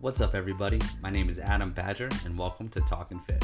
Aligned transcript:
What's 0.00 0.20
up, 0.20 0.36
everybody? 0.36 0.80
My 1.02 1.10
name 1.10 1.28
is 1.28 1.40
Adam 1.40 1.72
Badger, 1.72 2.08
and 2.24 2.38
welcome 2.38 2.68
to 2.68 2.80
Talking 2.82 3.18
Fit. 3.18 3.42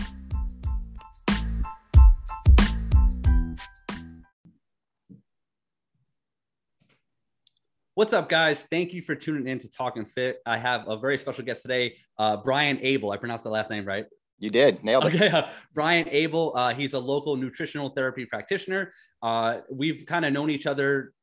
What's 7.97 8.13
up, 8.13 8.29
guys? 8.29 8.63
Thank 8.63 8.93
you 8.93 9.03
for 9.03 9.17
tuning 9.17 9.49
in 9.49 9.59
to 9.59 9.69
Talking 9.69 10.05
Fit. 10.05 10.39
I 10.47 10.57
have 10.57 10.87
a 10.87 10.97
very 10.97 11.19
special 11.19 11.43
guest 11.43 11.63
today, 11.63 11.97
uh, 12.21 12.37
Brian 12.37 12.79
Abel. 12.83 13.11
I 13.11 13.17
pronounced 13.17 13.43
the 13.43 13.51
last 13.51 13.69
name 13.69 13.85
right. 13.85 14.07
You 14.39 14.51
did 14.51 14.85
nailed 14.85 15.07
it. 15.07 15.15
Okay, 15.17 15.31
uh, 15.31 15.49
Brian 15.75 16.09
Abel. 16.09 16.53
Uh, 16.55 16.73
he's 16.73 16.93
a 16.93 17.01
local 17.01 17.35
nutritional 17.35 17.89
therapy 17.89 18.27
practitioner. 18.27 18.93
Uh, 19.25 19.59
we've 19.73 20.07
kind 20.07 20.25
of 20.25 20.33
known 20.33 20.51
each 20.51 20.69
other, 20.69 21.15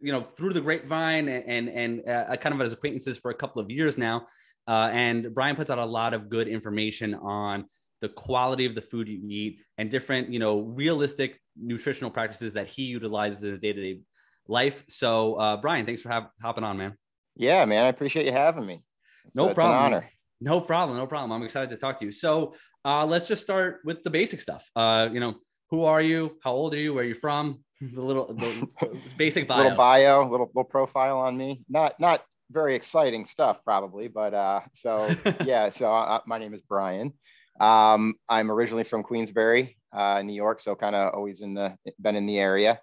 you 0.00 0.10
know, 0.10 0.22
through 0.22 0.54
the 0.54 0.62
grapevine 0.62 1.28
and 1.28 1.68
and, 1.68 1.68
and 1.68 2.08
uh, 2.08 2.34
kind 2.36 2.54
of 2.54 2.62
as 2.62 2.72
acquaintances 2.72 3.18
for 3.18 3.30
a 3.30 3.34
couple 3.34 3.60
of 3.60 3.70
years 3.70 3.98
now. 3.98 4.26
Uh, 4.68 4.90
and 4.92 5.34
Brian 5.34 5.56
puts 5.56 5.70
out 5.70 5.78
a 5.78 5.84
lot 5.84 6.14
of 6.14 6.28
good 6.28 6.48
information 6.48 7.14
on 7.14 7.66
the 8.00 8.08
quality 8.08 8.66
of 8.66 8.74
the 8.74 8.82
food 8.82 9.08
you 9.08 9.20
eat 9.28 9.60
and 9.78 9.90
different, 9.90 10.32
you 10.32 10.38
know, 10.38 10.60
realistic 10.60 11.40
nutritional 11.56 12.10
practices 12.10 12.54
that 12.54 12.68
he 12.68 12.84
utilizes 12.84 13.42
in 13.42 13.50
his 13.50 13.60
day 13.60 13.72
to 13.72 13.80
day 13.80 14.00
life. 14.48 14.84
So, 14.88 15.34
uh, 15.34 15.56
Brian, 15.58 15.86
thanks 15.86 16.02
for 16.02 16.10
have, 16.10 16.28
hopping 16.42 16.64
on, 16.64 16.78
man. 16.78 16.94
Yeah, 17.36 17.64
man, 17.64 17.84
I 17.84 17.88
appreciate 17.88 18.26
you 18.26 18.32
having 18.32 18.66
me. 18.66 18.82
No 19.34 19.46
it's 19.46 19.54
problem. 19.54 19.78
An 19.78 19.84
honor. 19.84 20.10
No 20.40 20.60
problem. 20.60 20.98
No 20.98 21.06
problem. 21.06 21.32
I'm 21.32 21.42
excited 21.42 21.70
to 21.70 21.76
talk 21.76 21.98
to 21.98 22.04
you. 22.04 22.10
So, 22.10 22.54
uh, 22.84 23.04
let's 23.04 23.28
just 23.28 23.42
start 23.42 23.80
with 23.84 24.02
the 24.04 24.10
basic 24.10 24.40
stuff. 24.40 24.64
Uh, 24.74 25.08
you 25.12 25.20
know, 25.20 25.34
who 25.70 25.84
are 25.84 26.02
you? 26.02 26.38
How 26.42 26.52
old 26.52 26.74
are 26.74 26.78
you? 26.78 26.94
Where 26.94 27.04
are 27.04 27.06
you 27.06 27.14
from? 27.14 27.64
The 27.94 28.02
little 28.02 28.34
the 28.34 28.68
basic 29.16 29.48
bio. 29.48 29.62
little 29.62 29.76
bio, 29.78 30.22
little 30.30 30.50
little 30.54 30.64
profile 30.64 31.16
on 31.16 31.34
me. 31.38 31.64
Not 31.66 31.98
not 31.98 32.22
very 32.50 32.74
exciting 32.74 33.24
stuff, 33.24 33.62
probably, 33.64 34.08
but 34.08 34.34
uh, 34.34 34.60
so 34.74 35.08
yeah. 35.44 35.70
So 35.70 35.92
uh, 35.92 36.20
my 36.26 36.38
name 36.38 36.54
is 36.54 36.62
Brian. 36.62 37.12
Um, 37.60 38.14
I'm 38.28 38.50
originally 38.50 38.84
from 38.84 39.02
Queensbury, 39.02 39.76
uh, 39.92 40.22
New 40.22 40.34
York, 40.34 40.60
so 40.60 40.74
kind 40.74 40.94
of 40.96 41.14
always 41.14 41.40
in 41.40 41.54
the 41.54 41.76
been 42.00 42.16
in 42.16 42.26
the 42.26 42.38
area. 42.38 42.80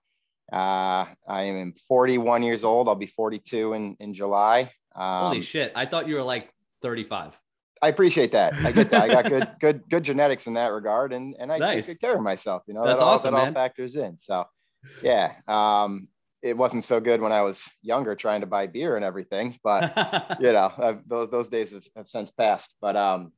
Uh, 0.52 1.06
I 1.28 1.44
am 1.44 1.73
41 1.88 2.44
years 2.44 2.64
old. 2.64 2.88
I'll 2.88 2.95
be 2.95 3.08
42 3.08 3.73
in 3.73 3.98
in 4.00 4.14
July. 4.14 4.72
Um, 4.95 5.26
Holy 5.28 5.42
shit! 5.42 5.72
I 5.76 5.86
thought 5.86 6.08
you 6.08 6.16
were 6.16 6.23
like 6.23 6.54
35. 6.82 7.38
I 7.82 7.90
appreciate 7.90 8.32
that. 8.32 8.54
I 8.54 8.72
get 8.72 8.90
that. 8.90 9.04
I 9.04 9.08
got 9.08 9.26
good, 9.30 9.48
good, 9.60 9.84
good 9.90 10.04
genetics 10.04 10.48
in 10.48 10.54
that 10.56 10.68
regard, 10.68 11.14
and 11.14 11.36
and 11.40 11.52
I 11.52 11.58
Nice. 11.58 11.86
take 11.86 11.98
good 11.98 12.08
care 12.08 12.16
of 12.16 12.22
myself. 12.22 12.64
You 12.68 12.73
know, 12.73 12.86
That's 12.86 13.00
that 13.00 13.06
all, 13.06 13.14
awesome, 13.14 13.34
that 13.34 13.40
all 13.40 13.45
man. 13.45 13.54
factors 13.54 13.95
in. 13.95 14.18
So, 14.20 14.45
yeah, 15.04 15.34
um, 15.48 16.08
it 16.41 16.55
wasn't 16.55 16.83
so 16.83 16.99
good 16.99 17.21
when 17.21 17.31
I 17.31 17.41
was 17.41 17.63
younger, 17.81 18.16
trying 18.16 18.41
to 18.41 18.47
buy 18.47 18.67
beer 18.67 18.95
and 18.95 19.03
everything. 19.03 19.57
But 19.63 20.38
you 20.39 20.52
know, 20.52 20.71
I've, 20.77 21.07
those 21.07 21.30
those 21.30 21.47
days 21.47 21.71
have, 21.71 21.88
have 21.95 22.07
since 22.07 22.31
passed. 22.31 22.73
But 22.81 22.95
um, 22.95 23.31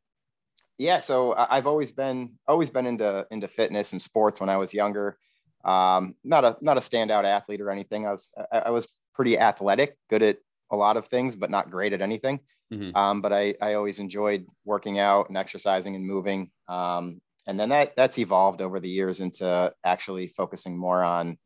yeah, 0.78 1.00
so 1.00 1.34
I've 1.34 1.68
always 1.68 1.92
been 1.92 2.34
always 2.48 2.70
been 2.70 2.86
into 2.86 3.26
into 3.32 3.48
fitness 3.48 3.92
and 3.92 4.02
sports 4.02 4.40
when 4.40 4.50
I 4.50 4.58
was 4.58 4.74
younger. 4.74 5.18
Um, 5.64 6.16
not 6.24 6.46
a 6.46 6.58
not 6.62 6.78
a 6.78 6.82
standout 6.82 7.26
athlete 7.26 7.62
or 7.62 7.70
anything. 7.70 8.06
I 8.06 8.12
was 8.12 8.30
I, 8.52 8.60
I 8.60 8.70
was 8.70 8.88
pretty 9.14 9.38
athletic, 9.38 9.98
good 10.10 10.24
at 10.24 10.38
a 10.72 10.76
lot 10.76 10.98
of 10.98 11.08
things, 11.08 11.36
but 11.36 11.50
not 11.50 11.72
great 11.72 11.94
at 11.94 12.02
anything. 12.02 12.40
Mhm. 12.72 12.96
Um, 12.96 13.22
but 13.22 13.34
I 13.34 13.56
I 13.62 13.74
always 13.74 14.00
enjoyed 14.00 14.46
working 14.66 15.00
out 15.00 15.30
and 15.30 15.38
exercising 15.38 15.96
and 15.96 16.06
moving. 16.06 16.52
Um, 16.68 17.22
and 17.48 17.60
then 17.60 17.70
that 17.70 17.96
that's 17.96 18.20
evolved 18.20 18.62
over 18.62 18.80
the 18.80 18.90
years 18.90 19.20
into 19.20 19.74
actually 19.84 20.28
focusing 20.38 20.78
more 20.78 21.04
on 21.04 21.38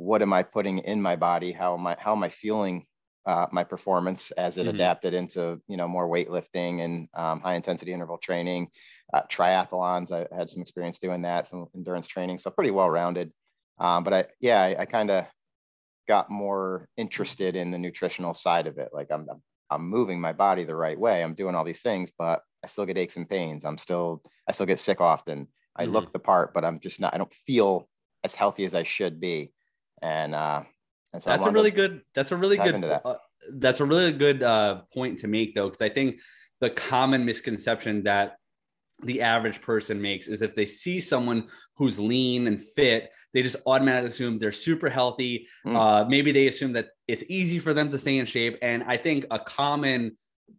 what 0.00 0.22
am 0.22 0.32
I 0.32 0.42
putting 0.42 0.78
in 0.78 1.02
my 1.02 1.16
body? 1.16 1.52
How 1.52 1.74
am 1.76 1.86
I 1.86 1.96
how 1.98 2.12
am 2.14 2.22
I 2.24 2.30
feeling 2.30 2.86
uh, 3.26 3.46
my 3.52 3.64
performance 3.64 4.30
as 4.32 4.56
it 4.58 4.66
Mhm. 4.66 4.68
adapted 4.68 5.14
into 5.14 5.60
you 5.68 5.76
know 5.76 5.88
more 5.88 6.08
weightlifting 6.08 6.80
and 6.84 7.08
um, 7.14 7.40
high 7.40 7.54
intensity 7.54 7.92
interval 7.92 8.18
training, 8.18 8.70
uh, 9.14 9.22
triathlons. 9.30 10.10
I 10.12 10.26
had 10.34 10.50
some 10.50 10.62
experience 10.62 10.98
doing 10.98 11.22
that, 11.22 11.48
some 11.48 11.66
endurance 11.74 12.06
training, 12.06 12.38
so 12.38 12.50
pretty 12.50 12.70
well 12.70 12.90
rounded. 12.90 13.32
Um, 13.78 14.04
but 14.04 14.12
I 14.14 14.26
yeah 14.40 14.62
I, 14.62 14.82
I 14.82 14.86
kind 14.86 15.10
of 15.10 15.26
got 16.08 16.30
more 16.30 16.88
interested 16.96 17.56
in 17.56 17.70
the 17.70 17.78
nutritional 17.78 18.34
side 18.34 18.66
of 18.66 18.78
it. 18.78 18.90
Like 18.92 19.08
I'm 19.10 19.26
I'm 19.70 19.88
moving 19.88 20.20
my 20.20 20.32
body 20.32 20.64
the 20.64 20.76
right 20.76 20.98
way. 20.98 21.22
I'm 21.22 21.34
doing 21.34 21.54
all 21.54 21.64
these 21.64 21.82
things, 21.82 22.10
but 22.18 22.42
I 22.64 22.66
still 22.66 22.86
get 22.86 22.98
aches 22.98 23.16
and 23.16 23.28
pains. 23.28 23.64
I'm 23.64 23.78
still 23.78 24.22
I 24.48 24.52
still 24.52 24.66
get 24.66 24.78
sick 24.78 25.00
often. 25.00 25.48
I 25.76 25.84
Mhm. 25.84 26.10
look 26.10 26.12
the 26.12 26.18
part, 26.18 26.52
but 26.54 26.64
I'm 26.64 26.80
just 26.80 27.00
not. 27.00 27.14
I 27.14 27.18
don't 27.18 27.32
feel 27.46 27.88
as 28.24 28.34
healthy 28.34 28.64
as 28.64 28.74
I 28.74 28.82
should 28.82 29.20
be. 29.20 29.52
And 30.02 30.34
uh, 30.34 30.62
and 31.12 31.22
so 31.22 31.30
that's 31.30 31.46
a 31.46 31.50
really 31.50 31.70
good 31.70 32.02
that's 32.14 32.32
a 32.32 32.36
really 32.36 32.56
good 32.56 32.82
that. 32.82 33.02
uh, 33.04 33.16
that's 33.54 33.80
a 33.80 33.84
really 33.84 34.12
good 34.12 34.42
uh, 34.42 34.82
point 34.92 35.18
to 35.20 35.28
make 35.28 35.54
though 35.54 35.68
because 35.68 35.82
i 35.82 35.88
think 35.88 36.20
the 36.60 36.70
common 36.70 37.24
misconception 37.24 38.02
that 38.04 38.36
the 39.02 39.22
average 39.22 39.62
person 39.62 40.00
makes 40.00 40.28
is 40.28 40.42
if 40.42 40.54
they 40.54 40.66
see 40.66 41.00
someone 41.00 41.48
who's 41.76 41.98
lean 41.98 42.46
and 42.46 42.62
fit 42.62 43.10
they 43.32 43.42
just 43.42 43.56
automatically 43.66 44.08
assume 44.08 44.38
they're 44.38 44.52
super 44.52 44.88
healthy 44.88 45.46
Mm. 45.66 45.76
uh, 45.76 46.08
maybe 46.08 46.32
they 46.32 46.46
assume 46.48 46.72
that 46.74 46.88
it's 47.08 47.24
easy 47.28 47.58
for 47.58 47.72
them 47.74 47.90
to 47.90 47.98
stay 47.98 48.18
in 48.18 48.26
shape 48.26 48.58
and 48.62 48.84
i 48.84 48.96
think 48.96 49.24
a 49.30 49.38
common 49.38 50.16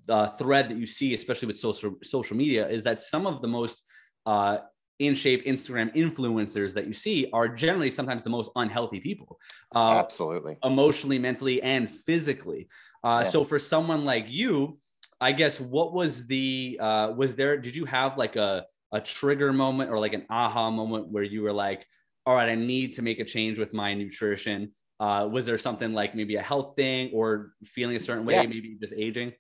uh, 0.10 0.28
thread 0.28 0.70
that 0.70 0.78
you 0.78 0.86
see 0.86 1.14
especially 1.14 1.48
with 1.48 1.60
social 1.60 1.96
social 2.04 2.36
media 2.36 2.68
is 2.68 2.84
that 2.84 3.00
some 3.00 3.28
of 3.28 3.42
the 3.42 3.48
most 3.48 3.84
uh, 4.26 4.58
in 5.02 5.16
shape 5.16 5.46
Instagram 5.46 5.94
influencers 5.96 6.74
that 6.76 6.86
you 6.88 6.94
see 6.94 7.18
are 7.34 7.48
generally 7.48 7.90
sometimes 7.90 8.24
the 8.24 8.30
most 8.30 8.52
unhealthy 8.56 9.00
people. 9.00 9.40
Uh, 9.76 9.98
Absolutely. 10.06 10.58
emotionally, 10.64 11.20
mentally, 11.20 11.62
and 11.62 11.90
physically. 11.90 12.68
Uh, 13.04 13.22
Yeah. 13.24 13.30
So 13.34 13.44
for 13.44 13.60
someone 13.60 14.06
like 14.06 14.26
you, 14.30 14.80
I 15.20 15.32
guess 15.32 15.60
what 15.60 15.90
was 15.94 16.28
the 16.28 16.78
uh, 16.88 17.08
was 17.22 17.36
there? 17.36 17.58
Did 17.58 17.76
you 17.76 17.86
have 17.86 18.18
like 18.18 18.36
a 18.36 18.66
a 18.94 19.00
trigger 19.00 19.52
moment 19.54 19.90
or 19.92 19.98
like 20.06 20.14
an 20.20 20.26
aha 20.30 20.70
moment 20.70 21.04
where 21.14 21.24
you 21.34 21.42
were 21.46 21.54
like, 21.66 21.82
all 22.26 22.36
right, 22.36 22.50
I 22.50 22.56
need 22.56 22.94
to 22.98 23.02
make 23.02 23.20
a 23.20 23.26
change 23.36 23.58
with 23.58 23.72
my 23.74 23.94
nutrition? 23.94 24.60
Uh, 25.00 25.28
was 25.32 25.44
there 25.48 25.58
something 25.58 25.94
like 25.94 26.14
maybe 26.14 26.36
a 26.36 26.42
health 26.52 26.76
thing 26.76 27.10
or 27.14 27.54
feeling 27.76 27.96
a 27.96 28.00
certain 28.00 28.26
way, 28.26 28.36
Yeah. 28.36 28.44
maybe 28.54 28.78
just 28.80 28.94
aging? 28.94 29.32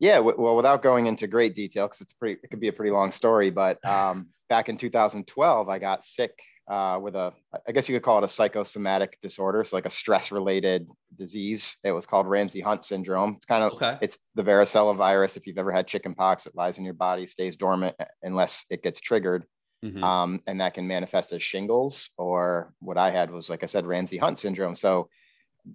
Yeah. 0.00 0.18
Well, 0.18 0.56
without 0.56 0.82
going 0.82 1.06
into 1.06 1.26
great 1.36 1.54
detail, 1.54 1.86
because 1.86 2.00
it's 2.00 2.12
pretty, 2.12 2.40
it 2.42 2.48
could 2.50 2.60
be 2.66 2.68
a 2.68 2.72
pretty 2.72 2.90
long 2.90 3.10
story. 3.12 3.50
But 3.50 3.76
um, 3.86 4.16
back 4.50 4.68
in 4.68 4.76
2012, 4.76 5.68
I 5.70 5.78
got 5.78 6.04
sick 6.04 6.32
uh, 6.70 6.98
with 7.00 7.14
a, 7.16 7.32
I 7.66 7.72
guess 7.72 7.88
you 7.88 7.96
could 7.96 8.02
call 8.04 8.18
it 8.18 8.24
a 8.24 8.28
psychosomatic 8.28 9.18
disorder, 9.22 9.64
so 9.64 9.74
like 9.76 9.86
a 9.86 9.90
stress-related 9.90 10.86
disease. 11.16 11.76
It 11.82 11.92
was 11.92 12.04
called 12.06 12.26
Ramsay 12.26 12.60
Hunt 12.60 12.84
syndrome. 12.84 13.34
It's 13.36 13.46
kind 13.46 13.64
of 13.64 13.72
Okay. 13.72 13.96
it's 14.02 14.18
the 14.34 14.42
varicella 14.44 14.94
virus. 14.96 15.36
If 15.38 15.46
you've 15.46 15.56
ever 15.58 15.72
had 15.72 15.86
chicken 15.86 16.14
pox, 16.14 16.46
it 16.46 16.54
lies 16.54 16.76
in 16.78 16.84
your 16.84 16.94
body, 16.94 17.26
stays 17.26 17.56
dormant 17.56 17.96
unless 18.22 18.64
it 18.68 18.82
gets 18.82 19.00
triggered. 19.00 19.46
Mhm. 19.82 20.02
um, 20.02 20.42
and 20.46 20.60
that 20.60 20.74
can 20.74 20.86
manifest 20.86 21.32
as 21.32 21.42
shingles 21.42 22.10
or 22.18 22.74
what 22.80 22.98
i 22.98 23.10
had 23.10 23.30
was 23.30 23.48
like 23.48 23.62
i 23.62 23.66
said 23.66 23.86
ramsay 23.86 24.18
hunt 24.18 24.38
syndrome 24.38 24.74
so 24.74 25.08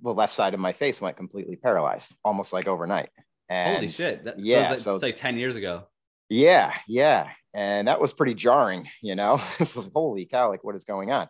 the 0.03 0.13
left 0.13 0.31
side 0.31 0.53
of 0.53 0.59
my 0.59 0.73
face 0.73 1.01
went 1.01 1.17
completely 1.17 1.55
paralyzed 1.55 2.13
almost 2.23 2.53
like 2.53 2.67
overnight 2.67 3.09
and 3.49 3.77
Holy 3.77 3.89
shit! 3.89 4.23
That, 4.25 4.35
yeah, 4.37 4.55
so 4.55 4.61
it's 4.61 4.69
like, 4.69 4.79
so- 4.83 4.93
it's 4.93 5.01
like 5.01 5.15
ten 5.15 5.37
years 5.39 5.55
ago. 5.55 5.87
yeah 6.29 6.73
yeah 6.87 7.29
and 7.55 7.87
that 7.87 7.99
was 7.99 8.13
pretty 8.13 8.35
jarring 8.35 8.87
you 9.01 9.15
know? 9.15 9.41
It's 9.59 9.75
like 9.75 9.91
holy 9.93 10.25
cow 10.25 10.49
like 10.49 10.63
what 10.63 10.75
is 10.75 10.83
going 10.83 11.11
on? 11.11 11.27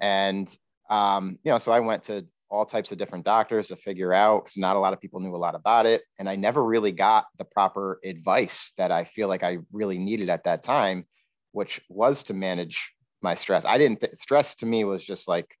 And 0.00 0.48
um, 0.88 1.38
you 1.44 1.52
know 1.52 1.58
so 1.58 1.70
i 1.70 1.78
went 1.80 2.02
to 2.04 2.26
all 2.48 2.66
types 2.66 2.90
of 2.90 2.98
different 2.98 3.24
doctors 3.24 3.68
to 3.68 3.76
figure 3.76 4.12
out 4.12 4.44
because 4.44 4.56
not 4.56 4.74
a 4.74 4.78
lot 4.80 4.92
of 4.92 5.00
people 5.00 5.20
knew 5.20 5.36
a 5.36 5.38
lot 5.46 5.54
about 5.54 5.86
it 5.86 6.02
and 6.18 6.28
i 6.28 6.34
never 6.34 6.64
really 6.64 6.90
got 6.90 7.26
the 7.38 7.44
proper 7.44 8.00
advice 8.04 8.72
that 8.76 8.90
i 8.90 9.04
feel 9.04 9.28
like 9.28 9.44
i 9.44 9.58
really 9.70 9.98
needed 9.98 10.28
at 10.28 10.42
that 10.42 10.64
time 10.64 11.06
which 11.52 11.80
was 11.88 12.24
to 12.24 12.34
manage 12.34 12.92
my 13.22 13.34
stress. 13.34 13.64
I 13.64 13.78
didn't 13.78 14.00
th- 14.00 14.16
stress 14.16 14.54
to 14.56 14.66
me 14.66 14.84
was 14.84 15.04
just 15.04 15.28
like 15.28 15.56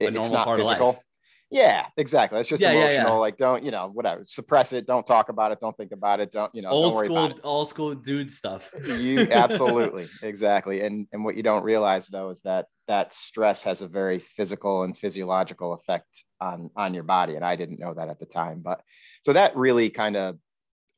A 0.00 0.04
it- 0.04 0.16
it's 0.16 0.28
not 0.30 0.46
physical. 0.58 1.02
Yeah 1.50 1.86
exactly 1.96 2.38
it's 2.38 2.48
just 2.48 2.60
Yeah, 2.62 2.72
yeah, 2.72 2.78
emotional 2.84 3.14
yeah. 3.14 3.18
like 3.18 3.36
don't 3.38 3.64
you 3.64 3.70
know 3.70 3.90
whatever 3.92 4.22
suppress 4.24 4.72
it 4.72 4.86
don't 4.86 5.06
talk 5.06 5.28
about 5.28 5.50
it 5.52 5.58
don't 5.60 5.76
think 5.76 5.92
about 5.92 6.20
it 6.20 6.30
don't 6.32 6.54
you 6.54 6.62
know 6.62 6.70
Old 6.70 6.94
don't 6.94 7.04
school, 7.04 7.40
old 7.42 7.68
school 7.68 7.94
dude 7.94 8.30
stuff. 8.30 8.70
you 8.86 9.20
absolutely 9.30 10.06
exactly 10.22 10.82
and 10.82 11.06
and 11.12 11.24
what 11.24 11.36
you 11.36 11.42
don't 11.42 11.64
realize 11.64 12.06
though 12.08 12.30
is 12.30 12.40
that 12.42 12.66
that 12.86 13.12
stress 13.12 13.62
has 13.64 13.82
a 13.82 13.88
very 13.88 14.20
physical 14.36 14.84
and 14.84 14.96
physiological 14.96 15.72
effect 15.72 16.24
on 16.40 16.70
on 16.76 16.94
your 16.94 17.02
body 17.04 17.34
and 17.34 17.44
i 17.44 17.56
didn't 17.56 17.80
know 17.80 17.94
that 17.94 18.08
at 18.08 18.20
the 18.20 18.26
time 18.26 18.60
but 18.62 18.80
so 19.22 19.32
that 19.32 19.56
really 19.56 19.90
kind 19.90 20.16
of 20.16 20.36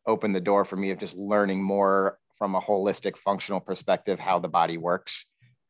opened 0.07 0.35
the 0.35 0.41
door 0.41 0.65
for 0.65 0.77
me 0.77 0.91
of 0.91 0.99
just 0.99 1.17
learning 1.17 1.63
more 1.63 2.19
from 2.39 2.55
a 2.57 2.61
holistic 2.61 3.17
functional 3.17 3.61
perspective 3.61 4.19
how 4.19 4.39
the 4.39 4.49
body 4.49 4.77
works 4.77 5.25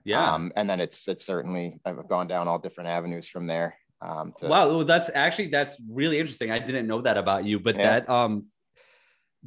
Yeah. 0.04 0.34
um, 0.34 0.50
and 0.56 0.68
then 0.68 0.80
it's 0.80 1.06
it's 1.06 1.24
certainly 1.24 1.78
i've 1.84 2.08
gone 2.08 2.26
down 2.26 2.48
all 2.48 2.58
different 2.58 2.88
avenues 2.90 3.28
from 3.28 3.46
there 3.46 3.76
um, 4.02 4.34
to, 4.38 4.48
wow 4.48 4.68
well, 4.68 4.84
that's 4.84 5.10
actually 5.14 5.48
that's 5.48 5.76
really 5.90 6.18
interesting. 6.18 6.50
I 6.50 6.58
didn't 6.58 6.86
know 6.86 7.00
that 7.02 7.16
about 7.16 7.44
you 7.44 7.60
but 7.60 7.76
Yeah. 7.76 8.00
that 8.00 8.08
um 8.08 8.46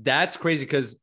that's 0.02 0.38
crazy 0.38 0.66
because 0.66 0.98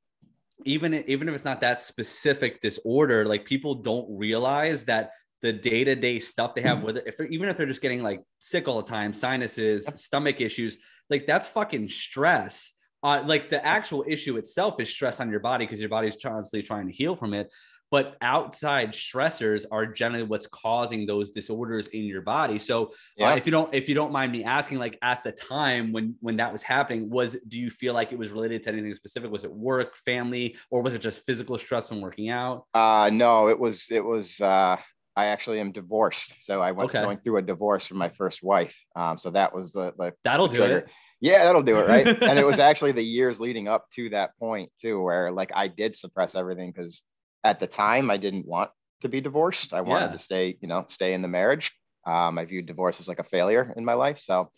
even 0.64 0.94
even 1.06 1.28
if 1.28 1.34
it's 1.34 1.44
not 1.44 1.60
that 1.60 1.82
specific 1.82 2.60
disorder 2.60 3.24
like 3.26 3.44
people 3.44 3.74
don't 3.76 4.06
realize 4.08 4.84
that 4.86 5.10
the 5.42 5.52
day-to-day 5.52 6.20
stuff 6.20 6.54
they 6.54 6.60
have 6.60 6.82
with 6.82 6.96
it 6.98 7.04
if 7.06 7.16
they're 7.16 7.26
even 7.26 7.48
if 7.48 7.56
they're 7.56 7.66
just 7.66 7.82
getting 7.82 8.02
like 8.02 8.20
sick 8.38 8.68
all 8.68 8.80
the 8.80 8.88
time 8.88 9.12
sinuses 9.12 9.86
stomach 9.96 10.40
issues 10.40 10.78
like 11.10 11.26
that's 11.26 11.46
fucking 11.46 11.88
stress. 11.88 12.72
Uh, 13.04 13.20
like 13.26 13.50
the 13.50 13.64
actual 13.66 14.04
issue 14.06 14.36
itself 14.36 14.78
is 14.78 14.88
stress 14.88 15.18
on 15.20 15.28
your 15.28 15.40
body 15.40 15.66
because 15.66 15.80
your 15.80 15.88
body's 15.88 16.16
constantly 16.16 16.62
trying 16.64 16.86
to 16.86 16.92
heal 16.92 17.16
from 17.16 17.34
it 17.34 17.50
but 17.92 18.16
outside 18.22 18.92
stressors 18.92 19.66
are 19.70 19.86
generally 19.86 20.24
what's 20.24 20.46
causing 20.48 21.06
those 21.06 21.30
disorders 21.30 21.86
in 21.88 22.02
your 22.04 22.22
body 22.22 22.58
so 22.58 22.86
uh, 22.86 22.88
yeah. 23.18 23.32
uh, 23.32 23.36
if 23.36 23.46
you 23.46 23.52
don't 23.52 23.72
if 23.72 23.88
you 23.88 23.94
don't 23.94 24.10
mind 24.10 24.32
me 24.32 24.42
asking 24.42 24.78
like 24.78 24.98
at 25.02 25.22
the 25.22 25.30
time 25.30 25.92
when 25.92 26.16
when 26.20 26.36
that 26.38 26.50
was 26.50 26.62
happening 26.62 27.08
was 27.08 27.36
do 27.46 27.60
you 27.60 27.70
feel 27.70 27.94
like 27.94 28.10
it 28.10 28.18
was 28.18 28.30
related 28.30 28.62
to 28.62 28.70
anything 28.70 28.92
specific 28.94 29.30
was 29.30 29.44
it 29.44 29.52
work 29.52 29.94
family 29.98 30.56
or 30.70 30.82
was 30.82 30.94
it 30.94 31.00
just 31.00 31.24
physical 31.24 31.56
stress 31.58 31.88
from 31.88 32.00
working 32.00 32.30
out 32.30 32.64
uh 32.74 33.08
no 33.12 33.48
it 33.48 33.58
was 33.58 33.86
it 33.90 34.04
was 34.04 34.40
uh 34.40 34.76
I 35.14 35.26
actually 35.26 35.60
am 35.60 35.72
divorced, 35.72 36.36
so 36.40 36.62
I 36.62 36.72
went 36.72 36.88
okay. 36.88 37.02
going 37.02 37.18
through 37.18 37.36
a 37.36 37.42
divorce 37.42 37.86
from 37.86 37.98
my 37.98 38.08
first 38.08 38.42
wife. 38.42 38.74
Um, 38.96 39.18
so 39.18 39.28
that 39.32 39.54
was 39.54 39.70
the, 39.70 39.92
the 39.98 40.14
that'll 40.24 40.48
the 40.48 40.56
do 40.56 40.62
it. 40.62 40.88
Yeah, 41.20 41.44
that'll 41.44 41.62
do 41.62 41.76
it, 41.76 41.86
right? 41.86 42.06
and 42.22 42.38
it 42.38 42.46
was 42.46 42.58
actually 42.58 42.92
the 42.92 43.02
years 43.02 43.38
leading 43.38 43.68
up 43.68 43.90
to 43.96 44.08
that 44.08 44.34
point 44.38 44.70
too, 44.80 45.02
where 45.02 45.30
like 45.30 45.52
I 45.54 45.68
did 45.68 45.94
suppress 45.94 46.34
everything 46.34 46.72
because 46.74 47.02
at 47.44 47.60
the 47.60 47.66
time 47.66 48.10
I 48.10 48.16
didn't 48.16 48.46
want 48.46 48.70
to 49.02 49.08
be 49.08 49.20
divorced. 49.20 49.74
I 49.74 49.80
wanted 49.80 50.06
yeah. 50.06 50.12
to 50.12 50.18
stay, 50.18 50.58
you 50.60 50.68
know, 50.68 50.84
stay 50.88 51.12
in 51.12 51.22
the 51.22 51.28
marriage. 51.28 51.72
Um, 52.06 52.38
I 52.38 52.44
viewed 52.44 52.66
divorce 52.66 52.98
as 53.00 53.08
like 53.08 53.18
a 53.18 53.24
failure 53.24 53.72
in 53.76 53.84
my 53.84 53.94
life. 53.94 54.18
So, 54.18 54.50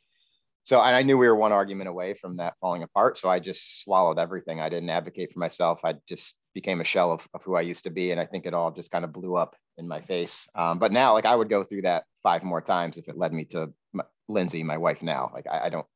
so 0.62 0.80
and 0.80 0.94
I 0.94 1.02
knew 1.02 1.18
we 1.18 1.26
were 1.26 1.36
one 1.36 1.52
argument 1.52 1.88
away 1.88 2.14
from 2.14 2.38
that 2.38 2.54
falling 2.60 2.82
apart. 2.82 3.18
So 3.18 3.28
I 3.28 3.38
just 3.38 3.82
swallowed 3.82 4.18
everything. 4.18 4.60
I 4.60 4.68
didn't 4.68 4.90
advocate 4.90 5.32
for 5.32 5.40
myself. 5.40 5.80
I 5.84 5.94
just 6.08 6.34
became 6.54 6.80
a 6.80 6.84
shell 6.84 7.12
of, 7.12 7.26
of 7.34 7.42
who 7.42 7.56
I 7.56 7.62
used 7.62 7.84
to 7.84 7.90
be. 7.90 8.12
And 8.12 8.20
I 8.20 8.26
think 8.26 8.46
it 8.46 8.54
all 8.54 8.70
just 8.70 8.90
kind 8.90 9.04
of 9.04 9.12
blew 9.12 9.36
up 9.36 9.56
in 9.76 9.88
my 9.88 10.00
face. 10.00 10.46
Um, 10.54 10.78
but 10.78 10.92
now, 10.92 11.12
like 11.12 11.26
I 11.26 11.34
would 11.34 11.50
go 11.50 11.64
through 11.64 11.82
that 11.82 12.04
five 12.22 12.42
more 12.42 12.62
times 12.62 12.96
if 12.96 13.08
it 13.08 13.18
led 13.18 13.32
me 13.32 13.44
to 13.46 13.72
my, 13.92 14.04
Lindsay, 14.28 14.62
my 14.62 14.78
wife 14.78 15.02
now. 15.02 15.30
Like 15.34 15.46
I, 15.50 15.66
I 15.66 15.68
don't. 15.68 15.86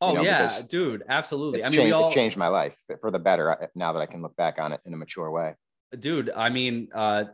Oh 0.00 0.10
you 0.10 0.18
know, 0.18 0.22
yeah, 0.22 0.60
dude, 0.68 1.02
absolutely. 1.08 1.64
I 1.64 1.70
mean, 1.70 1.80
changed, 1.80 1.92
all... 1.92 2.10
it 2.10 2.14
changed 2.14 2.36
my 2.36 2.46
life 2.46 2.76
for 3.00 3.10
the 3.10 3.18
better 3.18 3.68
now 3.74 3.92
that 3.92 3.98
I 3.98 4.06
can 4.06 4.22
look 4.22 4.36
back 4.36 4.60
on 4.60 4.72
it 4.72 4.80
in 4.86 4.94
a 4.94 4.96
mature 4.96 5.28
way 5.28 5.56
dude 5.98 6.30
i 6.34 6.48
mean 6.48 6.88
uh 6.94 7.24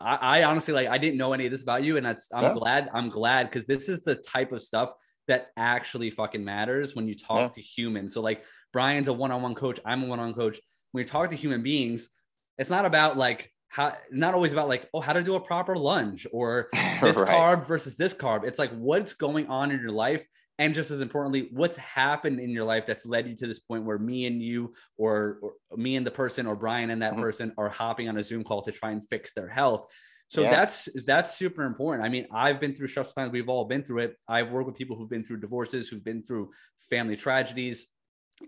I, 0.00 0.40
I, 0.40 0.42
honestly 0.44 0.74
like 0.74 0.88
i 0.88 0.98
didn't 0.98 1.18
know 1.18 1.32
any 1.32 1.46
of 1.46 1.52
this 1.52 1.62
about 1.62 1.84
you 1.84 1.96
and 1.96 2.04
that's 2.04 2.28
i'm 2.32 2.44
yeah. 2.44 2.52
glad 2.54 2.88
i'm 2.92 3.08
glad 3.08 3.48
because 3.48 3.66
this 3.66 3.88
is 3.88 4.02
the 4.02 4.16
type 4.16 4.52
of 4.52 4.62
stuff 4.62 4.92
that 5.28 5.48
actually 5.56 6.10
fucking 6.10 6.44
matters 6.44 6.96
when 6.96 7.06
you 7.06 7.14
talk 7.14 7.38
yeah. 7.38 7.48
to 7.48 7.60
humans 7.60 8.14
so 8.14 8.20
like 8.20 8.44
brian's 8.72 9.08
a 9.08 9.12
one-on-one 9.12 9.54
coach 9.54 9.78
i'm 9.84 10.02
a 10.02 10.06
one-on-one 10.06 10.34
coach 10.34 10.58
when 10.90 11.02
you 11.02 11.08
talk 11.08 11.30
to 11.30 11.36
human 11.36 11.62
beings 11.62 12.10
it's 12.58 12.70
not 12.70 12.84
about 12.84 13.16
like 13.16 13.50
how 13.68 13.96
not 14.10 14.34
always 14.34 14.52
about 14.52 14.68
like 14.68 14.88
oh 14.92 15.00
how 15.00 15.12
to 15.12 15.22
do 15.22 15.34
a 15.34 15.40
proper 15.40 15.76
lunge 15.76 16.26
or 16.32 16.68
this 17.00 17.16
right. 17.16 17.28
carb 17.28 17.66
versus 17.66 17.96
this 17.96 18.12
carb 18.12 18.44
it's 18.44 18.58
like 18.58 18.72
what's 18.72 19.14
going 19.14 19.46
on 19.46 19.70
in 19.70 19.80
your 19.80 19.92
life 19.92 20.26
and 20.62 20.74
just 20.74 20.92
as 20.92 21.00
importantly 21.00 21.48
what's 21.50 21.76
happened 21.76 22.38
in 22.38 22.50
your 22.50 22.64
life 22.64 22.86
that's 22.86 23.04
led 23.04 23.26
you 23.26 23.34
to 23.34 23.46
this 23.48 23.58
point 23.58 23.84
where 23.84 23.98
me 23.98 24.26
and 24.26 24.40
you 24.40 24.72
or, 24.96 25.38
or 25.42 25.76
me 25.76 25.96
and 25.96 26.06
the 26.06 26.10
person 26.10 26.46
or 26.46 26.54
brian 26.54 26.90
and 26.90 27.02
that 27.02 27.12
mm-hmm. 27.12 27.22
person 27.22 27.52
are 27.58 27.68
hopping 27.68 28.08
on 28.08 28.16
a 28.16 28.22
zoom 28.22 28.44
call 28.44 28.62
to 28.62 28.70
try 28.70 28.92
and 28.92 29.06
fix 29.08 29.34
their 29.34 29.48
health 29.48 29.86
so 30.28 30.42
yeah. 30.42 30.50
that's 30.50 30.88
that's 31.04 31.36
super 31.36 31.64
important 31.64 32.06
i 32.06 32.08
mean 32.08 32.26
i've 32.32 32.60
been 32.60 32.74
through 32.74 32.86
stressful 32.86 33.14
times 33.20 33.32
we've 33.32 33.48
all 33.48 33.64
been 33.64 33.82
through 33.82 33.98
it 33.98 34.16
i've 34.28 34.50
worked 34.50 34.66
with 34.66 34.76
people 34.76 34.96
who've 34.96 35.10
been 35.10 35.24
through 35.24 35.40
divorces 35.40 35.88
who've 35.88 36.04
been 36.04 36.22
through 36.22 36.48
family 36.90 37.16
tragedies 37.16 37.86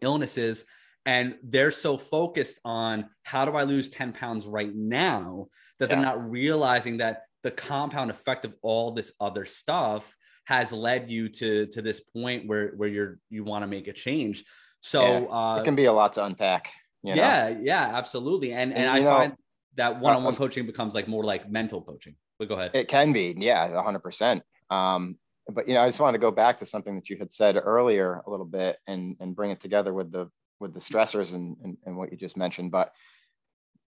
illnesses 0.00 0.64
and 1.06 1.34
they're 1.42 1.70
so 1.70 1.96
focused 1.98 2.60
on 2.64 3.08
how 3.24 3.44
do 3.44 3.52
i 3.52 3.64
lose 3.64 3.88
10 3.88 4.12
pounds 4.12 4.46
right 4.46 4.74
now 4.74 5.48
that 5.78 5.88
yeah. 5.90 5.96
they're 5.96 6.04
not 6.04 6.30
realizing 6.30 6.98
that 6.98 7.22
the 7.42 7.50
compound 7.50 8.10
effect 8.10 8.44
of 8.44 8.54
all 8.62 8.92
this 8.92 9.12
other 9.20 9.44
stuff 9.44 10.14
has 10.44 10.72
led 10.72 11.10
you 11.10 11.28
to 11.28 11.66
to 11.66 11.82
this 11.82 12.00
point 12.00 12.46
where 12.46 12.68
where 12.76 12.88
you're 12.88 13.18
you 13.30 13.44
want 13.44 13.62
to 13.62 13.66
make 13.66 13.88
a 13.88 13.92
change. 13.92 14.44
So 14.80 15.00
yeah, 15.02 15.18
uh, 15.26 15.56
it 15.56 15.64
can 15.64 15.74
be 15.74 15.86
a 15.86 15.92
lot 15.92 16.12
to 16.14 16.24
unpack. 16.24 16.70
You 17.02 17.14
know? 17.14 17.22
Yeah, 17.22 17.54
yeah, 17.60 17.90
absolutely. 17.94 18.52
And 18.52 18.72
and, 18.72 18.84
and 18.84 18.90
I 18.90 19.00
know, 19.00 19.10
find 19.10 19.32
that 19.76 20.00
one-on-one 20.00 20.34
uh, 20.34 20.36
coaching 20.36 20.66
becomes 20.66 20.94
like 20.94 21.08
more 21.08 21.24
like 21.24 21.50
mental 21.50 21.82
coaching. 21.82 22.16
But 22.38 22.48
go 22.48 22.54
ahead. 22.54 22.72
It 22.74 22.88
can 22.88 23.12
be, 23.12 23.34
yeah, 23.36 23.82
hundred 23.82 24.00
percent. 24.00 24.42
Um, 24.70 25.18
but 25.48 25.68
you 25.68 25.74
know, 25.74 25.82
I 25.82 25.88
just 25.88 26.00
wanted 26.00 26.18
to 26.18 26.22
go 26.22 26.30
back 26.30 26.58
to 26.60 26.66
something 26.66 26.94
that 26.96 27.08
you 27.08 27.16
had 27.18 27.30
said 27.30 27.56
earlier 27.56 28.22
a 28.26 28.30
little 28.30 28.46
bit 28.46 28.78
and 28.86 29.16
and 29.20 29.36
bring 29.36 29.50
it 29.50 29.60
together 29.60 29.92
with 29.92 30.10
the 30.12 30.30
with 30.60 30.72
the 30.72 30.80
stressors 30.80 31.34
and, 31.34 31.56
and, 31.62 31.76
and 31.84 31.96
what 31.96 32.10
you 32.10 32.16
just 32.16 32.36
mentioned. 32.36 32.70
But 32.70 32.92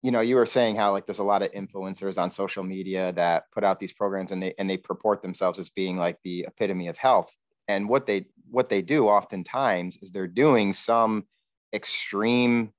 you 0.06 0.12
know, 0.12 0.20
you 0.20 0.37
were 0.37 0.47
saying 0.47 0.76
how 0.76 0.93
like 0.93 1.05
there's 1.05 1.19
a 1.19 1.25
lot 1.25 1.43
of 1.43 1.50
influencers 1.50 2.17
on 2.17 2.31
social 2.31 2.62
media 2.62 3.12
that 3.14 3.50
put 3.50 3.64
out 3.64 3.81
these 3.81 3.93
programs 3.93 4.31
and 4.31 4.41
they 4.41 4.55
and 4.56 4.70
they 4.70 4.76
purport 4.76 5.20
themselves 5.20 5.58
as 5.58 5.69
being 5.69 5.97
like 5.97 6.17
the 6.23 6.47
epitome 6.47 6.87
of 6.87 6.97
health. 6.97 7.29
And 7.67 7.88
what 7.88 8.06
they 8.06 8.26
what 8.49 8.69
they 8.69 8.82
do 8.82 9.08
oftentimes 9.08 9.99
is 10.00 10.12
they're 10.12 10.29
doing 10.29 10.75
some 10.75 11.26
extreme 11.75 12.73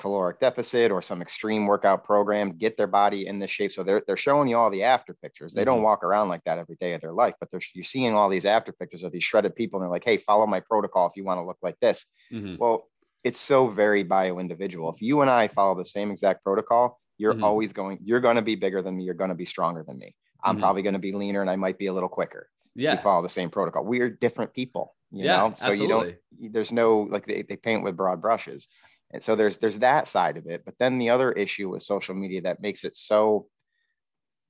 caloric 0.00 0.40
deficit 0.40 0.90
or 0.90 1.02
some 1.02 1.22
extreme 1.22 1.66
workout 1.68 2.02
program, 2.02 2.58
get 2.58 2.76
their 2.76 2.88
body 2.88 3.28
in 3.28 3.38
this 3.38 3.52
shape. 3.52 3.70
So 3.70 3.84
they're 3.84 4.02
they're 4.08 4.16
showing 4.16 4.48
you 4.48 4.56
all 4.56 4.70
the 4.70 4.82
after 4.82 5.14
pictures. 5.14 5.54
They 5.54 5.60
mm-hmm. 5.60 5.66
don't 5.66 5.82
walk 5.84 6.02
around 6.02 6.30
like 6.30 6.42
that 6.46 6.58
every 6.58 6.78
day 6.80 6.94
of 6.94 7.00
their 7.00 7.12
life, 7.12 7.34
but 7.38 7.48
they're 7.52 7.60
you're 7.74 7.84
seeing 7.84 8.12
all 8.16 8.28
these 8.28 8.44
after 8.44 8.72
pictures 8.72 9.04
of 9.04 9.12
these 9.12 9.22
shredded 9.22 9.54
people, 9.54 9.78
and 9.78 9.84
they're 9.84 9.92
like, 9.92 10.04
hey, 10.04 10.16
follow 10.16 10.48
my 10.48 10.58
protocol 10.58 11.06
if 11.06 11.12
you 11.14 11.22
want 11.22 11.38
to 11.38 11.44
look 11.44 11.58
like 11.62 11.78
this. 11.78 12.06
Mm-hmm. 12.32 12.56
Well, 12.58 12.88
it's 13.22 13.40
so 13.40 13.68
very 13.68 14.02
bio 14.02 14.38
individual. 14.38 14.92
If 14.92 15.02
you 15.02 15.20
and 15.20 15.30
I 15.30 15.48
follow 15.48 15.76
the 15.76 15.84
same 15.84 16.10
exact 16.10 16.42
protocol, 16.42 16.98
you're 17.18 17.34
mm-hmm. 17.34 17.44
always 17.44 17.72
going, 17.72 17.98
you're 18.02 18.20
going 18.20 18.36
to 18.36 18.42
be 18.42 18.56
bigger 18.56 18.80
than 18.82 18.96
me. 18.96 19.04
You're 19.04 19.14
going 19.14 19.30
to 19.30 19.36
be 19.36 19.44
stronger 19.44 19.84
than 19.86 19.98
me. 19.98 20.14
I'm 20.42 20.54
mm-hmm. 20.54 20.62
probably 20.62 20.82
going 20.82 20.94
to 20.94 21.00
be 21.00 21.12
leaner 21.12 21.42
and 21.42 21.50
I 21.50 21.56
might 21.56 21.78
be 21.78 21.86
a 21.86 21.92
little 21.92 22.08
quicker. 22.08 22.48
Yeah. 22.74 22.92
We 22.92 23.02
follow 23.02 23.22
the 23.22 23.28
same 23.28 23.50
protocol. 23.50 23.84
We're 23.84 24.08
different 24.08 24.54
people, 24.54 24.94
you 25.10 25.24
yeah, 25.24 25.36
know? 25.36 25.52
So 25.52 25.66
absolutely. 25.66 25.84
you 25.84 25.88
don't, 25.88 26.52
there's 26.52 26.72
no, 26.72 27.00
like 27.10 27.26
they, 27.26 27.42
they 27.42 27.56
paint 27.56 27.84
with 27.84 27.96
broad 27.96 28.22
brushes. 28.22 28.68
And 29.12 29.22
so 29.22 29.36
there's, 29.36 29.58
there's 29.58 29.80
that 29.80 30.08
side 30.08 30.38
of 30.38 30.46
it. 30.46 30.62
But 30.64 30.74
then 30.78 30.98
the 30.98 31.10
other 31.10 31.32
issue 31.32 31.68
with 31.68 31.82
social 31.82 32.14
media 32.14 32.40
that 32.42 32.62
makes 32.62 32.84
it 32.84 32.96
so 32.96 33.48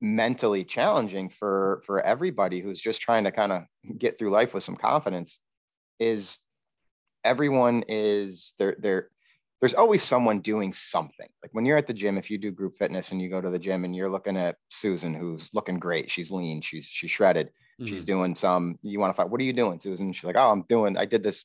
mentally 0.00 0.64
challenging 0.64 1.28
for, 1.30 1.82
for 1.86 2.00
everybody 2.00 2.60
who's 2.60 2.80
just 2.80 3.00
trying 3.00 3.24
to 3.24 3.32
kind 3.32 3.52
of 3.52 3.62
get 3.98 4.18
through 4.18 4.30
life 4.30 4.54
with 4.54 4.62
some 4.62 4.76
confidence 4.76 5.40
is 5.98 6.38
everyone 7.24 7.84
is 7.88 8.54
there 8.58 8.76
there 8.78 9.08
there's 9.60 9.74
always 9.74 10.02
someone 10.02 10.40
doing 10.40 10.72
something 10.72 11.28
like 11.42 11.52
when 11.52 11.64
you're 11.64 11.76
at 11.76 11.86
the 11.86 11.94
gym 11.94 12.16
if 12.16 12.30
you 12.30 12.38
do 12.38 12.50
group 12.50 12.78
fitness 12.78 13.12
and 13.12 13.20
you 13.20 13.28
go 13.28 13.40
to 13.40 13.50
the 13.50 13.58
gym 13.58 13.84
and 13.84 13.94
you're 13.94 14.10
looking 14.10 14.36
at 14.36 14.56
susan 14.68 15.14
who's 15.14 15.50
looking 15.52 15.78
great 15.78 16.10
she's 16.10 16.30
lean 16.30 16.60
she's 16.60 16.86
she's 16.86 17.10
shredded 17.10 17.48
mm-hmm. 17.48 17.86
she's 17.86 18.04
doing 18.04 18.34
some 18.34 18.78
you 18.82 18.98
want 18.98 19.14
to 19.14 19.16
fight 19.16 19.30
what 19.30 19.40
are 19.40 19.44
you 19.44 19.52
doing 19.52 19.78
susan 19.78 20.12
she's 20.12 20.24
like 20.24 20.36
oh 20.36 20.50
i'm 20.50 20.64
doing 20.68 20.96
i 20.96 21.04
did 21.04 21.22
this 21.22 21.44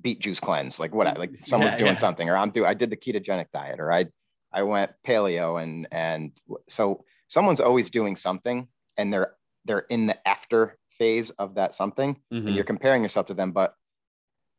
beet 0.00 0.20
juice 0.20 0.40
cleanse 0.40 0.78
like 0.78 0.94
what 0.94 1.18
like 1.18 1.30
someone's 1.44 1.74
yeah, 1.74 1.78
doing 1.78 1.92
yeah. 1.92 1.98
something 1.98 2.28
or 2.28 2.36
i'm 2.36 2.50
doing 2.50 2.68
i 2.68 2.74
did 2.74 2.90
the 2.90 2.96
ketogenic 2.96 3.46
diet 3.52 3.80
or 3.80 3.92
i 3.92 4.06
i 4.52 4.62
went 4.62 4.90
paleo 5.06 5.62
and 5.62 5.88
and 5.90 6.32
so 6.68 7.04
someone's 7.28 7.60
always 7.60 7.90
doing 7.90 8.14
something 8.14 8.68
and 8.96 9.12
they're 9.12 9.34
they're 9.64 9.86
in 9.90 10.06
the 10.06 10.28
after 10.28 10.78
phase 10.98 11.30
of 11.30 11.54
that 11.54 11.74
something 11.74 12.14
mm-hmm. 12.32 12.46
and 12.46 12.54
you're 12.54 12.64
comparing 12.64 13.02
yourself 13.02 13.26
to 13.26 13.34
them 13.34 13.50
but 13.50 13.74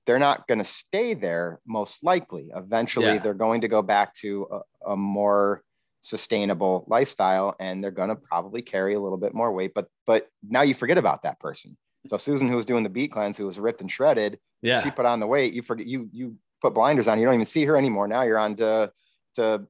they're 0.06 0.20
not 0.20 0.48
going 0.48 0.60
to 0.60 0.66
stay 0.66 1.14
there 1.14 1.60
most 1.66 2.04
likely. 2.04 2.52
Eventually 2.56 3.06
yeah. 3.06 3.18
they're 3.20 3.34
going 3.34 3.62
to 3.62 3.68
go 3.68 3.82
back 3.82 4.14
to 4.16 4.48
a, 4.52 4.92
a, 4.92 4.98
more 4.98 5.64
sustainable 6.02 6.84
lifestyle 6.88 7.56
and 7.60 7.82
they're 7.82 7.92
going 7.92 8.10
to 8.10 8.16
probably 8.16 8.62
carry 8.62 8.94
a 8.94 9.00
little 9.00 9.18
bit 9.18 9.34
more 9.34 9.54
weight 9.54 9.72
but 9.74 9.88
but 10.06 10.28
now 10.48 10.62
you 10.62 10.74
forget 10.74 10.98
about 10.98 11.24
that 11.24 11.40
person. 11.40 11.78
So 12.08 12.18
susan 12.18 12.50
who 12.50 12.58
was 12.58 12.66
doing 12.66 12.84
the 12.84 12.90
beet 12.90 13.12
cleanse 13.12 13.38
who 13.38 13.46
was 13.46 13.58
ripped 13.58 13.82
and 13.82 13.90
shredded 13.90 14.38
yeah. 14.62 14.84
she 14.84 14.92
put 14.92 15.06
on 15.06 15.20
the 15.20 15.28
weight. 15.28 15.54
You 15.54 15.62
forget 15.62 15.88
you 15.88 16.10
you 16.12 16.36
put 16.62 16.74
blinders 16.74 17.08
on 17.08 17.20
you 17.20 17.26
don't 17.26 17.36
even 17.36 17.46
see 17.46 17.64
her 17.66 17.78
anymore. 17.78 18.08
Now 18.08 18.24
you're 18.24 18.38
on 18.38 18.56
to 18.58 18.92
to 19.36 19.66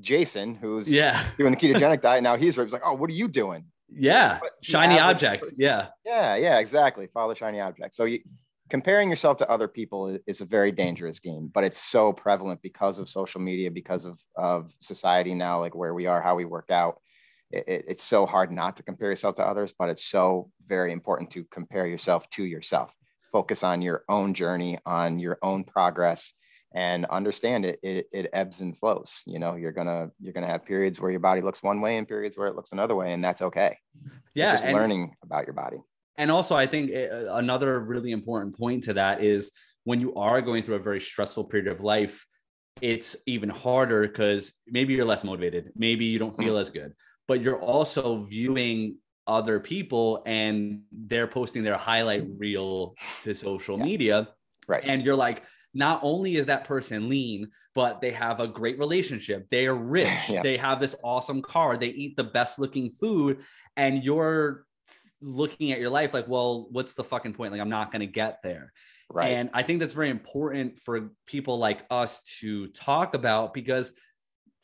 jason 0.00 0.54
who's 0.54 0.88
yeah. 0.88 1.24
doing 1.38 1.52
the 1.52 1.56
ketogenic 1.56 2.02
diet. 2.02 2.22
Now 2.22 2.36
he's 2.36 2.58
ripped. 2.58 2.72
like 2.72 2.82
oh 2.84 2.94
what 2.94 3.08
are 3.08 3.14
you 3.14 3.28
doing? 3.28 3.64
Yeah. 3.90 4.40
Shiny 4.60 4.98
objects. 4.98 5.54
yeah. 5.56 5.88
Yeah 6.04 6.36
yeah 6.36 6.58
exactly. 6.58 7.08
Follow 7.14 7.32
the 7.32 7.38
shiny 7.38 7.60
object 7.60 7.94
so 7.94 8.04
you 8.04 8.20
comparing 8.68 9.08
yourself 9.08 9.38
to 9.38 9.50
other 9.50 9.68
people 9.68 10.18
is 10.26 10.40
a 10.40 10.44
very 10.44 10.72
dangerous 10.72 11.18
game 11.18 11.50
but 11.52 11.64
it's 11.64 11.82
so 11.82 12.12
prevalent 12.12 12.60
because 12.62 12.98
of 12.98 13.08
social 13.08 13.40
media 13.40 13.70
because 13.70 14.04
of, 14.04 14.20
of 14.36 14.70
society 14.80 15.34
now 15.34 15.60
like 15.60 15.74
where 15.74 15.94
we 15.94 16.06
are 16.06 16.20
how 16.20 16.34
we 16.34 16.44
work 16.44 16.70
out. 16.70 17.00
It, 17.50 17.64
it's 17.88 18.04
so 18.04 18.26
hard 18.26 18.52
not 18.52 18.76
to 18.76 18.82
compare 18.82 19.10
yourself 19.10 19.36
to 19.36 19.46
others 19.46 19.72
but 19.78 19.88
it's 19.88 20.04
so 20.04 20.50
very 20.66 20.92
important 20.92 21.30
to 21.32 21.44
compare 21.44 21.86
yourself 21.86 22.28
to 22.30 22.44
yourself. 22.44 22.92
Focus 23.32 23.62
on 23.62 23.82
your 23.82 24.04
own 24.08 24.34
journey 24.34 24.78
on 24.86 25.18
your 25.18 25.38
own 25.42 25.64
progress 25.64 26.32
and 26.74 27.06
understand 27.06 27.64
it, 27.64 27.78
it 27.82 28.06
it 28.12 28.28
ebbs 28.34 28.60
and 28.60 28.76
flows. 28.76 29.22
You 29.24 29.38
know 29.38 29.54
you're 29.54 29.72
gonna 29.72 30.10
you're 30.20 30.34
gonna 30.34 30.46
have 30.46 30.66
periods 30.66 31.00
where 31.00 31.10
your 31.10 31.20
body 31.20 31.40
looks 31.40 31.62
one 31.62 31.80
way 31.80 31.96
and 31.96 32.06
periods 32.06 32.36
where 32.36 32.48
it 32.48 32.56
looks 32.56 32.72
another 32.72 32.94
way 32.94 33.12
and 33.12 33.24
that's 33.24 33.42
okay. 33.42 33.78
Yeah 34.34 34.52
just 34.52 34.64
learning 34.66 35.16
about 35.22 35.46
your 35.46 35.54
body 35.54 35.78
and 36.18 36.30
also 36.30 36.54
i 36.54 36.66
think 36.66 36.90
eh, 36.90 37.08
another 37.30 37.80
really 37.80 38.10
important 38.10 38.56
point 38.56 38.82
to 38.82 38.92
that 38.92 39.22
is 39.22 39.52
when 39.84 40.00
you 40.00 40.14
are 40.14 40.42
going 40.42 40.62
through 40.62 40.74
a 40.74 40.80
very 40.80 41.00
stressful 41.00 41.44
period 41.44 41.68
of 41.68 41.80
life 41.80 42.26
it's 42.82 43.16
even 43.26 43.48
harder 43.48 44.02
because 44.02 44.52
maybe 44.66 44.94
you're 44.94 45.06
less 45.06 45.24
motivated 45.24 45.70
maybe 45.74 46.04
you 46.04 46.18
don't 46.18 46.36
feel 46.36 46.54
mm. 46.54 46.60
as 46.60 46.68
good 46.70 46.92
but 47.26 47.40
you're 47.40 47.60
also 47.60 48.24
viewing 48.24 48.96
other 49.26 49.60
people 49.60 50.22
and 50.26 50.82
they're 50.92 51.26
posting 51.26 51.62
their 51.62 51.76
highlight 51.76 52.24
reel 52.36 52.94
to 53.22 53.34
social 53.34 53.78
yeah. 53.78 53.84
media 53.84 54.28
right 54.68 54.84
and 54.84 55.04
you're 55.04 55.16
like 55.16 55.42
not 55.74 56.00
only 56.02 56.36
is 56.36 56.46
that 56.46 56.64
person 56.64 57.08
lean, 57.08 57.50
but 57.74 58.00
they 58.00 58.10
have 58.10 58.40
a 58.40 58.48
great 58.48 58.78
relationship. 58.78 59.48
They 59.50 59.66
are 59.66 59.74
rich. 59.98 60.28
yeah. 60.28 60.42
They 60.42 60.56
have 60.56 60.80
this 60.80 60.96
awesome 61.02 61.42
car. 61.42 61.76
They 61.76 61.88
eat 61.88 62.16
the 62.16 62.24
best 62.24 62.58
looking 62.58 62.90
food. 62.92 63.42
And 63.76 64.02
you're 64.02 64.64
looking 65.20 65.72
at 65.72 65.80
your 65.80 65.90
life 65.90 66.14
like, 66.14 66.28
well, 66.28 66.68
what's 66.70 66.94
the 66.94 67.04
fucking 67.04 67.34
point? 67.34 67.52
Like, 67.52 67.60
I'm 67.60 67.68
not 67.68 67.90
going 67.90 68.00
to 68.00 68.06
get 68.06 68.40
there. 68.42 68.72
Right. 69.10 69.32
And 69.32 69.50
I 69.54 69.62
think 69.62 69.80
that's 69.80 69.94
very 69.94 70.10
important 70.10 70.78
for 70.78 71.10
people 71.26 71.58
like 71.58 71.84
us 71.90 72.20
to 72.40 72.68
talk 72.68 73.14
about 73.14 73.54
because 73.54 73.92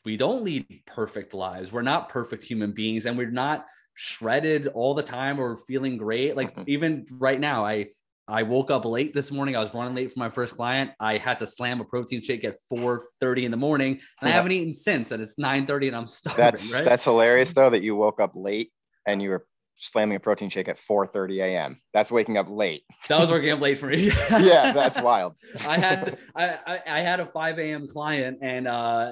we 0.05 0.17
don't 0.17 0.43
lead 0.43 0.81
perfect 0.85 1.33
lives. 1.33 1.71
We're 1.71 1.81
not 1.81 2.09
perfect 2.09 2.43
human 2.43 2.71
beings 2.71 3.05
and 3.05 3.17
we're 3.17 3.31
not 3.31 3.65
shredded 3.95 4.67
all 4.67 4.93
the 4.93 5.03
time 5.03 5.39
or 5.39 5.57
feeling 5.57 5.97
great. 5.97 6.35
Like 6.35 6.51
mm-hmm. 6.55 6.63
even 6.67 7.05
right 7.09 7.39
now, 7.39 7.65
I 7.65 7.87
I 8.27 8.41
woke 8.41 8.71
up 8.71 8.85
late 8.85 9.13
this 9.13 9.31
morning. 9.31 9.55
I 9.55 9.59
was 9.59 9.73
running 9.73 9.93
late 9.93 10.11
for 10.11 10.19
my 10.19 10.29
first 10.29 10.55
client. 10.55 10.91
I 10.99 11.17
had 11.17 11.37
to 11.39 11.47
slam 11.47 11.79
a 11.79 11.85
protein 11.85 12.21
shake 12.21 12.43
at 12.43 12.55
4:30 12.71 13.43
in 13.43 13.51
the 13.51 13.57
morning, 13.57 13.93
and 13.93 14.01
yeah. 14.23 14.29
I 14.29 14.31
haven't 14.31 14.51
eaten 14.51 14.73
since. 14.73 15.11
And 15.11 15.21
it's 15.21 15.35
9:30, 15.35 15.87
and 15.87 15.95
I'm 15.95 16.07
starving. 16.07 16.43
That's 16.43 16.73
right? 16.73 16.85
that's 16.85 17.03
hilarious 17.03 17.53
though 17.53 17.69
that 17.69 17.83
you 17.83 17.95
woke 17.95 18.19
up 18.19 18.31
late 18.35 18.71
and 19.07 19.21
you 19.21 19.29
were 19.29 19.45
slamming 19.77 20.15
a 20.15 20.19
protein 20.19 20.49
shake 20.49 20.67
at 20.67 20.79
4:30 20.79 21.43
a.m. 21.43 21.81
That's 21.93 22.11
waking 22.11 22.37
up 22.37 22.47
late. 22.49 22.83
That 23.07 23.19
was 23.21 23.29
waking 23.29 23.51
up 23.51 23.61
late 23.61 23.77
for 23.77 23.85
me. 23.87 24.05
yeah, 24.31 24.73
that's 24.73 24.99
wild. 24.99 25.35
I 25.67 25.77
had 25.77 26.17
I, 26.35 26.57
I, 26.65 26.81
I 26.87 26.99
had 27.01 27.19
a 27.19 27.25
5 27.27 27.59
a.m. 27.59 27.87
client, 27.87 28.39
and 28.41 28.67
uh, 28.67 29.11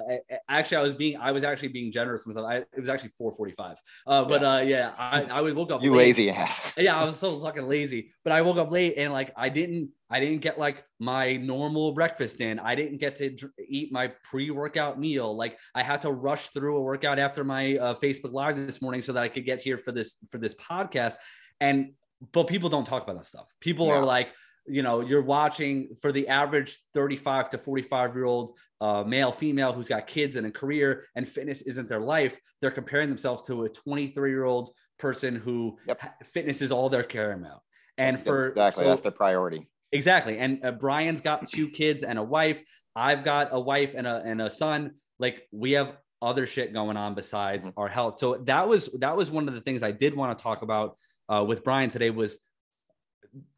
actually 0.49 0.77
I 0.77 0.81
was 0.81 0.95
being 0.95 1.17
I 1.17 1.31
was 1.31 1.43
actually 1.43 1.67
being 1.67 1.91
generous 1.91 2.25
with 2.25 2.35
myself. 2.35 2.51
I, 2.51 2.57
it 2.57 2.79
was 2.79 2.89
actually 2.89 3.11
4:45. 3.21 3.75
Uh, 4.07 4.23
but 4.25 4.41
yeah. 4.41 4.49
uh, 4.49 4.59
yeah, 4.61 4.93
I 4.97 5.23
I 5.25 5.51
woke 5.51 5.71
up. 5.71 5.83
You 5.83 5.91
late. 5.91 6.07
lazy 6.07 6.31
ass. 6.31 6.59
Yeah, 6.75 6.99
I 6.99 7.05
was 7.05 7.17
so 7.17 7.39
fucking 7.39 7.67
lazy. 7.67 8.11
But 8.23 8.33
I 8.33 8.41
woke 8.41 8.57
up 8.57 8.71
late, 8.71 8.95
and 8.97 9.13
like 9.13 9.31
I 9.37 9.49
didn't 9.49 9.91
I 10.13 10.19
didn't 10.19 10.41
get 10.41 10.59
like 10.59 10.85
my 10.99 11.37
normal 11.37 11.91
breakfast 11.91 12.39
in. 12.39 12.59
I 12.59 12.75
didn't 12.75 12.99
get 12.99 13.15
to 13.15 13.31
dr- 13.31 13.51
eat 13.67 13.91
my 13.91 14.11
pre-workout 14.23 14.99
meal. 14.99 15.35
Like 15.35 15.57
I 15.73 15.81
had 15.81 16.03
to 16.03 16.11
rush 16.11 16.49
through 16.49 16.77
a 16.77 16.81
workout 16.81 17.17
after 17.17 17.43
my 17.43 17.77
uh, 17.77 17.95
Facebook 17.95 18.31
live 18.31 18.55
this 18.55 18.79
morning 18.79 19.01
so 19.01 19.11
that 19.13 19.23
I 19.23 19.27
could 19.27 19.43
get 19.43 19.59
here 19.59 19.79
for 19.79 19.91
this 19.91 20.17
for 20.29 20.37
this 20.37 20.53
podcast. 20.53 21.15
And 21.59 21.93
but 22.31 22.45
people 22.45 22.69
don't 22.69 22.85
talk 22.85 23.01
about 23.01 23.15
that 23.15 23.25
stuff. 23.25 23.51
People 23.59 23.87
yeah. 23.87 23.93
are 23.93 24.05
like, 24.05 24.29
you 24.67 24.83
know, 24.83 25.01
you're 25.01 25.23
watching 25.23 25.95
for 25.99 26.11
the 26.11 26.27
average 26.27 26.79
35 26.93 27.49
to 27.49 27.57
45 27.57 28.13
year 28.13 28.25
old 28.25 28.55
uh, 28.81 29.03
male, 29.03 29.31
female 29.31 29.73
who's 29.73 29.87
got 29.87 30.05
kids 30.05 30.35
and 30.35 30.45
a 30.45 30.51
career, 30.51 31.05
and 31.15 31.27
fitness 31.27 31.63
isn't 31.63 31.89
their 31.89 32.01
life. 32.01 32.37
They're 32.61 32.69
comparing 32.69 33.09
themselves 33.09 33.41
to 33.47 33.63
a 33.63 33.69
23 33.69 34.29
year 34.29 34.43
old 34.43 34.69
person 34.99 35.37
who 35.37 35.79
yep. 35.87 35.99
fitness 36.33 36.61
is 36.61 36.71
all 36.71 36.89
they're 36.89 37.01
caring 37.01 37.39
about. 37.39 37.61
And 37.97 38.19
for 38.19 38.49
exactly 38.49 38.83
so, 38.83 38.89
that's 38.89 39.01
their 39.01 39.11
priority. 39.11 39.69
Exactly. 39.93 40.39
And 40.39 40.63
uh, 40.65 40.71
Brian's 40.71 41.21
got 41.21 41.47
two 41.47 41.69
kids 41.69 42.03
and 42.03 42.19
a 42.19 42.23
wife. 42.23 42.61
I've 42.95 43.23
got 43.23 43.49
a 43.51 43.59
wife 43.59 43.93
and 43.95 44.05
a 44.05 44.21
and 44.25 44.41
a 44.41 44.49
son. 44.49 44.95
Like 45.19 45.47
we 45.51 45.73
have 45.73 45.97
other 46.21 46.45
shit 46.45 46.73
going 46.73 46.97
on 46.97 47.15
besides 47.15 47.67
mm-hmm. 47.67 47.79
our 47.79 47.87
health. 47.87 48.17
So 48.17 48.37
that 48.45 48.67
was 48.67 48.89
that 48.99 49.15
was 49.15 49.29
one 49.29 49.47
of 49.47 49.53
the 49.53 49.61
things 49.61 49.83
I 49.83 49.91
did 49.91 50.15
want 50.15 50.37
to 50.37 50.41
talk 50.41 50.61
about 50.61 50.97
uh, 51.29 51.43
with 51.47 51.63
Brian 51.63 51.89
today 51.89 52.09
was 52.09 52.39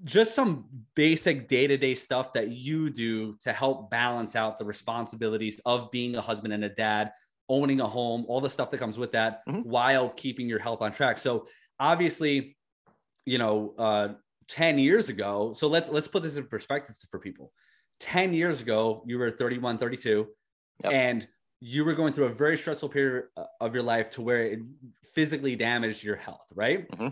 just 0.03 0.35
some 0.35 0.65
basic 0.95 1.47
day-to-day 1.47 1.95
stuff 1.95 2.33
that 2.33 2.49
you 2.49 2.89
do 2.89 3.35
to 3.41 3.51
help 3.51 3.89
balance 3.89 4.35
out 4.35 4.57
the 4.57 4.65
responsibilities 4.65 5.59
of 5.65 5.91
being 5.91 6.15
a 6.15 6.21
husband 6.21 6.53
and 6.53 6.63
a 6.63 6.69
dad 6.69 7.11
owning 7.49 7.81
a 7.81 7.87
home 7.87 8.25
all 8.27 8.39
the 8.39 8.49
stuff 8.49 8.71
that 8.71 8.77
comes 8.77 8.97
with 8.97 9.11
that 9.11 9.41
mm-hmm. 9.47 9.59
while 9.61 10.09
keeping 10.09 10.47
your 10.47 10.59
health 10.59 10.81
on 10.81 10.91
track 10.91 11.17
so 11.17 11.45
obviously 11.77 12.55
you 13.25 13.37
know 13.37 13.73
uh, 13.77 14.07
10 14.47 14.77
years 14.79 15.09
ago 15.09 15.53
so 15.53 15.67
let's 15.67 15.89
let's 15.89 16.07
put 16.07 16.23
this 16.23 16.37
in 16.37 16.45
perspective 16.45 16.95
for 17.09 17.19
people 17.19 17.51
10 17.99 18.33
years 18.33 18.61
ago 18.61 19.03
you 19.05 19.17
were 19.17 19.31
31 19.31 19.77
32 19.77 20.27
yep. 20.83 20.93
and 20.93 21.27
you 21.61 21.83
were 21.83 21.93
going 21.93 22.13
through 22.13 22.25
a 22.25 22.33
very 22.33 22.57
stressful 22.57 22.89
period 22.89 23.25
uh, 23.37 23.45
of 23.61 23.73
your 23.73 23.83
life 23.83 24.09
to 24.11 24.21
where 24.21 24.43
it 24.43 24.59
physically 25.13 25.55
damaged 25.55 26.03
your 26.03 26.15
health 26.15 26.47
right 26.53 26.89
mm-hmm. 26.91 27.07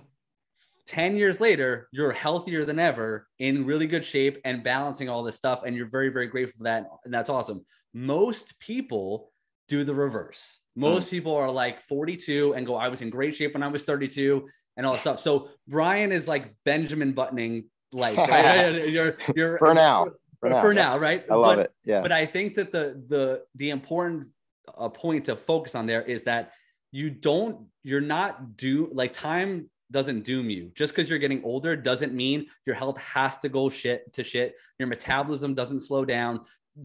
10 0.87 1.15
years 1.15 1.39
later 1.41 1.87
you're 1.91 2.11
healthier 2.11 2.65
than 2.65 2.77
ever 2.77 3.27
in 3.39 3.65
really 3.65 3.87
good 3.87 4.05
shape 4.05 4.37
and 4.45 4.63
balancing 4.63 5.09
all 5.09 5.23
this 5.23 5.35
stuff 5.35 5.63
and 5.65 5.75
you're 5.75 5.89
very 5.89 6.09
very 6.09 6.27
grateful 6.27 6.57
for 6.57 6.63
that 6.63 6.85
and 7.05 7.13
that's 7.13 7.29
awesome 7.29 7.65
most 7.93 8.59
people 8.59 9.31
do 9.67 9.83
the 9.83 9.95
reverse 9.95 10.59
most 10.75 11.07
mm. 11.07 11.11
people 11.11 11.35
are 11.35 11.51
like 11.51 11.81
42 11.83 12.53
and 12.53 12.65
go 12.65 12.75
i 12.75 12.87
was 12.87 13.01
in 13.01 13.09
great 13.09 13.35
shape 13.35 13.53
when 13.53 13.63
i 13.63 13.67
was 13.67 13.83
32 13.83 14.47
and 14.77 14.85
all 14.85 14.93
that 14.93 15.01
stuff. 15.01 15.19
So 15.19 15.49
Brian 15.67 16.11
is 16.11 16.27
like 16.27 16.53
Benjamin 16.65 17.13
buttoning 17.13 17.65
like 17.91 18.15
you're 18.91 19.17
you're 19.35 19.57
for 19.57 19.73
now. 19.73 20.07
For 20.39 20.49
now, 20.49 20.61
for 20.61 20.73
now 20.73 20.97
right? 20.97 21.23
I 21.29 21.35
love 21.35 21.57
but, 21.57 21.65
it. 21.65 21.71
Yeah. 21.85 22.01
But 22.01 22.11
I 22.11 22.25
think 22.25 22.55
that 22.55 22.71
the 22.71 23.01
the 23.07 23.43
the 23.55 23.69
important 23.69 24.27
uh, 24.77 24.89
point 24.89 25.25
to 25.25 25.35
focus 25.35 25.75
on 25.75 25.85
there 25.85 26.01
is 26.01 26.23
that 26.23 26.51
you 26.91 27.09
don't 27.09 27.67
you're 27.83 28.01
not 28.01 28.57
do 28.57 28.89
like 28.93 29.13
time 29.13 29.69
doesn't 29.91 30.25
doom 30.25 30.49
you. 30.49 30.71
Just 30.75 30.93
because 30.93 31.09
you're 31.09 31.19
getting 31.19 31.43
older 31.43 31.75
doesn't 31.75 32.13
mean 32.13 32.47
your 32.65 32.75
health 32.75 32.97
has 32.97 33.37
to 33.39 33.49
go 33.49 33.69
shit 33.69 34.11
to 34.13 34.23
shit. 34.23 34.55
Your 34.79 34.87
metabolism 34.87 35.53
doesn't 35.53 35.81
slow 35.81 36.03
down. 36.03 36.41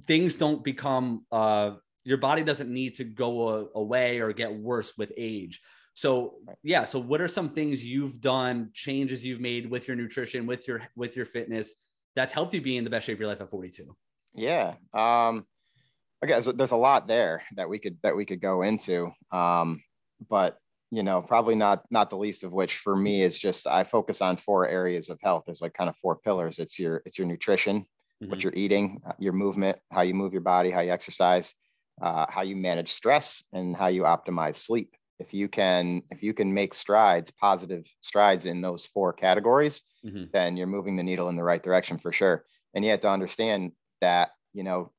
Things 0.07 0.37
don't 0.37 0.63
become 0.63 1.25
uh 1.33 1.73
your 2.09 2.17
body 2.17 2.43
doesn't 2.43 2.73
need 2.73 2.95
to 2.95 3.05
go 3.05 3.69
away 3.75 4.21
or 4.21 4.33
get 4.33 4.51
worse 4.51 4.97
with 4.97 5.13
age. 5.19 5.61
So 5.93 6.37
yeah, 6.63 6.87
so 6.87 6.99
what 6.99 7.21
are 7.21 7.29
some 7.29 7.51
things 7.51 7.85
you've 7.85 8.23
done, 8.23 8.71
changes 8.73 9.27
you've 9.27 9.41
made 9.41 9.69
with 9.71 9.87
your 9.87 9.97
nutrition, 9.97 10.47
with 10.47 10.67
your 10.67 10.83
with 10.97 11.17
your 11.17 11.27
fitness 11.27 11.75
that's 12.17 12.33
helped 12.33 12.55
you 12.55 12.63
be 12.63 12.79
in 12.79 12.85
the 12.85 12.91
best 12.91 13.05
shape 13.05 13.17
of 13.17 13.21
your 13.21 13.29
life 13.29 13.43
at 13.43 13.51
42? 13.51 13.95
Yeah. 14.35 14.75
Um 14.95 15.45
okay, 16.25 16.41
so 16.41 16.53
there's 16.53 16.71
a 16.71 16.77
lot 16.77 17.09
there 17.09 17.43
that 17.57 17.69
we 17.69 17.79
could 17.79 17.99
that 18.03 18.17
we 18.17 18.25
could 18.25 18.41
go 18.41 18.63
into. 18.63 19.11
Um, 19.31 19.83
but 20.31 20.57
you 20.91 21.03
know, 21.03 21.21
probably 21.21 21.57
not 21.57 21.85
not 21.91 22.09
the 22.09 22.17
least 22.17 22.43
of 22.43 22.53
which 22.53 22.79
for 22.79 22.97
me 22.97 23.21
is 23.21 23.39
just 23.39 23.67
I 23.67 23.85
focus 23.85 24.23
on 24.23 24.39
four 24.39 24.67
areas 24.67 25.11
of 25.11 25.19
health. 25.23 25.43
There's 25.45 25.61
like 25.61 25.75
kind 25.75 25.91
of 25.91 25.97
four 25.97 26.17
pillars. 26.17 26.59
It's 26.59 26.79
your 26.79 27.03
it's 27.05 27.19
your 27.19 27.27
nutrition, 27.27 27.81
mm-hmm. 27.83 28.31
what 28.31 28.43
you're 28.43 28.55
eating, 28.55 29.03
your 29.19 29.35
movement, 29.35 29.77
how 29.91 30.01
you 30.01 30.15
move 30.15 30.33
your 30.33 30.43
body, 30.43 30.71
how 30.71 30.81
you 30.81 30.91
exercise, 30.91 31.55
uh, 32.01 32.27
how 32.29 32.43
you 32.43 32.57
manage 32.57 32.93
stress, 32.93 33.43
and 33.53 33.77
how 33.77 33.89
you 33.89 34.03
optimize 34.03 34.57
sleep 34.57 34.95
if 35.19 35.35
you 35.35 35.49
can 35.49 36.03
if 36.11 36.23
you 36.23 36.33
can 36.33 36.53
make 36.53 36.75
strides 36.75 37.31
positive 37.41 37.85
strides 38.01 38.47
in 38.47 38.61
those 38.61 38.87
four 38.87 39.13
categories 39.13 39.83
mm-hmm. 40.05 40.25
then 40.33 40.57
you're 40.57 40.67
moving 40.67 40.97
the 40.97 41.03
needle 41.03 41.29
in 41.29 41.37
the 41.37 41.43
right 41.43 41.63
direction 41.63 41.99
for 41.99 42.13
sure 42.13 42.45
and 42.75 42.85
you 42.85 42.91
have 42.91 43.01
to 43.01 43.11
understand 43.11 43.73
that 44.01 44.31
you 44.53 44.63
know 44.63 44.93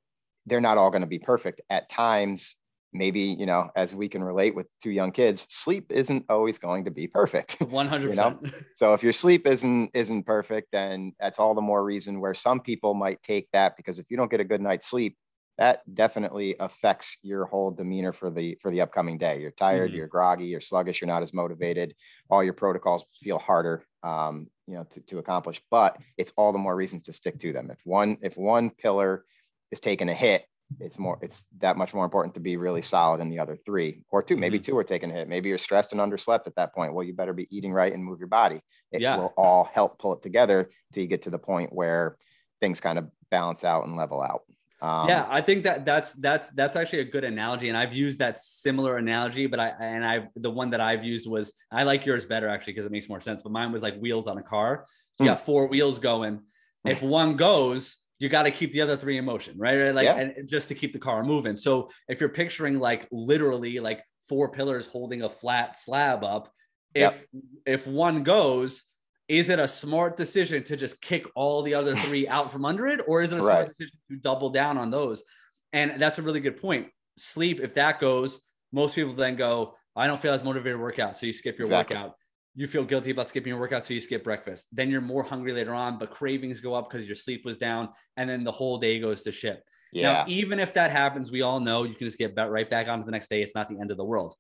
they're 0.46 0.62
not 0.62 0.78
all 0.78 0.90
going 0.90 1.02
to 1.02 1.08
be 1.08 1.20
perfect 1.20 1.62
at 1.70 1.90
times 1.90 2.56
maybe 2.92 3.22
you 3.22 3.46
know 3.46 3.70
as 3.76 3.94
we 3.94 4.10
can 4.10 4.24
relate 4.24 4.56
with 4.56 4.68
two 4.84 4.90
young 4.90 5.12
kids 5.12 5.46
sleep 5.50 5.92
isn't 5.92 6.26
always 6.28 6.58
going 6.58 6.84
to 6.84 6.92
be 6.92 7.08
perfect 7.08 7.58
100% 7.60 8.02
you 8.02 8.16
know? 8.16 8.40
so 8.76 8.94
if 8.94 9.04
your 9.04 9.14
sleep 9.14 9.48
isn't 9.48 9.92
isn't 9.94 10.24
perfect 10.24 10.70
then 10.72 11.14
that's 11.20 11.40
all 11.40 11.54
the 11.54 11.62
more 11.62 11.84
reason 11.84 12.20
where 12.20 12.34
some 12.34 12.60
people 12.60 12.94
might 12.94 13.22
take 13.22 13.48
that 13.54 13.78
because 13.78 14.00
if 14.00 14.06
you 14.10 14.18
don't 14.18 14.32
get 14.32 14.40
a 14.40 14.46
good 14.46 14.62
night's 14.62 14.90
sleep 14.90 15.16
that 15.60 15.82
definitely 15.94 16.56
affects 16.62 17.18
your 17.22 17.46
whole 17.46 17.70
demeanor 17.70 18.14
for 18.14 18.32
the 18.32 18.58
for 18.62 18.72
the 18.72 18.80
upcoming 18.80 19.18
day. 19.18 19.42
You're 19.42 19.52
tired 19.52 19.90
mm-hmm. 19.90 19.98
you're 19.98 20.08
groggy 20.08 20.46
you're 20.46 20.62
sluggish 20.62 21.02
you're 21.02 21.08
not 21.08 21.22
as 21.22 21.34
motivated. 21.34 21.94
All 22.30 22.44
your 22.44 22.54
protocols 22.54 23.04
feel 23.22 23.38
harder 23.38 23.86
um, 24.02 24.48
you 24.66 24.76
know 24.76 24.88
to, 24.92 25.02
to 25.02 25.18
accomplish 25.18 25.62
but 25.70 25.98
it's 26.18 26.32
all 26.38 26.54
the 26.54 26.58
more 26.58 26.76
reason 26.76 27.02
to 27.02 27.14
stick 27.14 27.40
to 27.42 27.52
them. 27.52 27.70
If 27.70 27.78
one 27.84 28.18
if 28.22 28.38
one 28.38 28.70
pillar 28.72 29.26
is 29.72 29.82
taking 29.82 30.10
a 30.10 30.14
hit 30.14 30.46
it's 30.80 30.98
more 30.98 31.20
it's 31.22 31.44
that 31.60 31.76
much 31.76 31.94
more 31.94 32.06
important 32.06 32.34
to 32.36 32.40
be 32.40 32.56
really 32.56 32.82
solid 32.82 33.20
in 33.20 33.30
the 33.30 33.40
other 33.40 33.58
three 33.66 34.02
or 34.12 34.24
2 34.24 34.38
maybe 34.38 34.60
mm-hmm. 34.60 34.72
two 34.72 34.78
are 34.78 34.84
taking 34.84 35.12
a 35.12 35.14
hit. 35.14 35.28
Maybe 35.28 35.50
you're 35.50 35.58
stressed 35.58 35.92
and 35.92 36.00
underslept 36.00 36.48
at 36.48 36.56
that 36.56 36.74
point. 36.74 36.94
Well 36.94 37.04
you 37.04 37.14
better 37.14 37.34
be 37.34 37.48
eating 37.52 37.74
right 37.74 37.92
and 37.92 38.04
move 38.04 38.20
your 38.20 38.30
body. 38.30 38.62
It 38.94 39.02
yeah. 39.02 39.18
will 39.18 39.34
all 39.36 39.66
help 39.66 40.00
pull 40.00 40.14
it 40.14 40.24
together 40.24 40.72
till 40.94 41.04
you 41.04 41.10
get 41.10 41.24
to 41.24 41.30
the 41.30 41.38
point 41.38 41.74
where 41.74 42.18
things 42.62 42.80
kind 42.80 42.98
of 42.98 43.10
balance 43.30 43.66
out 43.66 43.86
and 43.86 43.98
level 43.98 44.22
out 44.22 44.44
um, 44.82 45.10
yeah, 45.10 45.26
I 45.30 45.42
think 45.42 45.64
that 45.66 45.86
that's 45.86 46.14
that's 46.14 46.50
that's 46.52 46.76
actually 46.76 47.00
a 47.00 47.06
good 47.06 47.26
analogy, 47.26 47.68
and 47.68 47.78
I've 47.78 47.94
used 47.94 48.20
that 48.20 48.40
similar 48.40 48.98
analogy, 48.98 49.46
but 49.46 49.60
I 49.60 49.74
and 49.80 50.06
I 50.06 50.30
the 50.36 50.50
one 50.50 50.70
that 50.70 50.80
I've 50.80 51.04
used 51.04 51.28
was 51.28 51.52
I 51.72 51.84
like 51.84 52.06
yours 52.06 52.26
better 52.26 52.48
actually 52.48 52.74
because 52.74 52.86
it 52.86 52.92
makes 52.92 53.10
more 53.10 53.20
sense. 53.20 53.42
But 53.42 53.52
mine 53.52 53.72
was 53.72 53.84
like 53.84 53.98
wheels 54.00 54.28
on 54.28 54.38
a 54.38 54.44
car. 54.44 54.86
You 55.20 55.26
mm. 55.26 55.30
got 55.30 55.46
four 55.46 55.68
wheels 55.68 56.00
going. 56.00 56.42
If 56.86 57.02
one 57.02 57.36
goes, 57.36 57.98
you 58.20 58.30
got 58.30 58.44
to 58.44 58.52
keep 58.52 58.72
the 58.72 58.82
other 58.82 58.96
three 58.96 59.18
in 59.18 59.26
motion, 59.26 59.58
right? 59.58 59.94
Like, 59.94 60.06
yeah. 60.06 60.16
and 60.16 60.48
just 60.48 60.70
to 60.70 60.76
keep 60.76 60.94
the 60.94 61.00
car 61.00 61.24
moving. 61.24 61.58
So 61.58 61.90
if 62.08 62.20
you're 62.20 62.30
picturing 62.30 62.80
like 62.80 63.08
literally 63.12 63.80
like 63.80 64.02
four 64.28 64.50
pillars 64.50 64.88
holding 64.88 65.24
a 65.24 65.30
flat 65.30 65.78
slab 65.78 66.24
up, 66.24 66.52
if 66.94 67.26
yep. 67.34 67.44
if 67.66 67.86
one 67.86 68.24
goes, 68.24 68.84
is 69.30 69.50
it 69.50 69.60
a 69.60 69.68
smart 69.68 70.18
decision 70.18 70.64
to 70.64 70.76
just 70.76 71.00
kick 71.02 71.26
all 71.36 71.62
the 71.62 71.74
other 71.74 71.96
three 72.08 72.28
out 72.28 72.52
from 72.52 72.66
under 72.66 72.88
it 72.88 73.00
or 73.08 73.22
is 73.22 73.32
it 73.32 73.40
a 73.40 73.42
right. 73.42 73.54
smart 73.54 73.68
decision 73.68 73.98
to 74.10 74.18
double 74.18 74.50
down 74.50 74.78
on 74.78 74.92
those 74.92 75.24
and 75.72 76.02
that's 76.02 76.20
a 76.20 76.22
really 76.22 76.42
good 76.42 76.60
point 76.60 76.88
sleep 77.18 77.62
if 77.62 77.74
that 77.76 78.00
goes 78.02 78.42
most 78.72 78.96
people 78.96 79.14
then 79.14 79.36
go 79.36 79.74
i 79.96 80.08
don't 80.08 80.20
feel 80.20 80.34
as 80.34 80.44
motivated 80.44 80.78
to 80.78 80.82
work 80.82 81.00
out 81.00 81.16
so 81.16 81.26
you 81.26 81.34
skip 81.34 81.58
your 81.58 81.68
exactly. 81.68 81.96
workout 81.96 82.16
you 82.56 82.68
feel 82.68 82.84
guilty 82.84 83.12
about 83.12 83.26
skipping 83.26 83.52
your 83.52 83.60
workout, 83.60 83.86
so 83.86 83.94
you 83.94 84.02
skip 84.02 84.22
breakfast. 84.22 84.68
Then 84.74 84.90
you're 84.90 85.00
more 85.00 85.24
hungry 85.24 85.54
later 85.54 85.74
on, 85.74 85.98
but 85.98 86.12
cravings 86.12 86.60
go 86.60 86.74
up 86.74 86.90
because 86.90 87.06
your 87.06 87.16
sleep 87.16 87.46
was 87.46 87.58
down, 87.58 87.88
and 88.18 88.30
then 88.30 88.44
the 88.44 88.52
whole 88.52 88.78
day 88.78 89.00
goes 89.00 89.24
to 89.24 89.32
shit. 89.32 89.64
Yeah. 89.94 90.12
Now, 90.12 90.26
even 90.28 90.60
if 90.60 90.74
that 90.74 90.92
happens, 90.92 91.32
we 91.32 91.42
all 91.42 91.62
know 91.62 91.84
you 91.84 91.96
can 91.96 92.06
just 92.06 92.18
get 92.18 92.34
right 92.36 92.70
back 92.70 92.90
on 92.90 93.00
to 93.00 93.06
the 93.06 93.12
next 93.12 93.30
day. 93.30 93.42
It's 93.42 93.56
not 93.56 93.70
the 93.70 93.80
end 93.80 93.92
of 93.92 93.98
the 93.98 94.04
world. 94.04 94.36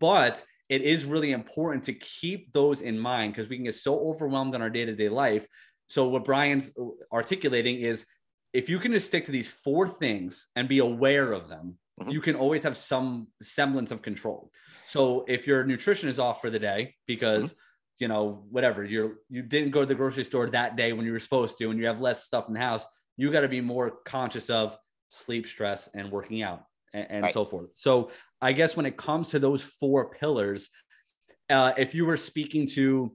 But 0.00 0.42
it 0.68 0.82
is 0.82 1.04
really 1.04 1.32
important 1.32 1.84
to 1.84 1.94
keep 1.94 2.52
those 2.52 2.80
in 2.80 2.98
mind 2.98 3.32
because 3.32 3.48
we 3.48 3.56
can 3.56 3.64
get 3.64 3.74
so 3.74 3.98
overwhelmed 3.98 4.54
in 4.54 4.62
our 4.62 4.70
day 4.70 4.84
to 4.84 4.94
day 4.94 5.08
life. 5.08 5.46
So, 5.88 6.08
what 6.08 6.24
Brian's 6.24 6.70
articulating 7.12 7.80
is 7.80 8.04
if 8.52 8.68
you 8.68 8.78
can 8.78 8.92
just 8.92 9.06
stick 9.06 9.26
to 9.26 9.32
these 9.32 9.48
four 9.48 9.88
things 9.88 10.48
and 10.56 10.68
be 10.68 10.78
aware 10.78 11.32
of 11.32 11.48
them, 11.48 11.78
mm-hmm. 12.00 12.10
you 12.10 12.20
can 12.20 12.36
always 12.36 12.62
have 12.64 12.76
some 12.76 13.28
semblance 13.40 13.90
of 13.90 14.02
control. 14.02 14.50
So, 14.86 15.24
if 15.26 15.46
your 15.46 15.64
nutrition 15.64 16.08
is 16.08 16.18
off 16.18 16.40
for 16.40 16.50
the 16.50 16.58
day 16.58 16.94
because 17.06 17.52
mm-hmm. 17.52 17.58
you 18.00 18.08
know 18.08 18.44
whatever 18.50 18.84
you're 18.84 19.16
you 19.30 19.42
didn't 19.42 19.70
go 19.70 19.80
to 19.80 19.86
the 19.86 19.94
grocery 19.94 20.24
store 20.24 20.50
that 20.50 20.76
day 20.76 20.92
when 20.92 21.06
you 21.06 21.12
were 21.12 21.18
supposed 21.18 21.56
to, 21.58 21.70
and 21.70 21.78
you 21.80 21.86
have 21.86 22.00
less 22.00 22.24
stuff 22.24 22.48
in 22.48 22.54
the 22.54 22.60
house, 22.60 22.86
you 23.16 23.32
got 23.32 23.40
to 23.40 23.48
be 23.48 23.62
more 23.62 23.92
conscious 24.04 24.50
of 24.50 24.76
sleep, 25.08 25.46
stress, 25.46 25.88
and 25.94 26.10
working 26.10 26.42
out 26.42 26.64
and, 26.92 27.06
and 27.10 27.22
right. 27.22 27.32
so 27.32 27.44
forth. 27.44 27.72
So 27.74 28.10
I 28.40 28.52
guess 28.52 28.76
when 28.76 28.86
it 28.86 28.96
comes 28.96 29.30
to 29.30 29.38
those 29.38 29.62
four 29.62 30.10
pillars, 30.10 30.70
uh, 31.50 31.72
if 31.76 31.94
you 31.94 32.06
were 32.06 32.16
speaking 32.16 32.66
to 32.68 33.14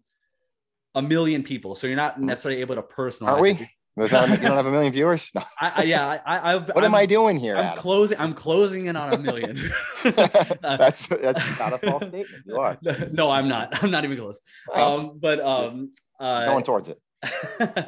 a 0.96 1.02
million 1.02 1.44
people, 1.44 1.76
so 1.76 1.88
you're 1.88 1.96
not 1.96 2.16
mm-hmm. 2.16 2.26
necessarily 2.26 2.62
able 2.62 2.76
to 2.76 2.82
personalize. 2.82 3.38
Are 3.38 3.42
we? 3.42 3.52
It. 3.52 3.70
you 3.96 4.08
don't 4.08 4.42
have 4.42 4.66
a 4.66 4.72
million 4.72 4.92
viewers? 4.94 5.30
No. 5.36 5.44
I, 5.60 5.74
I, 5.78 5.84
yeah, 5.84 6.22
I, 6.26 6.38
I, 6.38 6.56
what 6.58 6.78
I'm, 6.78 6.86
am 6.86 6.96
I 6.96 7.06
doing 7.06 7.38
here? 7.38 7.56
I'm 7.56 7.66
Adam? 7.66 7.80
closing. 7.80 8.20
I'm 8.20 8.34
closing 8.34 8.88
in 8.88 8.96
on 8.96 9.14
a 9.14 9.18
million. 9.18 9.56
that's 10.04 11.08
that's 11.08 11.60
not 11.60 11.74
a 11.74 11.78
false 11.78 12.04
statement. 12.08 12.44
You 12.46 12.58
are. 12.58 12.78
No, 13.12 13.30
I'm 13.30 13.48
not. 13.48 13.84
I'm 13.84 13.92
not 13.92 14.04
even 14.04 14.18
close. 14.18 14.42
Um, 14.74 15.20
but 15.20 15.40
um, 15.40 15.92
uh, 16.20 16.46
going 16.46 16.64
towards 16.64 16.90
it 16.90 17.00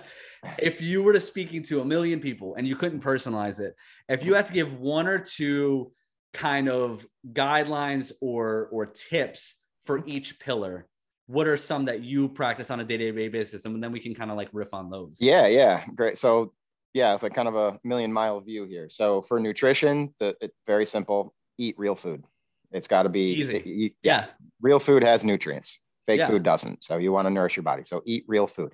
if 0.60 0.82
you 0.82 1.04
were 1.04 1.14
to 1.14 1.20
speaking 1.20 1.64
to 1.64 1.82
a 1.82 1.86
million 1.86 2.20
people 2.20 2.56
and 2.56 2.68
you 2.68 2.76
couldn't 2.76 3.02
personalize 3.02 3.60
it, 3.60 3.76
if 4.10 4.24
you 4.24 4.34
had 4.34 4.46
to 4.48 4.54
give 4.54 4.80
one 4.80 5.08
or 5.08 5.20
two 5.20 5.92
kind 6.34 6.70
of 6.70 7.06
guidelines 7.34 8.12
or 8.22 8.70
or 8.72 8.86
tips 8.86 9.56
for 9.84 10.06
each 10.06 10.40
pillar, 10.40 10.88
what 11.28 11.48
are 11.48 11.58
some 11.58 11.86
that 11.86 12.02
you 12.02 12.30
practice 12.30 12.70
on 12.70 12.80
a 12.80 12.84
day-to-day 12.84 13.30
basis? 13.30 13.66
And 13.66 13.82
then 13.82 13.92
we 13.92 14.00
can 14.00 14.14
kind 14.14 14.32
of 14.32 14.38
like 14.38 14.50
riff 14.52 14.74
on 14.74 14.90
those. 14.90 15.18
Yeah, 15.20 15.48
yeah. 15.48 15.86
Great. 15.96 16.18
So 16.18 16.54
yeah, 16.94 17.14
it's 17.14 17.24
like 17.24 17.34
kind 17.34 17.48
of 17.48 17.56
a 17.56 17.80
million 17.84 18.14
mile 18.14 18.40
view 18.40 18.66
here. 18.66 18.90
So 18.90 19.24
for 19.24 19.40
nutrition, 19.40 20.14
the 20.20 20.36
it's 20.42 20.56
very 20.68 20.86
simple. 20.86 21.34
Eat 21.58 21.76
real 21.78 21.96
food. 21.96 22.24
It's 22.72 22.88
got 22.88 23.04
to 23.04 23.10
be 23.10 23.34
easy. 23.34 23.62
Eat, 23.66 23.96
yeah. 24.04 24.28
Real 24.62 24.80
food 24.80 25.04
has 25.04 25.24
nutrients. 25.24 25.80
Fake 26.08 26.20
yeah. 26.20 26.28
food 26.28 26.44
doesn't. 26.44 26.84
So 26.84 26.98
you 26.98 27.12
want 27.12 27.26
to 27.26 27.32
nourish 27.32 27.56
your 27.56 27.64
body. 27.64 27.84
So 27.84 28.02
eat 28.06 28.26
real 28.28 28.48
food. 28.48 28.74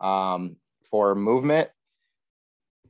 Um, 0.00 0.56
for 0.90 1.14
movement, 1.14 1.70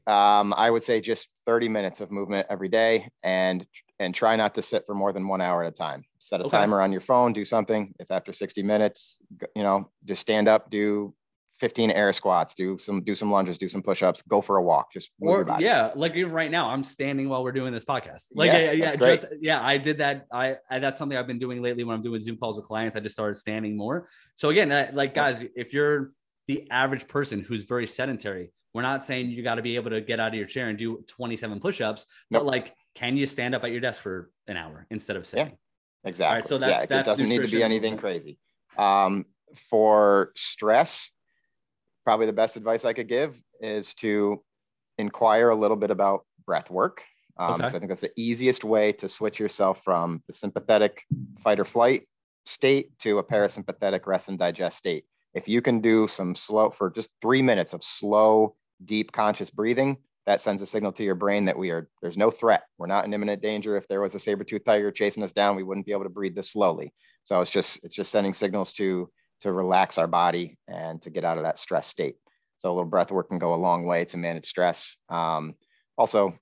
um, 0.06 0.54
I 0.56 0.70
would 0.70 0.84
say 0.84 1.00
just 1.00 1.28
30 1.46 1.68
minutes 1.68 2.00
of 2.00 2.10
movement 2.10 2.46
every 2.50 2.68
day 2.68 3.08
and 3.22 3.66
and 3.98 4.14
try 4.14 4.34
not 4.34 4.54
to 4.54 4.62
sit 4.62 4.84
for 4.86 4.94
more 4.94 5.12
than 5.12 5.28
one 5.28 5.42
hour 5.42 5.62
at 5.62 5.72
a 5.72 5.76
time. 5.76 6.02
Set 6.18 6.40
a 6.40 6.44
okay. 6.44 6.56
timer 6.56 6.80
on 6.80 6.90
your 6.90 7.02
phone, 7.02 7.34
do 7.34 7.44
something. 7.44 7.94
If 7.98 8.10
after 8.10 8.32
60 8.32 8.62
minutes, 8.62 9.18
you 9.54 9.62
know, 9.62 9.90
just 10.06 10.22
stand 10.22 10.48
up, 10.48 10.70
do 10.70 11.14
15 11.60 11.90
air 11.90 12.10
squats, 12.14 12.54
do 12.54 12.78
some 12.78 13.04
do 13.04 13.14
some 13.14 13.30
lunges, 13.30 13.58
do 13.58 13.68
some 13.68 13.82
push-ups, 13.82 14.22
go 14.22 14.40
for 14.40 14.56
a 14.56 14.62
walk. 14.62 14.90
Just 14.92 15.10
or 15.20 15.46
yeah, 15.60 15.90
like 15.94 16.16
even 16.16 16.32
right 16.32 16.50
now, 16.50 16.70
I'm 16.70 16.82
standing 16.82 17.28
while 17.28 17.44
we're 17.44 17.52
doing 17.52 17.72
this 17.72 17.84
podcast. 17.84 18.28
Like 18.34 18.50
yeah, 18.50 18.72
yeah, 18.72 18.72
yeah 18.72 18.96
just 18.96 19.26
yeah, 19.40 19.64
I 19.64 19.76
did 19.76 19.98
that. 19.98 20.26
I, 20.32 20.56
I, 20.70 20.78
that's 20.78 20.98
something 20.98 21.18
I've 21.18 21.26
been 21.26 21.38
doing 21.38 21.60
lately 21.60 21.84
when 21.84 21.94
I'm 21.94 22.02
doing 22.02 22.20
Zoom 22.20 22.38
calls 22.38 22.56
with 22.56 22.64
clients. 22.64 22.96
I 22.96 23.00
just 23.00 23.14
started 23.14 23.36
standing 23.36 23.76
more. 23.76 24.08
So 24.36 24.48
again, 24.48 24.90
like 24.94 25.14
guys, 25.14 25.44
if 25.54 25.74
you're 25.74 26.12
the 26.48 26.70
average 26.70 27.08
person 27.08 27.40
who's 27.40 27.64
very 27.64 27.86
sedentary. 27.86 28.52
We're 28.72 28.82
not 28.82 29.04
saying 29.04 29.30
you 29.30 29.42
got 29.42 29.56
to 29.56 29.62
be 29.62 29.76
able 29.76 29.90
to 29.90 30.00
get 30.00 30.20
out 30.20 30.28
of 30.28 30.34
your 30.34 30.46
chair 30.46 30.68
and 30.68 30.78
do 30.78 31.02
27 31.08 31.60
push-ups, 31.60 32.06
nope. 32.30 32.40
but 32.40 32.46
like, 32.46 32.74
can 32.94 33.16
you 33.16 33.26
stand 33.26 33.54
up 33.54 33.64
at 33.64 33.70
your 33.70 33.80
desk 33.80 34.00
for 34.00 34.30
an 34.46 34.56
hour 34.56 34.86
instead 34.90 35.16
of 35.16 35.26
sitting? 35.26 35.56
Yeah, 36.04 36.08
exactly. 36.08 36.48
so 36.48 36.58
that's, 36.58 36.80
yeah, 36.80 36.86
that's 36.86 37.08
it 37.08 37.10
doesn't 37.10 37.28
nutrition. 37.28 37.42
need 37.42 37.50
to 37.50 37.56
be 37.56 37.62
anything 37.62 37.96
crazy. 37.96 38.38
Um, 38.78 39.26
for 39.68 40.32
stress, 40.36 41.10
probably 42.04 42.26
the 42.26 42.32
best 42.32 42.56
advice 42.56 42.84
I 42.84 42.92
could 42.92 43.08
give 43.08 43.40
is 43.60 43.94
to 43.94 44.42
inquire 44.98 45.50
a 45.50 45.56
little 45.56 45.76
bit 45.76 45.90
about 45.90 46.24
breath 46.46 46.70
work. 46.70 47.02
Um, 47.38 47.54
okay. 47.54 47.70
so 47.70 47.76
I 47.76 47.78
think 47.78 47.88
that's 47.88 48.00
the 48.02 48.12
easiest 48.16 48.64
way 48.64 48.92
to 48.92 49.08
switch 49.08 49.38
yourself 49.38 49.82
from 49.84 50.22
the 50.26 50.32
sympathetic 50.32 51.02
fight 51.38 51.58
or 51.58 51.64
flight 51.64 52.02
state 52.44 52.98
to 53.00 53.18
a 53.18 53.24
parasympathetic 53.24 54.06
rest 54.06 54.28
and 54.28 54.38
digest 54.38 54.76
state 54.78 55.04
if 55.34 55.48
you 55.48 55.62
can 55.62 55.80
do 55.80 56.08
some 56.08 56.34
slow 56.34 56.70
for 56.70 56.90
just 56.90 57.10
three 57.22 57.42
minutes 57.42 57.72
of 57.72 57.84
slow, 57.84 58.56
deep 58.84 59.12
conscious 59.12 59.50
breathing, 59.50 59.98
that 60.26 60.40
sends 60.40 60.62
a 60.62 60.66
signal 60.66 60.92
to 60.92 61.02
your 61.02 61.14
brain 61.14 61.44
that 61.46 61.58
we 61.58 61.70
are 61.70 61.88
there's 62.02 62.16
no 62.16 62.30
threat. 62.30 62.64
We're 62.78 62.86
not 62.86 63.04
in 63.04 63.14
imminent 63.14 63.42
danger. 63.42 63.76
If 63.76 63.88
there 63.88 64.00
was 64.00 64.14
a 64.14 64.20
saber-toothed 64.20 64.64
tiger 64.64 64.90
chasing 64.90 65.22
us 65.22 65.32
down, 65.32 65.56
we 65.56 65.62
wouldn't 65.62 65.86
be 65.86 65.92
able 65.92 66.04
to 66.04 66.10
breathe 66.10 66.34
this 66.34 66.52
slowly. 66.52 66.92
So 67.24 67.40
it's 67.40 67.50
just 67.50 67.80
it's 67.82 67.94
just 67.94 68.10
sending 68.10 68.34
signals 68.34 68.72
to 68.74 69.10
to 69.40 69.52
relax 69.52 69.98
our 69.98 70.06
body 70.06 70.58
and 70.68 71.00
to 71.02 71.10
get 71.10 71.24
out 71.24 71.38
of 71.38 71.44
that 71.44 71.58
stress 71.58 71.86
state. 71.86 72.16
So 72.58 72.68
a 72.68 72.72
little 72.72 72.90
breath 72.90 73.10
work 73.10 73.28
can 73.28 73.38
go 73.38 73.54
a 73.54 73.56
long 73.56 73.86
way 73.86 74.04
to 74.06 74.16
manage 74.18 74.46
stress. 74.46 74.96
Um, 75.08 75.54
also, 75.96 76.38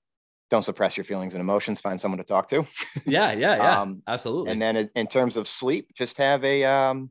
don't 0.49 0.63
suppress 0.63 0.97
your 0.97 1.05
feelings 1.05 1.33
and 1.33 1.41
emotions. 1.41 1.79
Find 1.79 1.99
someone 1.99 2.17
to 2.17 2.23
talk 2.23 2.49
to. 2.49 2.65
Yeah, 3.05 3.31
yeah, 3.31 3.55
yeah, 3.55 3.81
um, 3.81 4.03
absolutely. 4.07 4.51
And 4.51 4.61
then 4.61 4.75
in, 4.75 4.89
in, 4.95 5.07
terms 5.07 5.37
of 5.37 5.47
sleep, 5.47 5.93
just 5.95 6.17
have 6.17 6.43
a 6.43 6.65
um, 6.65 7.09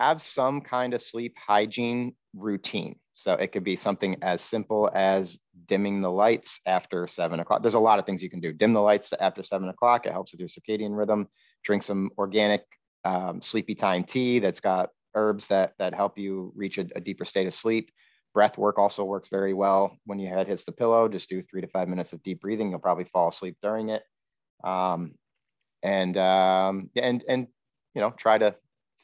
have 0.00 0.22
some 0.22 0.62
kind 0.62 0.94
of 0.94 1.02
sleep 1.02 1.36
hygiene 1.36 2.14
routine. 2.34 2.98
So 3.14 3.34
it 3.34 3.52
could 3.52 3.64
be 3.64 3.76
something 3.76 4.16
as 4.22 4.40
simple 4.40 4.90
as 4.94 5.38
dimming 5.66 6.00
the 6.00 6.10
lights 6.10 6.58
after 6.66 7.06
seven 7.06 7.38
o'clock. 7.40 7.60
There's 7.60 7.74
a 7.74 7.78
lot 7.78 7.98
of 7.98 8.06
things 8.06 8.22
you 8.22 8.30
can 8.30 8.40
do. 8.40 8.52
Dim 8.52 8.72
the 8.72 8.80
lights 8.80 9.12
after 9.20 9.42
seven 9.42 9.68
o'clock. 9.68 10.06
It 10.06 10.12
helps 10.12 10.32
with 10.32 10.40
your 10.40 10.48
circadian 10.48 10.96
rhythm. 10.96 11.28
Drink 11.64 11.82
some 11.82 12.10
organic 12.16 12.64
um, 13.04 13.42
sleepy 13.42 13.74
time 13.74 14.04
tea 14.04 14.38
that's 14.38 14.60
got 14.60 14.88
herbs 15.14 15.46
that 15.48 15.74
that 15.78 15.94
help 15.94 16.18
you 16.18 16.52
reach 16.54 16.78
a, 16.78 16.86
a, 16.96 17.00
deeper 17.00 17.24
state 17.26 17.46
of 17.46 17.54
sleep. 17.54 17.90
Breath 18.32 18.56
work 18.56 18.78
also 18.78 19.04
works 19.04 19.28
very 19.28 19.52
well 19.52 19.98
when 20.06 20.18
your 20.18 20.34
head 20.34 20.46
hits 20.46 20.64
the 20.64 20.72
pillow. 20.72 21.08
Just 21.08 21.28
do 21.28 21.42
three 21.42 21.60
to 21.60 21.66
five 21.68 21.88
minutes 21.88 22.12
of 22.12 22.22
deep 22.22 22.40
breathing. 22.40 22.70
You'll 22.70 22.78
probably 22.78 23.04
fall 23.04 23.28
asleep 23.28 23.56
during 23.62 23.90
it. 23.90 24.02
Um, 24.64 25.14
and 25.82 26.16
um, 26.16 26.90
and 26.96 27.22
and 27.28 27.48
you 27.94 28.00
know 28.00 28.12
try 28.12 28.38
to 28.38 28.54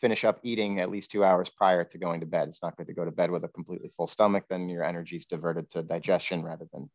finish 0.00 0.24
up 0.24 0.38
eating 0.42 0.80
at 0.80 0.90
least 0.90 1.11
two 1.11 1.24
hours 1.24 1.50
prior 1.50 1.85
to 1.85 1.98
going 1.98 2.20
to 2.20 2.26
bed. 2.26 2.48
It's 2.48 2.62
not 2.62 2.76
good 2.76 2.87
to 2.87 2.92
go 2.92 3.04
to 3.04 3.11
bed 3.11 3.30
with 3.30 3.44
a 3.44 3.48
completely 3.48 3.90
full 3.96 4.06
stomach. 4.06 4.44
Then 4.48 4.68
your 4.68 4.85
energy 4.85 5.16
is 5.16 5.24
diverted 5.24 5.70
to 5.70 5.82
digestion 5.82 6.42
rather 6.42 6.66
than 6.72 6.90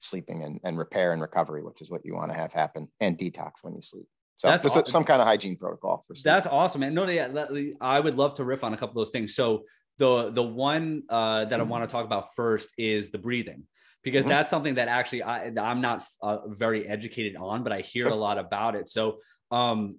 sleeping 0.00 0.44
and, 0.44 0.60
and 0.64 0.78
repair 0.78 1.12
and 1.12 1.22
recovery, 1.22 1.62
which 1.62 1.80
is 1.80 1.90
what 1.90 2.04
you 2.04 2.14
want 2.14 2.30
to 2.30 2.36
have 2.36 2.52
happen 2.52 2.88
and 3.00 3.18
detox 3.18 3.52
when 3.62 3.74
you 3.74 3.82
sleep. 3.82 4.06
So 4.38 4.48
that's 4.48 4.64
awesome. 4.64 4.86
some 4.88 5.04
kind 5.04 5.20
of 5.20 5.26
hygiene 5.26 5.56
protocol 5.56 6.04
for 6.06 6.14
sleep. 6.14 6.24
That's 6.24 6.46
awesome. 6.46 6.82
And 6.82 6.94
no, 6.94 7.08
yeah, 7.08 7.46
I 7.80 8.00
would 8.00 8.16
love 8.16 8.34
to 8.34 8.44
riff 8.44 8.64
on 8.64 8.74
a 8.74 8.76
couple 8.76 9.00
of 9.00 9.06
those 9.06 9.10
things. 9.10 9.34
So 9.34 9.64
the 9.98 10.30
the 10.30 10.42
one 10.42 11.04
uh, 11.08 11.44
that 11.44 11.54
I 11.54 11.62
mm-hmm. 11.62 11.70
want 11.70 11.88
to 11.88 11.92
talk 11.92 12.04
about 12.04 12.34
first 12.34 12.70
is 12.76 13.10
the 13.10 13.18
breathing 13.18 13.64
because 14.02 14.24
mm-hmm. 14.24 14.30
that's 14.30 14.50
something 14.50 14.74
that 14.74 14.88
actually 14.88 15.22
I, 15.22 15.52
I'm 15.56 15.80
not 15.80 16.04
uh, 16.20 16.48
very 16.48 16.86
educated 16.86 17.36
on, 17.36 17.62
but 17.62 17.72
I 17.72 17.80
hear 17.80 18.08
a 18.08 18.14
lot 18.14 18.38
about 18.38 18.74
it. 18.74 18.88
So 18.88 19.18
um, 19.50 19.98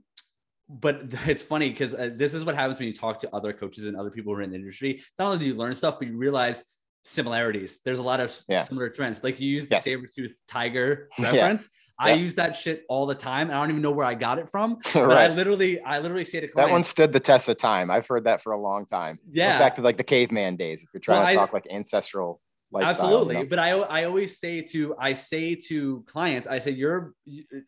but 0.69 1.01
it's 1.27 1.43
funny 1.43 1.69
because 1.69 1.93
uh, 1.93 2.09
this 2.13 2.33
is 2.33 2.43
what 2.43 2.55
happens 2.55 2.79
when 2.79 2.87
you 2.87 2.93
talk 2.93 3.19
to 3.19 3.35
other 3.35 3.53
coaches 3.53 3.85
and 3.85 3.95
other 3.95 4.09
people 4.09 4.33
who 4.33 4.39
are 4.39 4.43
in 4.43 4.51
the 4.51 4.55
industry. 4.55 5.01
Not 5.19 5.25
only 5.25 5.39
do 5.39 5.45
you 5.45 5.55
learn 5.55 5.73
stuff, 5.73 5.99
but 5.99 6.07
you 6.07 6.17
realize 6.17 6.63
similarities. 7.03 7.81
There's 7.85 7.99
a 7.99 8.03
lot 8.03 8.19
of 8.19 8.35
yeah. 8.49 8.63
similar 8.63 8.89
trends. 8.89 9.23
Like 9.23 9.39
you 9.39 9.49
use 9.49 9.67
the 9.67 9.75
yeah. 9.75 9.81
saber 9.81 10.07
tooth 10.07 10.41
tiger 10.47 11.09
reference. 11.19 11.69
Yeah. 11.71 12.07
I 12.07 12.13
use 12.13 12.35
that 12.35 12.57
shit 12.57 12.83
all 12.89 13.05
the 13.05 13.15
time. 13.15 13.49
I 13.49 13.53
don't 13.53 13.69
even 13.69 13.81
know 13.81 13.91
where 13.91 14.05
I 14.05 14.15
got 14.15 14.37
it 14.37 14.49
from. 14.49 14.79
But 14.93 15.07
right. 15.07 15.31
I 15.31 15.33
literally, 15.33 15.79
I 15.79 15.99
literally 15.99 16.25
say 16.25 16.41
to 16.41 16.47
clients, 16.47 16.69
that 16.69 16.73
one 16.73 16.83
stood 16.83 17.13
the 17.13 17.21
test 17.21 17.47
of 17.47 17.57
time. 17.57 17.89
I've 17.89 18.05
heard 18.05 18.25
that 18.25 18.43
for 18.43 18.51
a 18.51 18.59
long 18.59 18.85
time. 18.87 19.17
Yeah, 19.29 19.57
back 19.59 19.75
to 19.75 19.81
like 19.81 19.95
the 19.95 20.03
caveman 20.03 20.57
days. 20.57 20.81
If 20.81 20.89
you're 20.93 20.99
trying 20.99 21.19
well, 21.19 21.27
to 21.27 21.31
I, 21.31 21.35
talk 21.35 21.53
like 21.53 21.67
ancestral 21.71 22.41
Absolutely. 22.73 23.43
But 23.43 23.59
I, 23.59 23.71
I 23.71 24.03
always 24.05 24.39
say 24.39 24.61
to, 24.61 24.95
I 24.99 25.13
say 25.13 25.55
to 25.67 26.03
clients, 26.07 26.47
I 26.47 26.59
say, 26.59 26.71
you're 26.71 27.13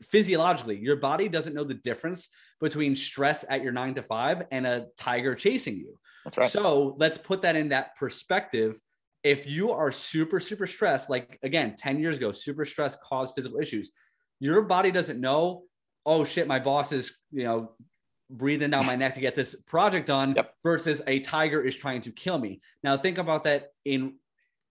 physiologically, 0.01 0.77
your 0.77 0.97
body 0.97 1.29
doesn't 1.29 1.53
know 1.53 1.63
the 1.63 1.75
difference 1.75 2.29
between 2.59 2.95
stress 2.95 3.45
at 3.49 3.63
your 3.63 3.71
nine 3.71 3.95
to 3.95 4.03
five 4.03 4.43
and 4.51 4.65
a 4.65 4.87
tiger 4.97 5.35
chasing 5.35 5.75
you. 5.75 5.97
Right. 6.35 6.51
So 6.51 6.95
let's 6.97 7.17
put 7.17 7.41
that 7.43 7.55
in 7.55 7.69
that 7.69 7.95
perspective. 7.95 8.79
If 9.23 9.47
you 9.47 9.71
are 9.71 9.91
super, 9.91 10.39
super 10.39 10.67
stressed, 10.67 11.09
like 11.09 11.39
again, 11.43 11.75
10 11.77 11.99
years 11.99 12.17
ago, 12.17 12.31
super 12.31 12.65
stress 12.65 12.97
caused 13.03 13.35
physical 13.35 13.59
issues. 13.59 13.91
Your 14.39 14.61
body 14.63 14.91
doesn't 14.91 15.19
know, 15.19 15.63
oh 16.05 16.23
shit, 16.23 16.47
my 16.47 16.59
boss 16.59 16.91
is, 16.91 17.13
you 17.31 17.43
know, 17.43 17.71
breathing 18.29 18.71
down 18.71 18.85
my 18.85 18.95
neck 18.95 19.13
to 19.15 19.21
get 19.21 19.35
this 19.35 19.55
project 19.67 20.07
done 20.07 20.33
yep. 20.35 20.53
versus 20.63 21.01
a 21.07 21.19
tiger 21.21 21.61
is 21.63 21.75
trying 21.75 22.01
to 22.01 22.11
kill 22.11 22.37
me. 22.37 22.59
Now 22.83 22.97
think 22.97 23.17
about 23.17 23.45
that 23.45 23.69
in 23.85 24.15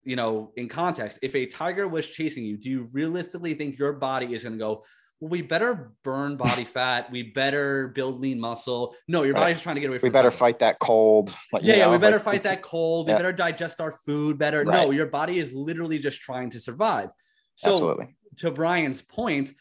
you 0.07 0.17
know, 0.17 0.53
in 0.57 0.69
context, 0.69 1.19
if 1.21 1.35
a 1.35 1.47
tiger 1.47 1.89
was 1.89 2.07
chasing 2.07 2.45
you, 2.45 2.57
do 2.57 2.71
you 2.71 2.89
realistically 2.93 3.55
think 3.55 3.79
your 3.79 3.93
body 3.93 4.33
is 4.33 4.45
going 4.45 4.53
to 4.55 4.59
go, 4.59 4.85
well, 5.21 5.29
we 5.31 5.43
better 5.43 5.93
burn 6.05 6.37
body 6.47 6.65
fat. 6.65 7.11
We 7.11 7.25
better 7.25 7.89
build 7.89 8.21
lean 8.21 8.39
muscle. 8.39 8.95
No, 9.09 9.25
your 9.25 9.35
Right. 9.35 9.41
body's 9.41 9.61
trying 9.61 9.75
to 9.75 9.81
get 9.81 9.89
away 9.89 9.99
from 9.99 10.07
We 10.07 10.13
better 10.13 10.31
fight 10.31 10.61
that 10.61 10.79
cold. 10.79 11.35
Like, 11.53 11.65
you 11.65 11.71
Yeah, 11.73 11.77
yeah, 11.79 11.91
we 11.91 11.99
better 11.99 12.17
like, 12.17 12.25
fight 12.25 12.43
that 12.45 12.63
cold. 12.63 13.09
yeah. 13.09 13.15
We 13.15 13.19
better 13.19 13.33
digest 13.33 13.81
our 13.81 13.91
food 13.91 14.39
better. 14.39 14.65
No, 14.65 14.93
your 14.93 15.07
body 15.07 15.39
is 15.39 15.53
literally 15.53 15.99
just 15.99 16.21
trying 16.21 16.51
to 16.51 16.61
survive. 16.61 17.11
So 17.57 17.75
Absolutely. 17.75 18.17
to 18.37 18.51
Brian's 18.53 19.03
point, 19.03 19.53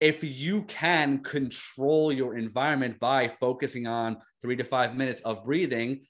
if 0.00 0.24
you 0.24 0.62
can 0.62 1.22
control 1.22 2.12
your 2.12 2.36
environment 2.36 2.98
by 2.98 3.28
focusing 3.28 3.86
on 3.86 4.16
three 4.40 4.56
to 4.56 4.64
five 4.64 4.96
minutes 4.96 5.20
of 5.20 5.44
breathing, 5.44 6.06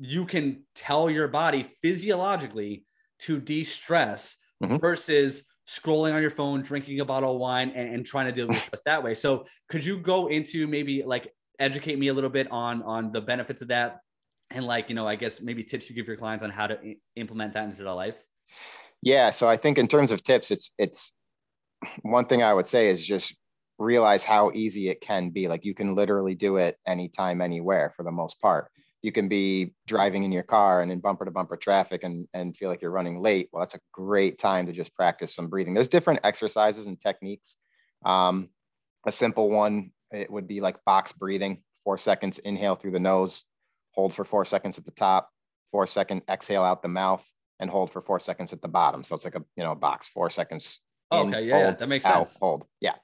you 0.00 0.26
can 0.26 0.64
tell 0.74 1.08
your 1.08 1.28
body 1.28 1.62
physiologically 1.80 2.84
to 3.20 3.40
de-stress 3.40 4.36
Mhm. 4.62 4.80
versus 4.80 5.44
scrolling 5.68 6.14
on 6.14 6.22
your 6.22 6.30
phone, 6.30 6.62
drinking 6.62 7.00
a 7.00 7.04
bottle 7.04 7.34
of 7.34 7.38
wine, 7.40 7.70
and, 7.74 7.94
and 7.94 8.06
trying 8.06 8.26
to 8.26 8.32
deal 8.32 8.46
with 8.48 8.56
stress 8.62 8.82
that 8.84 9.02
way. 9.02 9.14
So 9.14 9.44
could 9.68 9.84
you 9.84 9.98
go 9.98 10.28
into 10.28 10.66
maybe 10.66 11.02
like 11.02 11.32
educate 11.58 11.98
me 11.98 12.08
a 12.08 12.14
little 12.14 12.30
bit 12.30 12.50
on 12.50 12.82
on 12.82 13.12
the 13.12 13.20
benefits 13.20 13.62
of 13.62 13.68
that? 13.68 13.98
And 14.50 14.64
like, 14.64 14.88
you 14.88 14.94
know, 14.94 15.06
I 15.08 15.16
guess 15.16 15.40
maybe 15.40 15.64
tips 15.64 15.90
you 15.90 15.96
give 15.96 16.06
your 16.06 16.16
clients 16.16 16.44
on 16.44 16.50
how 16.50 16.68
to 16.68 16.78
i- 16.78 16.96
implement 17.16 17.52
that 17.54 17.64
into 17.64 17.82
their 17.82 17.92
life. 17.92 18.16
Yeah. 19.02 19.30
So 19.30 19.48
I 19.48 19.56
think 19.56 19.76
in 19.76 19.88
terms 19.88 20.10
of 20.12 20.22
tips, 20.22 20.50
it's 20.50 20.72
it's 20.78 21.12
one 22.02 22.26
thing 22.26 22.42
I 22.42 22.54
would 22.54 22.66
say 22.68 22.88
is 22.88 23.04
just 23.04 23.34
realize 23.78 24.24
how 24.24 24.50
easy 24.54 24.88
it 24.88 25.00
can 25.00 25.30
be. 25.30 25.48
Like 25.48 25.64
you 25.64 25.74
can 25.74 25.94
literally 25.94 26.34
do 26.34 26.56
it 26.56 26.78
anytime, 26.86 27.40
anywhere 27.42 27.92
for 27.96 28.04
the 28.04 28.10
most 28.10 28.40
part. 28.40 28.70
You 29.02 29.12
can 29.12 29.28
be 29.28 29.74
driving 29.86 30.24
in 30.24 30.32
your 30.32 30.42
car 30.42 30.80
and 30.80 30.90
in 30.90 31.00
bumper 31.00 31.24
to 31.24 31.30
bumper 31.30 31.56
traffic 31.56 32.02
and, 32.02 32.26
and 32.34 32.56
feel 32.56 32.68
like 32.68 32.82
you're 32.82 32.90
running 32.90 33.20
late. 33.20 33.48
Well, 33.52 33.60
that's 33.60 33.74
a 33.74 33.80
great 33.92 34.38
time 34.38 34.66
to 34.66 34.72
just 34.72 34.94
practice 34.94 35.34
some 35.34 35.48
breathing. 35.48 35.74
There's 35.74 35.88
different 35.88 36.20
exercises 36.24 36.86
and 36.86 37.00
techniques. 37.00 37.56
Um, 38.04 38.48
a 39.06 39.12
simple 39.12 39.50
one, 39.50 39.92
it 40.10 40.30
would 40.30 40.48
be 40.48 40.60
like 40.60 40.84
box 40.84 41.12
breathing, 41.12 41.62
four 41.84 41.98
seconds, 41.98 42.38
inhale 42.40 42.74
through 42.74 42.92
the 42.92 42.98
nose, 42.98 43.44
hold 43.92 44.14
for 44.14 44.24
four 44.24 44.44
seconds 44.44 44.78
at 44.78 44.84
the 44.84 44.90
top, 44.92 45.30
four 45.70 45.86
second 45.86 46.22
exhale 46.28 46.62
out 46.62 46.82
the 46.82 46.88
mouth, 46.88 47.22
and 47.60 47.70
hold 47.70 47.92
for 47.92 48.02
four 48.02 48.20
seconds 48.20 48.52
at 48.52 48.60
the 48.60 48.68
bottom. 48.68 49.04
So 49.04 49.14
it's 49.14 49.24
like 49.24 49.34
a 49.34 49.44
you 49.56 49.64
know 49.64 49.74
box, 49.74 50.08
four 50.08 50.30
seconds. 50.30 50.80
Oh, 51.10 51.28
okay, 51.28 51.42
yeah, 51.42 51.58
yeah, 51.58 51.64
hold, 51.66 51.78
that 51.78 51.88
makes 51.88 52.04
out, 52.04 52.26
sense. 52.26 52.38
Hold, 52.40 52.64
yeah. 52.80 52.94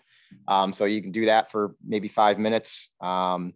Um, 0.48 0.72
so 0.72 0.84
you 0.86 1.02
can 1.02 1.12
do 1.12 1.26
that 1.26 1.50
for 1.52 1.74
maybe 1.84 2.08
five 2.08 2.38
minutes. 2.38 2.88
Um, 3.00 3.54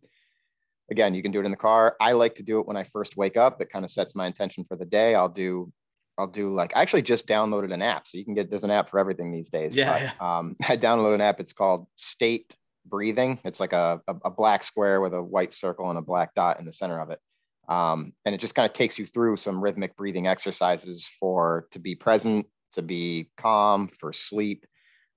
again, 0.90 1.14
you 1.14 1.22
can 1.22 1.32
do 1.32 1.40
it 1.40 1.44
in 1.44 1.50
the 1.50 1.56
car. 1.56 1.96
I 2.00 2.12
like 2.12 2.34
to 2.36 2.42
do 2.42 2.60
it 2.60 2.66
when 2.66 2.76
I 2.76 2.84
first 2.84 3.16
wake 3.16 3.36
up. 3.36 3.60
It 3.60 3.70
kind 3.70 3.84
of 3.84 3.90
sets 3.90 4.14
my 4.14 4.26
intention 4.26 4.64
for 4.64 4.76
the 4.76 4.84
day. 4.84 5.14
I'll 5.14 5.28
do, 5.28 5.72
I'll 6.18 6.26
do 6.26 6.54
like 6.54 6.72
I 6.76 6.82
actually 6.82 7.02
just 7.02 7.26
downloaded 7.26 7.72
an 7.72 7.82
app, 7.82 8.06
so 8.08 8.18
you 8.18 8.24
can 8.24 8.34
get 8.34 8.50
there's 8.50 8.64
an 8.64 8.70
app 8.70 8.90
for 8.90 8.98
everything 8.98 9.32
these 9.32 9.48
days. 9.48 9.74
Yeah, 9.74 10.12
but, 10.18 10.24
Um, 10.26 10.56
I 10.68 10.76
downloaded 10.76 11.16
an 11.16 11.20
app. 11.20 11.40
It's 11.40 11.52
called 11.52 11.86
State 11.94 12.56
Breathing. 12.86 13.38
It's 13.44 13.60
like 13.60 13.72
a, 13.72 14.00
a, 14.08 14.14
a 14.26 14.30
black 14.30 14.64
square 14.64 15.00
with 15.00 15.14
a 15.14 15.22
white 15.22 15.52
circle 15.52 15.90
and 15.90 15.98
a 15.98 16.02
black 16.02 16.34
dot 16.34 16.58
in 16.58 16.66
the 16.66 16.72
center 16.72 17.00
of 17.00 17.10
it. 17.10 17.20
Um, 17.68 18.12
and 18.24 18.34
it 18.34 18.38
just 18.38 18.54
kind 18.54 18.68
of 18.68 18.74
takes 18.74 18.98
you 18.98 19.06
through 19.06 19.36
some 19.36 19.62
rhythmic 19.62 19.96
breathing 19.96 20.26
exercises 20.26 21.08
for 21.18 21.66
to 21.72 21.78
be 21.78 21.94
present, 21.94 22.46
to 22.74 22.82
be 22.82 23.30
calm, 23.36 23.88
for 23.88 24.12
sleep, 24.12 24.66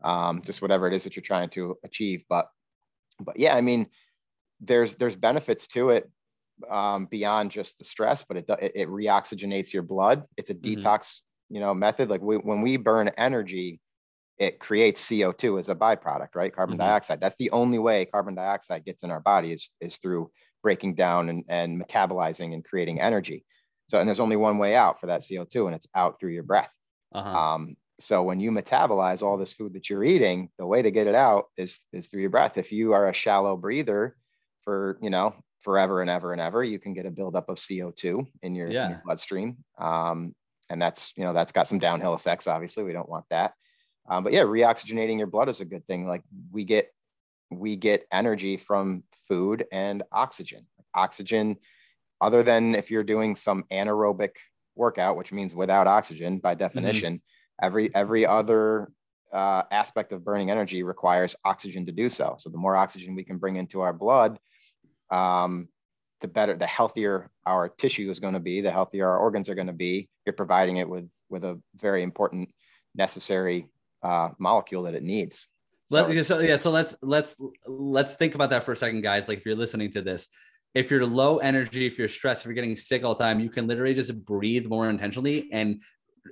um, 0.04 0.42
just 0.44 0.62
whatever 0.62 0.88
it 0.88 0.94
is 0.94 1.04
that 1.04 1.16
you're 1.16 1.24
trying 1.24 1.50
to 1.50 1.78
achieve. 1.84 2.24
But 2.28 2.50
but 3.20 3.38
yeah, 3.38 3.56
I 3.56 3.62
mean, 3.62 3.88
there's 4.60 4.98
there's 4.98 5.16
benefits 5.16 5.68
to 5.70 5.90
it 5.90 6.10
um, 6.70 7.08
beyond 7.08 7.52
just 7.52 7.78
the 7.78 7.84
stress, 7.86 8.24
but 8.24 8.38
it 8.38 8.46
it, 8.62 8.72
it 8.76 8.90
reoxygenates 8.90 9.74
your 9.74 9.84
blood. 9.84 10.26
It's 10.38 10.50
a 10.50 10.56
Mhm. 10.62 10.90
detox, 10.90 11.20
you 11.50 11.60
know, 11.60 11.74
method. 11.74 12.10
Like 12.10 12.22
we, 12.22 12.38
when 12.38 12.62
we 12.62 12.78
burn 12.78 13.10
energy, 13.18 13.82
it 14.38 14.60
creates 14.60 15.02
CO2 15.02 15.60
as 15.60 15.70
a 15.70 15.76
byproduct, 15.76 16.36
right? 16.36 16.54
Carbon 16.56 16.78
Mhm. 16.78 16.78
dioxide. 16.78 17.22
That's 17.22 17.36
the 17.38 17.52
only 17.52 17.80
way 17.80 18.06
carbon 18.06 18.36
dioxide 18.36 18.86
gets 18.86 19.04
in 19.04 19.12
our 19.12 19.22
body 19.22 19.54
is 19.54 19.72
is 19.82 19.98
through 19.98 20.32
breaking 20.64 20.96
down 20.96 21.30
and, 21.30 21.46
and 21.50 21.82
metabolizing 21.82 22.54
and 22.54 22.66
creating 22.66 23.02
energy. 23.02 23.46
So, 23.90 24.00
and 24.00 24.08
there's 24.08 24.20
only 24.20 24.38
one 24.38 24.60
way 24.60 24.76
out 24.76 25.00
for 25.00 25.08
that 25.08 25.24
CO2, 25.24 25.68
and 25.68 25.76
it's 25.76 25.88
out 25.96 26.20
through 26.20 26.32
your 26.34 26.44
breath. 26.44 26.72
Uh-huh. 27.12 27.40
Um, 27.40 27.76
so 28.00 28.24
when 28.24 28.40
you 28.40 28.52
metabolize 28.52 29.22
all 29.22 29.38
this 29.38 29.54
food 29.54 29.74
that 29.74 29.90
you're 29.90 30.04
eating, 30.04 30.52
the 30.58 30.66
way 30.66 30.82
to 30.82 30.92
get 30.92 31.08
it 31.08 31.16
out 31.16 31.48
is 31.58 31.80
is 31.92 32.08
through 32.08 32.22
your 32.22 32.30
breath. 32.30 32.58
If 32.58 32.72
you 32.72 32.94
are 32.94 33.10
a 33.10 33.14
shallow 33.14 33.58
breather 33.58 34.18
for 34.64 34.98
you 35.02 35.10
know 35.10 35.34
forever 35.62 36.02
and 36.02 36.10
ever 36.10 36.32
and 36.32 36.42
ever, 36.42 36.64
you 36.64 36.80
can 36.80 36.94
get 36.94 37.06
a 37.06 37.12
buildup 37.12 37.50
of 37.50 37.58
CO2 37.58 38.26
in 38.44 38.56
your, 38.56 38.68
in 38.86 38.92
your 38.92 39.02
bloodstream, 39.04 39.58
um, 39.78 40.34
and 40.70 40.82
that's 40.82 41.12
you 41.16 41.24
know 41.24 41.34
that's 41.34 41.52
got 41.52 41.68
some 41.68 41.80
downhill 41.80 42.14
effects. 42.14 42.48
Obviously, 42.48 42.84
we 42.84 42.94
don't 42.94 43.10
want 43.10 43.26
that. 43.30 43.54
Um, 44.10 44.24
but 44.24 44.34
yeah, 44.34 44.42
reoxygenating 44.42 45.18
your 45.18 45.28
blood 45.28 45.50
is 45.50 45.62
a 45.62 45.66
good 45.66 45.86
thing. 45.86 46.08
Like 46.08 46.24
we 46.52 46.64
get 46.64 46.92
we 47.52 47.76
get 47.76 48.08
energy 48.12 48.58
from 48.58 49.04
food 49.28 49.66
and 49.72 50.04
oxygen. 50.12 50.66
Oxygen, 50.96 51.58
other 52.22 52.44
than 52.44 52.76
if 52.76 52.90
you're 52.90 53.04
doing 53.04 53.36
some 53.36 53.64
anaerobic 53.72 54.32
workout, 54.76 55.18
which 55.18 55.32
means 55.32 55.54
without 55.54 55.88
oxygen 55.88 56.40
by 56.40 56.56
definition, 56.56 57.22
every 57.62 57.94
every 57.94 58.26
other 58.26 58.92
uh, 59.32 59.64
aspect 59.72 60.12
of 60.12 60.24
burning 60.24 60.50
energy 60.50 60.82
requires 60.82 61.36
oxygen 61.46 61.86
to 61.86 61.92
do 61.92 62.10
so. 62.10 62.36
So 62.40 62.50
the 62.50 62.58
more 62.58 62.76
oxygen 62.76 63.16
we 63.16 63.24
can 63.24 63.38
bring 63.38 63.58
into 63.58 63.82
our 63.82 63.94
blood, 63.94 64.40
um, 65.12 65.68
the 66.22 66.28
better, 66.28 66.56
the 66.56 66.68
healthier 66.68 67.30
our 67.46 67.70
tissue 67.70 68.10
is 68.10 68.20
going 68.20 68.34
to 68.34 68.40
be, 68.40 68.62
the 68.62 68.72
healthier 68.72 69.08
our 69.08 69.18
organs 69.20 69.50
are 69.50 69.56
going 69.56 69.68
to 69.68 69.74
be. 69.74 70.10
You're 70.26 70.34
providing 70.34 70.78
it 70.78 70.90
with 70.90 71.10
with 71.30 71.46
a 71.46 71.60
very 71.76 72.02
important, 72.04 72.50
necessary 72.96 73.68
uh, 74.04 74.30
molecule 74.40 74.84
that 74.84 74.96
it 74.96 75.04
needs. 75.04 75.48
So- 75.90 75.98
so 76.24 76.40
yeah, 76.40 76.58
so 76.58 76.72
let's 76.72 76.96
let's 77.02 77.36
let's 77.68 78.16
think 78.16 78.36
about 78.36 78.50
that 78.52 78.64
for 78.64 78.74
a 78.74 78.76
second, 78.76 79.02
guys. 79.02 79.28
Like 79.28 79.40
if 79.40 79.46
you're 79.46 79.56
listening 79.56 79.92
to 79.92 80.02
this, 80.02 80.28
if 80.76 80.92
you're 80.92 81.06
low 81.06 81.38
energy, 81.40 81.88
if 81.88 81.98
you're 81.98 82.08
stressed, 82.08 82.42
if 82.42 82.46
you're 82.46 82.54
getting 82.54 82.76
sick 82.76 83.04
all 83.04 83.16
the 83.16 83.24
time, 83.24 83.40
you 83.40 83.50
can 83.50 83.68
literally 83.68 83.94
just 83.96 84.14
breathe 84.26 84.68
more 84.68 84.90
intentionally, 84.90 85.50
and 85.52 85.82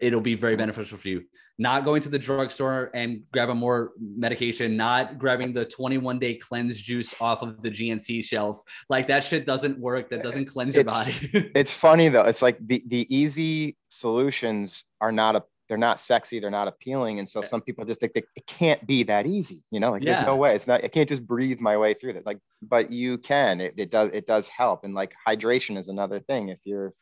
it'll 0.01 0.21
be 0.21 0.35
very 0.35 0.55
beneficial 0.55 0.97
for 0.97 1.07
you. 1.07 1.23
Not 1.59 1.85
going 1.85 2.01
to 2.03 2.09
the 2.09 2.19
drugstore 2.19 2.91
and 2.93 3.23
grabbing 3.33 3.57
more 3.57 3.93
medication, 3.99 4.77
not 4.77 5.17
grabbing 5.17 5.53
the 5.53 5.65
21 5.65 6.19
day 6.19 6.35
cleanse 6.35 6.79
juice 6.79 7.15
off 7.19 7.41
of 7.41 7.61
the 7.61 7.71
GNC 7.71 8.23
shelf. 8.23 8.61
Like 8.89 9.07
that 9.07 9.23
shit 9.23 9.45
doesn't 9.45 9.79
work. 9.79 10.09
That 10.09 10.21
doesn't 10.21 10.45
cleanse 10.45 10.75
your 10.75 10.81
It's- 10.81 11.05
body. 11.21 11.51
it's 11.55 11.71
funny 11.71 12.09
though. 12.09 12.23
It's 12.23 12.41
like 12.41 12.57
the 12.65 12.83
the 12.87 13.07
easy 13.15 13.75
solutions 13.89 14.83
are 15.01 15.11
not 15.11 15.35
a 15.35 15.43
they're 15.67 15.77
not 15.77 15.99
sexy, 15.99 16.39
they're 16.39 16.49
not 16.49 16.69
appealing, 16.69 17.19
and 17.19 17.27
so 17.27 17.41
some 17.41 17.59
people 17.61 17.83
just 17.83 17.99
think 17.99 18.13
that 18.13 18.23
it 18.37 18.47
can't 18.47 18.87
be 18.87 19.03
that 19.03 19.25
easy. 19.27 19.65
You 19.69 19.81
know, 19.81 19.91
like 19.91 20.03
Yeah. 20.03 20.13
there's 20.13 20.27
no 20.27 20.35
way. 20.37 20.55
It's 20.55 20.65
not. 20.67 20.83
I 20.83 20.87
can't 20.87 21.09
just 21.09 21.27
breathe 21.27 21.59
my 21.59 21.75
way 21.75 21.93
through 21.93 22.13
that. 22.13 22.25
Like, 22.25 22.39
but 22.61 22.89
you 22.91 23.17
can. 23.17 23.59
It, 23.59 23.73
it 23.77 23.91
does. 23.91 24.11
It 24.13 24.25
does 24.25 24.47
help. 24.47 24.85
And 24.85 24.93
like 24.93 25.13
hydration 25.27 25.77
is 25.77 25.89
another 25.89 26.19
thing. 26.21 26.47
If 26.49 26.59
you're, 26.63 26.93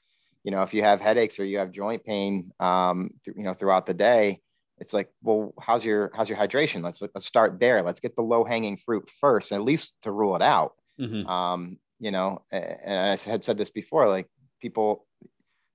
you 0.45 0.51
know, 0.51 0.61
if 0.63 0.73
you 0.73 0.83
have 0.83 1.01
headaches 1.01 1.39
or 1.39 1.45
you 1.45 1.57
have 1.57 1.71
joint 1.73 2.05
pain, 2.05 2.53
um, 2.61 3.09
th- 3.25 3.35
you 3.37 3.43
know, 3.43 3.55
throughout 3.55 3.87
the 3.87 3.93
day, 3.95 4.41
it's 4.77 4.93
like, 4.93 5.09
well, 5.23 5.53
how's 5.59 5.83
your 5.85 6.11
how's 6.15 6.29
your 6.29 6.37
hydration? 6.37 6.83
Let's 6.83 7.01
let's 7.01 7.25
start 7.25 7.59
there. 7.59 7.81
Let's 7.81 7.99
get 7.99 8.15
the 8.15 8.21
low 8.23 8.45
hanging 8.45 8.77
fruit 8.77 9.09
first, 9.21 9.51
at 9.51 9.63
least 9.63 9.93
to 10.03 10.11
rule 10.11 10.35
it 10.35 10.43
out 10.43 10.73
Mhm. 10.99 11.27
um, 11.27 11.79
you 11.99 12.11
know, 12.11 12.43
and 12.51 12.99
I 12.99 13.15
had 13.29 13.43
said 13.43 13.57
this 13.57 13.69
before, 13.69 14.07
like 14.09 14.27
people, 14.61 15.07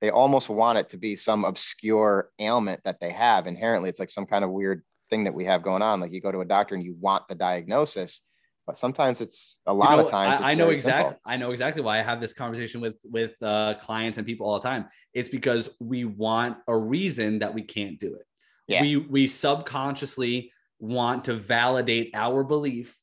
they 0.00 0.11
almost 0.11 0.48
want 0.48 0.78
it 0.78 0.90
to 0.90 0.98
be 0.98 1.16
some 1.16 1.44
obscure 1.44 2.30
ailment 2.38 2.83
that 2.85 3.00
they 3.00 3.11
have 3.12 3.46
inherently. 3.46 3.90
It's 3.90 3.98
like 3.98 4.11
some 4.11 4.26
kind 4.26 4.44
of 4.44 4.50
weird 4.50 4.83
thing 5.11 5.24
that 5.24 5.35
we 5.35 5.44
have 5.46 5.62
going 5.62 5.83
on. 5.83 6.00
Like 6.00 6.12
you 6.12 6.20
go 6.20 6.33
to 6.33 6.40
a 6.40 6.44
doctor 6.46 6.74
and 6.74 6.85
you 6.85 6.94
want 7.00 7.28
the 7.28 7.35
diagnosis, 7.35 8.22
but 8.66 8.79
sometimes 8.79 9.20
it's 9.20 9.59
a 9.66 9.73
You 9.73 9.79
lot 9.79 9.96
know, 9.96 10.05
of 10.05 10.11
times. 10.11 10.40
I, 10.40 10.51
I 10.51 10.55
know 10.55 10.70
exactly. 10.70 11.11
simple. 11.11 11.20
I 11.27 11.37
know 11.37 11.51
exactly 11.51 11.83
why 11.83 11.99
I 11.99 12.03
have 12.03 12.20
this 12.20 12.33
conversation 12.33 12.81
with 12.81 12.96
with 13.05 13.33
uh, 13.42 13.75
clients 13.81 14.18
and 14.18 14.27
people 14.27 14.46
all 14.49 14.59
the 14.61 14.68
time. 14.68 14.87
It's 15.12 15.29
because 15.29 15.70
we 15.81 16.05
want 16.05 16.59
a 16.68 16.77
reason 16.77 17.40
that 17.40 17.53
we 17.55 17.62
can't 17.62 17.99
do 17.99 18.14
it. 18.14 18.27
Yeah. 18.68 18.83
We 18.83 18.96
we 18.96 19.27
subconsciously 19.27 20.53
want 20.79 21.25
to 21.25 21.35
validate 21.35 22.11
our 22.14 22.44
belief 22.44 22.96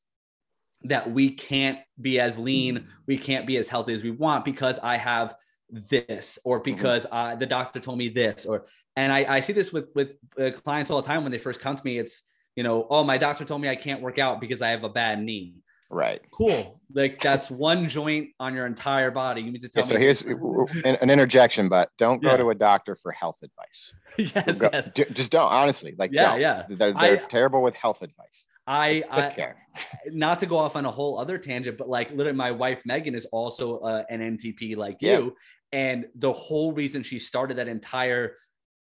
that 0.83 1.11
we 1.11 1.31
can't 1.31 1.79
be 1.99 2.19
as 2.19 2.37
lean, 2.37 2.87
we 3.07 3.17
can't 3.17 3.45
be 3.47 3.57
as 3.57 3.67
healthy 3.67 3.93
as 3.93 4.03
we 4.03 4.11
want 4.11 4.45
because 4.45 4.79
I 4.79 4.97
have 4.97 5.35
this, 5.69 6.39
or 6.45 6.61
Mm-hmm. 6.61 6.75
because 6.75 7.05
uh, 7.11 7.35
the 7.35 7.45
doctor 7.45 7.79
told 7.79 7.97
me 7.97 8.09
this, 8.09 8.45
or 8.45 8.65
and 8.95 9.11
I, 9.11 9.35
I 9.35 9.39
see 9.41 9.53
this 9.53 9.73
with 9.73 9.89
with 9.95 10.11
uh, 10.39 10.51
clients 10.51 10.89
all 10.91 11.01
the 11.01 11.07
time 11.07 11.23
when 11.23 11.31
they 11.31 11.37
first 11.37 11.59
come 11.59 11.75
to 11.75 11.83
me. 11.83 11.97
It's 11.99 12.23
you 12.57 12.63
know, 12.63 12.87
oh, 12.89 13.03
my 13.05 13.17
doctor 13.17 13.45
told 13.45 13.61
me 13.61 13.69
I 13.69 13.75
can't 13.77 14.01
work 14.01 14.17
out 14.19 14.41
because 14.41 14.61
I 14.61 14.69
have 14.71 14.83
a 14.83 14.89
bad 14.89 15.21
knee 15.21 15.53
Right. 15.89 16.21
cool. 16.31 16.81
Like 16.93 17.21
that's 17.21 17.49
one 17.49 17.87
joint 17.87 18.31
on 18.41 18.53
your 18.53 18.65
entire 18.65 19.09
body. 19.09 19.41
You 19.41 19.51
need 19.53 19.61
to 19.61 19.67
Yeah, 19.73 19.81
tell 19.83 19.85
so 19.85 19.93
me. 19.95 20.01
here's 20.01 20.21
an, 20.23 21.09
interjection, 21.09 21.69
but 21.69 21.91
don't 21.97 22.21
go 22.21 22.31
Yeah. 22.31 22.37
to 22.37 22.49
a 22.49 22.55
doctor 22.55 22.97
for 23.01 23.13
health 23.13 23.37
advice. 23.41 23.93
yes, 24.17 24.57
Go- 24.57 24.69
yes. 24.73 24.89
ju- 24.93 25.05
Just 25.13 25.31
don't, 25.31 25.49
honestly. 25.49 25.95
Like, 25.97 26.11
Yeah, 26.11 26.31
don't. 26.31 26.41
yeah. 26.41 26.63
They're, 26.67 26.93
they're 26.93 27.17
terrible 27.29 27.61
with 27.61 27.73
health 27.75 28.01
advice. 28.01 28.47
I, 28.65 29.01
I 29.09 29.29
care. 29.29 29.65
not 30.11 30.39
to 30.39 30.45
go 30.45 30.57
off 30.57 30.75
on 30.75 30.85
a 30.85 30.91
whole 30.91 31.19
other 31.19 31.37
tangent, 31.37 31.77
but 31.77 31.87
like 31.87 32.09
literally, 32.11 32.35
my 32.37 32.51
wife 32.51 32.81
Megan 32.85 33.15
is 33.15 33.25
also 33.27 33.77
uh, 33.77 34.03
an 34.09 34.19
NTP 34.19 34.75
like 34.75 34.97
Yeah. 34.99 35.19
you, 35.19 35.35
and 35.71 36.07
the 36.15 36.33
whole 36.33 36.73
reason 36.73 37.01
she 37.01 37.17
started 37.17 37.57
that 37.59 37.69
entire 37.69 38.35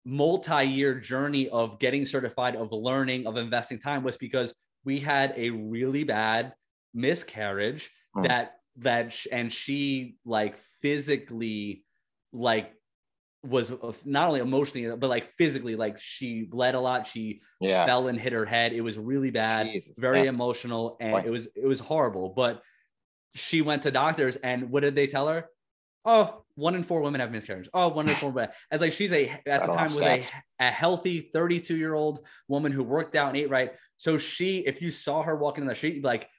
multi-year 0.05 0.99
journey 0.99 1.49
of 1.49 1.79
getting 1.79 2.05
certified, 2.05 2.55
of 2.55 2.71
learning, 2.71 3.25
of 3.27 3.37
investing 3.37 3.79
time 3.79 4.03
was 4.03 4.17
because 4.17 4.53
we 4.85 4.99
had 4.99 5.33
a 5.37 5.49
really 5.49 6.03
bad 6.03 6.53
miscarriage 6.93 7.89
Mm. 8.15 8.27
that 8.27 8.57
that 8.77 9.11
sh- 9.11 9.25
and 9.31 9.51
she 9.51 10.17
like 10.23 10.55
physically 10.57 11.83
like 12.31 12.71
was 13.43 13.71
uh, 13.71 13.91
not 14.05 14.27
only 14.27 14.39
emotionally 14.39 14.95
but 14.95 15.09
like 15.09 15.25
physically 15.31 15.75
like 15.75 15.99
she 15.99 16.43
bled 16.43 16.75
a 16.75 16.79
lot 16.79 17.07
she 17.07 17.41
Yeah. 17.59 17.87
fell 17.87 18.07
and 18.07 18.19
hit 18.19 18.33
her 18.33 18.45
head 18.45 18.71
it 18.71 18.81
was 18.81 18.99
really 18.99 19.31
bad 19.31 19.65
Jesus, 19.65 19.97
very 19.97 20.23
yeah. 20.23 20.29
emotional 20.29 20.95
and 20.99 21.11
Boy. 21.13 21.23
it 21.25 21.29
was 21.31 21.47
it 21.55 21.65
was 21.65 21.79
horrible 21.79 22.29
but 22.35 22.61
she 23.33 23.61
went 23.63 23.81
to 23.83 23.91
doctors 23.91 24.35
and 24.37 24.69
what 24.69 24.81
did 24.81 24.93
they 24.95 25.07
tell 25.07 25.27
her 25.27 25.49
oh 26.05 26.42
one 26.55 26.75
in 26.75 26.83
four 26.83 27.01
women 27.01 27.19
have 27.21 27.31
miscarriage 27.31 27.69
oh 27.73 27.87
one 27.89 28.07
in 28.07 28.15
four 28.15 28.29
women. 28.31 28.49
As 28.71 28.81
like 28.81 28.93
she's 28.93 29.11
a 29.11 29.29
at 29.47 29.65
the 29.65 29.71
time 29.73 29.93
was 29.93 29.97
a, 29.97 30.23
a 30.59 30.71
healthy 30.71 31.19
32 31.33 31.75
year 31.77 31.93
old 31.93 32.25
woman 32.47 32.71
who 32.71 32.83
worked 32.83 33.15
out 33.15 33.29
and 33.29 33.37
ate 33.37 33.49
right. 33.49 33.73
So 33.97 34.17
she 34.17 34.59
if 34.59 34.81
you 34.81 34.91
saw 34.91 35.23
her 35.23 35.35
walking 35.35 35.63
in 35.63 35.67
the 35.67 35.75
street 35.75 35.95
you'd 35.95 36.03
be 36.03 36.07
like 36.07 36.29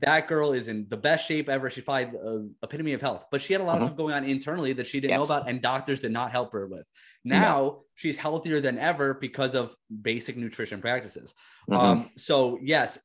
that 0.00 0.26
girl 0.26 0.52
is 0.52 0.66
in 0.68 0.86
the 0.88 0.96
best 0.96 1.28
shape 1.28 1.48
ever. 1.48 1.70
She's 1.70 1.84
probably 1.84 2.06
the 2.06 2.50
epitome 2.62 2.92
of 2.94 3.00
health. 3.00 3.26
But 3.30 3.40
she 3.40 3.52
had 3.52 3.62
a 3.62 3.64
lot 3.64 3.76
Mhm. 3.78 3.82
of 3.82 3.86
stuff 3.86 3.96
going 3.96 4.14
on 4.14 4.24
internally 4.24 4.72
that 4.74 4.86
she 4.86 4.98
didn't 5.00 5.16
know 5.18 5.24
about 5.24 5.48
and 5.48 5.62
doctors 5.62 6.00
did 6.00 6.10
not 6.10 6.32
help 6.32 6.52
her 6.52 6.66
with. 6.66 6.86
No. 7.24 7.38
now 7.40 7.80
she's 7.94 8.16
healthier 8.16 8.60
than 8.60 8.78
ever 8.78 9.14
because 9.14 9.54
of 9.54 9.74
basic 10.02 10.36
nutrition 10.36 10.80
practices. 10.80 11.34
Mhm. 11.70 11.76
um, 11.76 12.10
so 12.16 12.58
yes, 12.62 12.98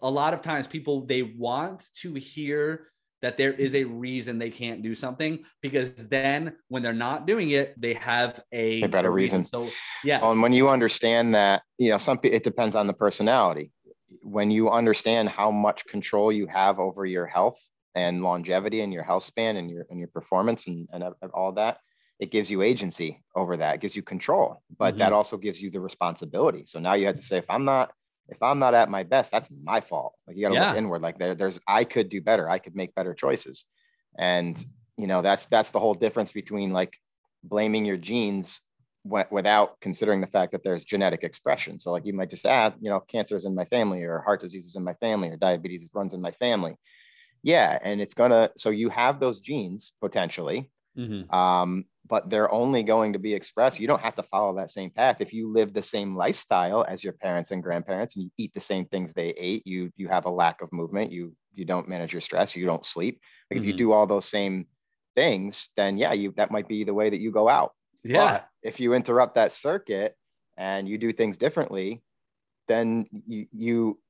a 0.00 0.10
lot 0.10 0.32
of 0.34 0.42
times 0.42 0.66
people 0.66 1.06
they 1.06 1.22
want 1.22 1.88
to 2.00 2.14
hear 2.14 2.91
that 3.22 3.36
there 3.36 3.52
is 3.52 3.74
a 3.74 3.84
reason 3.84 4.38
they 4.38 4.50
can't 4.50 4.82
do 4.82 4.94
something 4.94 5.44
because 5.62 5.94
then 5.94 6.54
when 6.68 6.82
they're 6.82 6.92
not 6.92 7.26
doing 7.26 7.50
it, 7.50 7.80
they 7.80 7.94
have 7.94 8.42
a, 8.52 8.82
A 8.82 8.88
better 8.88 9.08
a 9.08 9.12
reason. 9.12 9.44
So 9.44 9.68
yes, 10.04 10.20
Well, 10.22 10.32
and 10.32 10.42
when 10.42 10.52
you 10.52 10.68
understand 10.68 11.34
that, 11.34 11.62
you 11.78 11.90
know, 11.90 11.98
some 11.98 12.18
it 12.24 12.42
depends 12.42 12.74
on 12.74 12.86
the 12.86 12.92
personality. 12.92 13.70
When 14.22 14.50
you 14.50 14.70
understand 14.70 15.28
how 15.28 15.50
much 15.50 15.86
control 15.86 16.32
you 16.32 16.46
have 16.48 16.78
over 16.78 17.06
your 17.06 17.26
health 17.26 17.60
and 17.94 18.22
longevity 18.22 18.80
and 18.80 18.92
your 18.92 19.04
health 19.04 19.24
span 19.24 19.56
and 19.56 19.70
your 19.70 19.86
and 19.88 19.98
your 19.98 20.08
performance 20.08 20.66
and, 20.66 20.88
and 20.92 21.04
all 21.32 21.52
that, 21.52 21.78
it 22.18 22.30
gives 22.30 22.50
you 22.50 22.62
agency 22.62 23.22
over 23.36 23.56
that. 23.56 23.76
It 23.76 23.80
gives 23.80 23.96
you 23.96 24.02
control, 24.02 24.62
but 24.78 24.98
that 24.98 25.06
mm-hmm. 25.06 25.14
also 25.14 25.36
gives 25.36 25.62
you 25.62 25.70
the 25.70 25.80
responsibility. 25.80 26.64
So 26.66 26.80
now 26.80 26.94
you 26.94 27.06
have 27.06 27.16
to 27.16 27.22
say, 27.22 27.38
if 27.38 27.48
I'm 27.48 27.64
not 27.64 27.92
if 28.28 28.42
I'm 28.42 28.58
not 28.58 28.74
at 28.74 28.88
my 28.88 29.02
best, 29.02 29.30
that's 29.30 29.48
my 29.62 29.80
fault. 29.80 30.14
Like 30.26 30.36
you 30.36 30.42
got 30.42 30.50
to 30.50 30.54
Yeah. 30.54 30.68
look 30.68 30.78
inward. 30.78 31.02
Like 31.02 31.18
there, 31.18 31.34
there's 31.34 31.58
I 31.66 31.84
could 31.84 32.08
do 32.08 32.20
better. 32.22 32.48
I 32.48 32.58
could 32.58 32.76
make 32.76 32.94
better 32.94 33.14
choices, 33.14 33.64
and 34.18 34.62
you 34.96 35.06
know 35.06 35.22
that's 35.22 35.46
that's 35.46 35.70
the 35.70 35.80
whole 35.80 35.94
difference 35.94 36.32
between 36.32 36.72
like 36.72 36.96
blaming 37.44 37.84
your 37.84 37.96
genes 37.96 38.60
wi- 39.04 39.26
without 39.30 39.80
considering 39.80 40.20
the 40.20 40.26
fact 40.26 40.52
that 40.52 40.62
there's 40.64 40.84
genetic 40.84 41.24
expression. 41.24 41.78
So 41.78 41.90
like 41.90 42.06
you 42.06 42.12
might 42.12 42.30
just 42.30 42.46
add, 42.46 42.74
ah, 42.74 42.78
you 42.80 42.90
know, 42.90 43.00
cancer 43.00 43.36
is 43.36 43.44
in 43.44 43.54
my 43.54 43.64
family 43.66 44.02
or 44.04 44.20
heart 44.20 44.40
disease 44.40 44.66
is 44.66 44.76
in 44.76 44.84
my 44.84 44.94
family 44.94 45.28
or 45.28 45.36
diabetes 45.36 45.88
runs 45.92 46.14
in 46.14 46.20
my 46.22 46.32
family. 46.32 46.76
Yeah. 47.42 47.78
And 47.82 48.00
it's 48.00 48.14
gonna, 48.14 48.50
so 48.56 48.70
you 48.70 48.88
have 48.90 49.18
those 49.18 49.40
genes 49.40 49.92
potentially, 50.00 50.70
Mhm. 50.94 51.30
um, 51.30 51.84
but 52.06 52.28
they're 52.28 52.52
only 52.52 52.82
going 52.82 53.12
to 53.14 53.18
be 53.18 53.32
expressed. 53.32 53.78
You 53.78 53.86
don't 53.86 54.00
have 54.02 54.16
to 54.16 54.22
follow 54.24 54.54
that 54.56 54.70
same 54.70 54.90
path. 54.90 55.20
If 55.20 55.32
you 55.32 55.50
live 55.50 55.72
the 55.72 55.82
same 55.82 56.16
lifestyle 56.16 56.84
as 56.86 57.02
your 57.02 57.14
parents 57.14 57.50
and 57.50 57.62
grandparents 57.62 58.16
and 58.16 58.24
you 58.24 58.30
eat 58.38 58.52
the 58.54 58.60
same 58.60 58.86
things 58.86 59.14
they 59.14 59.30
ate, 59.30 59.66
you 59.66 59.90
you 59.96 60.08
have 60.08 60.26
a 60.26 60.30
lack 60.30 60.60
of 60.62 60.72
movement, 60.72 61.12
you 61.12 61.36
you 61.54 61.64
don't 61.64 61.88
manage 61.88 62.12
your 62.12 62.20
stress, 62.20 62.56
you 62.56 62.66
don't 62.66 62.86
sleep. 62.86 63.20
Like 63.50 63.58
if 63.58 63.64
you 63.64 63.72
Mhm. 63.72 63.84
do 63.84 63.92
all 63.92 64.06
those 64.06 64.28
same 64.28 64.66
things, 65.14 65.70
then 65.76 65.96
yeah, 65.96 66.12
you 66.12 66.32
that 66.36 66.50
might 66.50 66.68
be 66.68 66.84
the 66.84 66.94
way 66.94 67.10
that 67.10 67.20
you 67.20 67.30
go 67.32 67.48
out. 67.48 67.72
yeah, 68.04 68.38
But 68.38 68.46
if 68.62 68.80
you 68.80 68.94
interrupt 68.94 69.34
that 69.36 69.52
circuit 69.52 70.16
and 70.56 70.88
you 70.88 70.98
do 70.98 71.12
things 71.12 71.36
differently, 71.36 72.02
then 72.68 73.06
you 73.26 73.46
you 73.52 74.00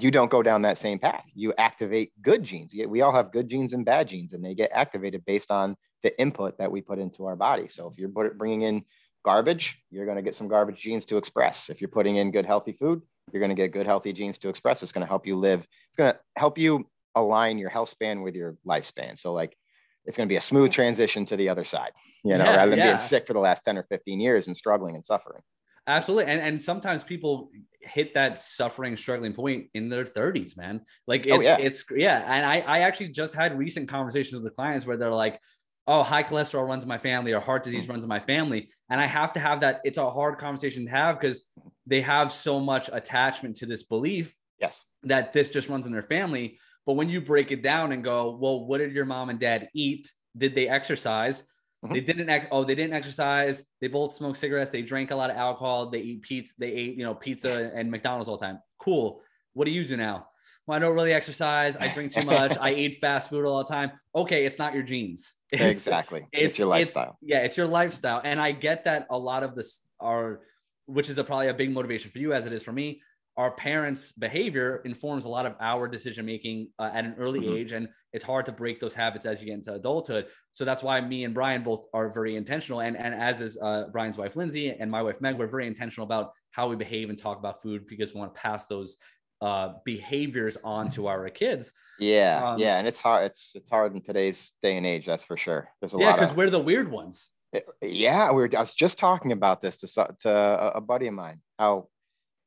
you 0.00 0.10
don't 0.10 0.30
go 0.30 0.42
down 0.42 0.62
that 0.62 0.78
same 0.78 0.98
path. 0.98 1.24
You 1.34 1.52
activate 1.58 2.12
good 2.22 2.42
genes. 2.42 2.72
We 2.86 3.02
all 3.02 3.14
have 3.14 3.32
good 3.32 3.48
genes 3.48 3.72
and 3.72 3.84
bad 3.84 4.08
genes, 4.08 4.32
and 4.32 4.44
they 4.44 4.54
get 4.54 4.70
activated 4.72 5.24
based 5.24 5.50
on 5.50 5.76
the 6.02 6.18
input 6.20 6.58
that 6.58 6.70
we 6.70 6.80
put 6.80 6.98
into 6.98 7.26
our 7.26 7.36
body. 7.36 7.68
So 7.68 7.88
if 7.88 7.98
you're 7.98 8.08
bringing 8.08 8.62
in 8.62 8.84
garbage, 9.24 9.78
you're 9.90 10.04
going 10.06 10.16
to 10.16 10.22
get 10.22 10.34
some 10.34 10.48
garbage 10.48 10.80
genes 10.80 11.04
to 11.06 11.16
express. 11.16 11.68
If 11.68 11.80
you're 11.80 11.88
putting 11.88 12.16
in 12.16 12.30
good 12.30 12.46
healthy 12.46 12.72
food, 12.72 13.02
you're 13.32 13.40
going 13.40 13.54
to 13.54 13.60
get 13.60 13.72
good 13.72 13.86
healthy 13.86 14.12
genes 14.12 14.38
to 14.38 14.48
express. 14.48 14.82
It's 14.82 14.92
going 14.92 15.02
to 15.02 15.08
help 15.08 15.26
you 15.26 15.36
live. 15.36 15.60
It's 15.60 15.96
going 15.96 16.12
to 16.12 16.18
help 16.36 16.58
you 16.58 16.86
align 17.14 17.58
your 17.58 17.70
health 17.70 17.90
span 17.90 18.22
with 18.22 18.34
your 18.34 18.56
lifespan. 18.66 19.18
So 19.18 19.32
like 19.32 19.56
it's 20.06 20.16
going 20.16 20.26
to 20.26 20.32
be 20.32 20.36
a 20.36 20.40
smooth 20.40 20.72
transition 20.72 21.24
to 21.26 21.36
the 21.36 21.48
other 21.48 21.64
side, 21.64 21.92
you 22.24 22.36
know, 22.36 22.44
Yeah, 22.44 22.56
rather 22.56 22.70
than 22.70 22.78
yeah. 22.78 22.96
being 22.96 22.98
sick 22.98 23.26
for 23.26 23.34
the 23.34 23.38
last 23.38 23.62
10 23.62 23.78
or 23.78 23.84
15 23.84 24.18
years 24.18 24.48
and 24.48 24.56
struggling 24.56 24.96
and 24.96 25.04
suffering. 25.04 25.42
Absolutely. 25.86 26.30
And 26.32 26.40
and 26.40 26.60
sometimes 26.60 27.04
people 27.04 27.50
hit 27.80 28.14
that 28.14 28.38
suffering, 28.38 28.96
struggling 28.96 29.32
point 29.32 29.66
in 29.74 29.88
their 29.88 30.04
30s, 30.04 30.56
man. 30.56 30.82
Like 31.06 31.26
Oh, 31.30 31.36
it's 31.36 31.44
yeah. 31.44 31.56
it's 31.58 31.84
yeah. 31.96 32.22
And 32.26 32.46
I 32.46 32.60
I 32.60 32.78
actually 32.80 33.08
just 33.08 33.34
had 33.34 33.58
recent 33.58 33.88
conversations 33.88 34.42
with 34.42 34.54
clients 34.54 34.86
where 34.86 34.96
they're 34.96 35.10
like, 35.10 35.40
oh, 35.88 36.02
high 36.02 36.22
cholesterol 36.22 36.66
runs 36.66 36.84
in 36.84 36.88
my 36.88 36.98
family 36.98 37.32
or 37.32 37.40
heart 37.40 37.64
disease 37.64 37.88
runs 37.88 38.04
in 38.04 38.08
my 38.08 38.20
family. 38.20 38.68
And 38.88 39.00
I 39.00 39.06
have 39.06 39.32
to 39.32 39.40
have 39.40 39.60
that. 39.62 39.80
It's 39.84 39.98
a 39.98 40.08
hard 40.08 40.38
conversation 40.38 40.84
to 40.84 40.90
have 40.92 41.18
because 41.20 41.42
they 41.86 42.00
have 42.02 42.30
so 42.30 42.60
much 42.60 42.88
attachment 42.92 43.56
to 43.56 43.66
this 43.66 43.82
belief 43.82 44.36
Yes. 44.60 44.84
that 45.02 45.32
this 45.32 45.50
just 45.50 45.68
runs 45.68 45.86
in 45.86 45.92
their 45.92 46.02
family. 46.02 46.58
But 46.86 46.92
when 46.94 47.08
you 47.08 47.20
break 47.20 47.50
it 47.50 47.62
down 47.62 47.90
and 47.90 48.04
go, 48.04 48.36
well, 48.40 48.64
what 48.64 48.78
did 48.78 48.92
your 48.92 49.04
mom 49.04 49.28
and 49.28 49.40
dad 49.40 49.68
eat? 49.74 50.08
Did 50.36 50.54
they 50.54 50.68
exercise? 50.68 51.42
Mhm. 51.84 51.92
They 51.92 52.00
didn't. 52.00 52.28
Ex- 52.28 52.46
oh, 52.50 52.64
they 52.64 52.74
didn't 52.74 52.94
exercise. 52.94 53.64
They 53.80 53.88
both 53.88 54.12
smoke 54.14 54.36
cigarettes. 54.36 54.70
They 54.70 54.82
drank 54.82 55.10
a 55.10 55.16
lot 55.16 55.30
of 55.30 55.36
alcohol. 55.36 55.86
They 55.90 56.00
eat 56.00 56.22
pizza. 56.22 56.54
They 56.58 56.68
ate, 56.70 56.96
you 56.96 57.04
know, 57.04 57.14
pizza 57.14 57.72
and 57.74 57.90
McDonald's 57.90 58.28
all 58.28 58.36
the 58.36 58.46
time. 58.46 58.60
Cool. 58.78 59.20
What 59.54 59.64
do 59.64 59.72
you 59.72 59.84
do 59.84 59.96
now? 59.96 60.28
Well, 60.66 60.76
I 60.76 60.78
don't 60.78 60.94
really 60.94 61.12
exercise. 61.12 61.76
I 61.76 61.88
drink 61.88 62.12
too 62.12 62.22
much. 62.22 62.56
I 62.56 62.72
eat 62.82 62.98
fast 63.00 63.30
food 63.30 63.44
all 63.44 63.58
the 63.64 63.68
time. 63.68 63.90
Okay, 64.14 64.46
it's 64.46 64.58
not 64.58 64.74
your 64.74 64.84
genes. 64.84 65.34
It's, 65.52 65.62
exactly. 65.82 66.24
It's, 66.32 66.58
your 66.58 66.68
lifestyle. 66.68 67.18
yeah, 67.20 67.40
it's 67.40 67.58
your 67.58 67.66
lifestyle. 67.66 68.22
And 68.24 68.40
I 68.40 68.52
get 68.52 68.84
that 68.84 69.06
a 69.10 69.18
lot 69.18 69.42
of 69.42 69.54
this 69.54 69.82
are, 70.00 70.40
which 70.86 71.10
is 71.10 71.18
a, 71.18 71.24
probably 71.24 71.48
a 71.48 71.52
big 71.54 71.70
motivation 71.70 72.10
for 72.10 72.18
you 72.20 72.32
as 72.32 72.46
it 72.46 72.54
is 72.54 72.62
for 72.62 72.72
me. 72.72 73.02
Our 73.36 73.50
parents' 73.50 74.12
behavior 74.12 74.82
informs 74.84 75.24
a 75.24 75.28
lot 75.28 75.46
of 75.46 75.56
our 75.60 75.88
decision 75.88 76.26
making 76.26 76.68
uh, 76.78 76.90
at 76.92 77.04
an 77.04 77.14
early 77.18 77.40
Mhm. 77.40 77.54
age, 77.56 77.72
and 77.72 77.88
it's 78.12 78.24
hard 78.24 78.44
to 78.46 78.52
break 78.52 78.78
those 78.78 78.94
habits 78.94 79.24
as 79.24 79.40
you 79.40 79.46
get 79.46 79.54
into 79.54 79.72
adulthood. 79.72 80.26
So 80.52 80.64
that's 80.66 80.82
why 80.82 81.00
me 81.00 81.24
and 81.24 81.32
Brian 81.32 81.62
both 81.62 81.86
are 81.94 82.10
very 82.12 82.36
intentional, 82.36 82.80
and 82.80 82.96
and 82.96 83.14
as 83.14 83.40
is 83.40 83.56
uh, 83.60 83.88
Brian's 83.90 84.18
wife 84.18 84.36
Lindsay 84.36 84.70
and 84.70 84.90
my 84.90 85.02
wife 85.02 85.20
Meg, 85.20 85.38
we're 85.38 85.46
very 85.46 85.66
intentional 85.66 86.04
about 86.04 86.32
how 86.50 86.68
we 86.68 86.76
behave 86.76 87.08
and 87.08 87.18
talk 87.18 87.38
about 87.38 87.62
food 87.62 87.86
because 87.86 88.12
we 88.12 88.20
want 88.20 88.34
to 88.34 88.40
pass 88.40 88.66
those 88.66 88.98
uh, 89.40 89.72
behaviors 89.84 90.56
on 90.62 90.88
to 90.90 91.06
our 91.08 91.28
kids. 91.30 91.72
yeah. 91.98 92.40
um, 92.52 92.60
yeah. 92.60 92.78
And 92.78 92.86
it's 92.86 93.00
hard. 93.00 93.24
It's, 93.26 93.50
it's 93.56 93.68
hard 93.68 93.92
in 93.94 94.00
today's 94.00 94.52
day 94.62 94.76
and 94.76 94.86
age. 94.86 95.04
That's 95.04 95.24
for 95.24 95.36
sure. 95.36 95.68
There's 95.80 95.94
a 95.94 95.98
Yeah, 95.98 96.10
lot 96.10 96.16
because 96.16 96.30
of, 96.30 96.36
we're 96.36 96.50
the 96.50 96.60
weird 96.60 96.88
ones. 96.92 97.32
yeah, 97.80 98.30
we 98.30 98.36
were, 98.42 98.50
I 98.56 98.60
was 98.60 98.72
just 98.72 98.98
talking 98.98 99.32
about 99.32 99.60
this 99.60 99.78
to, 99.78 100.14
to 100.20 100.30
a, 100.30 100.68
a 100.76 100.80
buddy 100.80 101.08
of 101.08 101.14
mine. 101.14 101.40
How, 101.58 101.88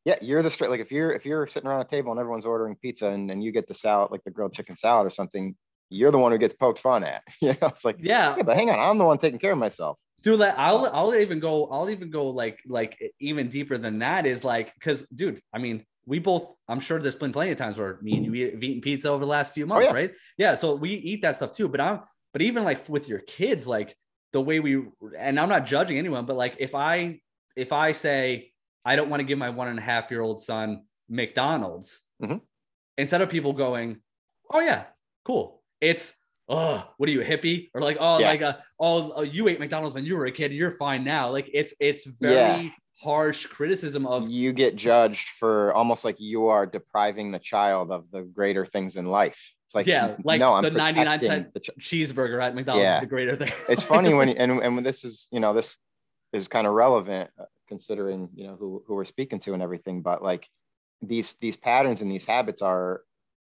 yeah, 0.06 0.16
you're 0.22 0.42
the 0.44 0.52
straight, 0.52 0.70
like 0.70 0.80
if 0.80 0.92
you're, 0.92 1.12
if 1.12 1.26
you're 1.26 1.48
sitting 1.48 1.68
around 1.68 1.82
a 1.82 1.86
table 1.86 2.12
and 2.12 2.20
everyone's 2.20 2.46
ordering 2.46 2.76
pizza 2.76 3.08
and, 3.08 3.30
and 3.30 3.44
you 3.44 3.52
get 3.52 3.68
the 3.68 3.74
salad, 3.74 4.12
like 4.12 4.24
the 4.24 4.32
grilled 4.32 4.54
chicken 4.54 4.78
salad 4.78 5.06
or 5.06 5.10
something, 5.10 5.56
you're 5.90 6.12
the 6.12 6.18
one 6.18 6.32
who 6.32 6.38
gets 6.38 6.54
poked 6.54 6.80
fun 6.80 7.04
at. 7.04 7.24
you 7.42 7.50
know, 7.50 7.68
it's 7.68 7.84
like, 7.84 7.98
Yeah, 8.00 8.36
yeah, 8.38 8.44
but 8.44 8.56
hang 8.56 8.70
on, 8.70 8.80
I'm 8.80 8.98
the 8.98 9.06
one 9.06 9.18
taking 9.18 9.40
care 9.40 9.52
of 9.52 9.58
myself. 9.58 9.98
dude 10.22 10.40
like 10.40 10.56
i'll 10.58 10.88
i'll 10.88 11.14
even 11.14 11.40
go 11.40 11.68
i'll 11.68 11.90
even 11.90 12.10
go 12.10 12.30
like 12.30 12.60
like 12.66 12.98
even 13.20 13.48
deeper 13.48 13.78
than 13.78 14.00
that 14.00 14.26
is 14.26 14.44
like 14.44 14.74
because 14.74 15.06
dude 15.14 15.40
i 15.54 15.60
mean 15.60 15.84
we 16.08 16.20
both 16.20 16.54
i'm 16.68 16.80
sure 16.80 17.00
there's 17.00 17.16
been 17.16 17.32
plenty 17.32 17.52
of 17.52 17.58
times 17.58 17.78
where 17.78 18.00
me 18.02 18.18
and 18.18 18.26
you 18.26 18.52
have 18.52 18.64
eaten 18.64 18.82
pizza 18.82 19.10
over 19.10 19.24
the 19.24 19.30
last 19.30 19.54
few 19.54 19.66
oh, 19.66 19.68
months 19.68 19.88
yeah. 19.88 19.94
right 19.94 20.12
yeah 20.38 20.56
so 20.56 20.76
we 20.76 20.92
eat 20.92 21.22
that 21.22 21.36
stuff 21.36 21.52
too 21.52 21.68
but 21.68 21.80
i'm 21.80 22.00
but 22.34 22.42
even 22.42 22.64
like 22.64 22.88
with 22.90 23.08
your 23.08 23.20
kids 23.20 23.68
like 23.68 23.96
the 24.34 24.42
way 24.42 24.60
we 24.60 24.84
and 25.18 25.40
i'm 25.40 25.50
not 25.50 25.66
judging 25.66 25.98
anyone 25.98 26.26
but 26.26 26.36
like 26.36 26.56
if 26.60 26.74
i 26.74 27.20
if 27.56 27.72
i 27.72 27.92
say 27.92 28.52
i 28.86 28.96
don't 28.96 29.10
want 29.10 29.20
to 29.20 29.24
give 29.26 29.38
my 29.38 29.50
one 29.50 29.68
and 29.68 29.80
a 29.80 29.82
half 29.82 30.12
year 30.12 30.22
old 30.22 30.40
son 30.42 30.84
mcdonald's 31.10 32.02
Mhm. 32.22 32.42
instead 32.98 33.22
of 33.22 33.30
people 33.30 33.54
going 33.54 33.98
oh 34.52 34.60
yeah 34.62 34.86
cool 35.24 35.62
it's 35.82 36.14
oh, 36.48 36.88
what 36.98 37.10
are 37.10 37.12
you 37.12 37.22
a 37.22 37.26
hippie? 37.26 37.70
Or 37.74 37.82
like, 37.82 37.98
oh, 38.00 38.20
Yeah. 38.20 38.28
like, 38.28 38.44
uh, 38.44 38.54
oh, 38.80 39.14
oh, 39.16 39.22
you 39.24 39.48
ate 39.48 39.60
McDonald's 39.60 39.96
when 39.96 40.06
you 40.06 40.16
were 40.16 40.26
a 40.28 40.32
kid, 40.32 40.52
and 40.52 40.54
you're 40.54 40.70
fine 40.70 41.04
now. 41.04 41.32
Like, 41.32 41.50
it's 41.52 41.74
it's 41.80 42.06
very 42.06 42.36
Yeah. 42.66 42.70
harsh 43.02 43.48
criticism 43.48 44.06
of 44.06 44.30
you 44.30 44.54
get 44.54 44.76
judged 44.76 45.28
for 45.40 45.74
almost 45.74 46.06
like 46.06 46.20
you 46.20 46.46
are 46.50 46.68
depriving 46.68 47.32
the 47.32 47.40
child 47.40 47.90
of 47.92 48.12
the 48.12 48.22
greater 48.22 48.64
things 48.64 48.96
in 48.96 49.08
life. 49.08 49.42
It's 49.66 49.74
like, 49.74 49.88
Yeah, 49.88 50.18
like 50.24 50.40
no, 50.40 50.54
I'm 50.54 50.62
the 50.62 50.70
99 50.70 50.94
protecting 51.06 51.28
cent 51.30 51.54
the 51.56 51.60
ch- 51.62 51.70
cheeseburger 51.80 52.40
at 52.40 52.54
McDonald's 52.54 52.86
Yeah. 52.86 52.96
is 52.98 53.02
the 53.02 53.08
greater 53.08 53.36
thing. 53.36 53.52
it's 53.68 53.82
funny 53.82 54.14
when 54.18 54.30
and 54.30 54.62
and 54.62 54.76
when 54.76 54.84
this 54.84 55.04
is 55.04 55.28
you 55.32 55.40
know 55.40 55.52
this 55.56 55.76
is 56.32 56.48
kind 56.48 56.68
of 56.68 56.74
relevant 56.74 57.32
uh, 57.40 57.46
considering 57.68 58.30
you 58.36 58.46
know 58.48 58.56
who 58.56 58.84
who 58.88 58.96
we're 58.96 59.06
speaking 59.06 59.40
to 59.40 59.54
and 59.54 59.64
everything 59.64 60.02
but 60.02 60.24
like 60.24 60.48
these 61.02 61.36
these 61.42 61.56
patterns 61.56 62.02
and 62.02 62.12
these 62.12 62.26
habits 62.26 62.62
are 62.62 63.02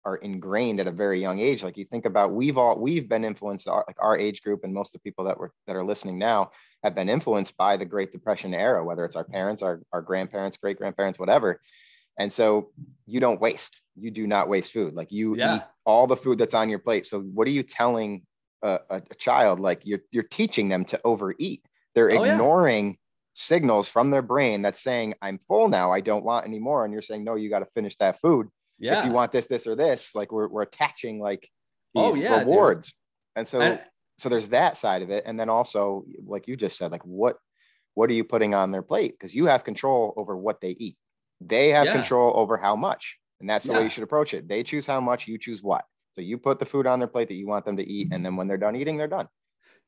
are 0.05 0.17
ingrained 0.17 0.79
at 0.79 0.87
a 0.87 0.91
very 0.91 1.19
young 1.19 1.39
age 1.39 1.63
like 1.63 1.77
you 1.77 1.85
think 1.85 2.05
about 2.05 2.31
we've 2.31 2.57
all 2.57 2.77
we've 2.79 3.09
been 3.09 3.25
influenced 3.25 3.67
our, 3.67 3.83
like 3.87 3.97
our 3.99 4.17
age 4.17 4.41
group 4.41 4.63
and 4.63 4.73
most 4.73 4.89
of 4.89 5.01
the 5.01 5.09
people 5.09 5.25
that 5.25 5.37
were 5.37 5.51
that 5.67 5.75
are 5.75 5.85
listening 5.85 6.19
now 6.19 6.51
have 6.83 6.93
been 6.93 7.09
influenced 7.09 7.57
by 7.57 7.75
the 7.75 7.85
great 7.85 8.11
depression 8.11 8.53
era 8.53 8.83
whether 8.85 9.03
it's 9.05 9.15
our 9.15 9.23
parents 9.23 9.63
our, 9.63 9.81
our 9.91 10.01
grandparents 10.01 10.57
great 10.57 10.77
grandparents 10.77 11.19
whatever 11.19 11.59
And 12.17 12.31
so 12.31 12.71
you 13.05 13.19
don't 13.19 13.41
waste. 13.41 13.81
You 13.99 14.11
do 14.11 14.25
not 14.27 14.47
waste 14.47 14.71
food. 14.71 14.93
Like 14.93 15.11
you 15.11 15.35
Yeah. 15.35 15.55
eat 15.55 15.61
all 15.85 16.07
the 16.07 16.15
food 16.15 16.37
that's 16.37 16.53
on 16.53 16.69
your 16.69 16.79
plate. 16.79 17.05
So 17.05 17.21
what 17.21 17.47
are 17.47 17.51
you 17.51 17.63
telling 17.63 18.25
a, 18.61 18.79
a, 18.89 19.01
child? 19.17 19.59
Like 19.59 19.81
you're 19.83 20.01
you're 20.11 20.23
teaching 20.23 20.69
them 20.69 20.85
to 20.85 20.99
overeat. 21.03 21.61
They're 21.93 22.11
Oh, 22.11 22.23
yeah. 22.23 22.37
Signals 23.35 23.87
from 23.87 24.09
their 24.09 24.21
brain 24.21 24.61
that's 24.61 24.81
saying, 24.81 25.13
I'm 25.21 25.39
full 25.47 25.67
now. 25.67 25.91
I 25.91 25.99
don't 26.01 26.23
want 26.25 26.47
any 26.47 26.57
more. 26.57 26.83
And 26.85 26.93
you're 26.93 27.01
saying, 27.03 27.23
no, 27.23 27.35
you 27.35 27.49
got 27.49 27.59
to 27.59 27.67
finish 27.75 27.95
that 27.97 28.19
food. 28.21 28.47
Yeah. 28.79 28.99
If 28.99 29.05
you 29.05 29.11
want 29.11 29.31
this, 29.31 29.45
this, 29.45 29.67
or 29.67 29.75
this, 29.75 30.15
like 30.15 30.31
we're, 30.31 30.47
we're 30.47 30.63
attaching 30.63 31.19
like 31.19 31.47
oh, 31.95 32.13
these 32.15 32.21
Oh, 32.21 32.23
yeah, 32.23 32.39
dude. 32.39 32.47
rewards. 32.47 32.93
And 33.35 33.47
so 33.47 33.61
And- 33.61 33.81
so 34.17 34.29
there's 34.29 34.47
that 34.47 34.77
side 34.77 35.01
of 35.01 35.09
it. 35.09 35.25
And 35.27 35.37
then 35.37 35.49
also, 35.49 36.05
like 36.25 36.47
you 36.47 36.55
just 36.55 36.77
said, 36.77 36.89
like 36.91 37.05
what 37.05 37.35
what 37.95 38.09
are 38.09 38.13
you 38.13 38.23
putting 38.23 38.53
on 38.53 38.71
their 38.71 38.81
plate? 38.81 39.11
Because 39.11 39.35
you 39.35 39.45
have 39.47 39.63
control 39.65 40.13
over 40.17 40.35
what 40.37 40.59
they 40.61 40.69
eat. 40.69 40.97
They 41.41 41.69
have 41.69 41.85
Yeah. 41.87 41.93
control 41.95 42.31
over 42.35 42.55
how 42.57 42.75
much. 42.77 43.17
And 43.41 43.49
that's 43.49 43.65
the 43.65 43.73
way 43.73 43.83
you 43.83 43.89
should 43.89 44.03
approach 44.03 44.33
it. 44.33 44.47
They 44.47 44.63
choose 44.63 44.85
how 44.85 45.01
much, 45.01 45.27
you 45.27 45.37
choose 45.37 45.61
what. 45.61 45.83
So 46.13 46.21
you 46.21 46.37
put 46.37 46.59
the 46.59 46.65
food 46.65 46.87
on 46.87 46.99
their 46.99 47.07
plate 47.09 47.27
that 47.27 47.33
you 47.35 47.47
want 47.47 47.65
them 47.65 47.75
to 47.77 47.83
eat. 47.85 48.13
And 48.13 48.25
then 48.25 48.37
when 48.37 48.47
they're 48.47 48.57
done 48.57 48.75
eating, 48.77 48.97
they're 48.97 49.07
done. 49.07 49.27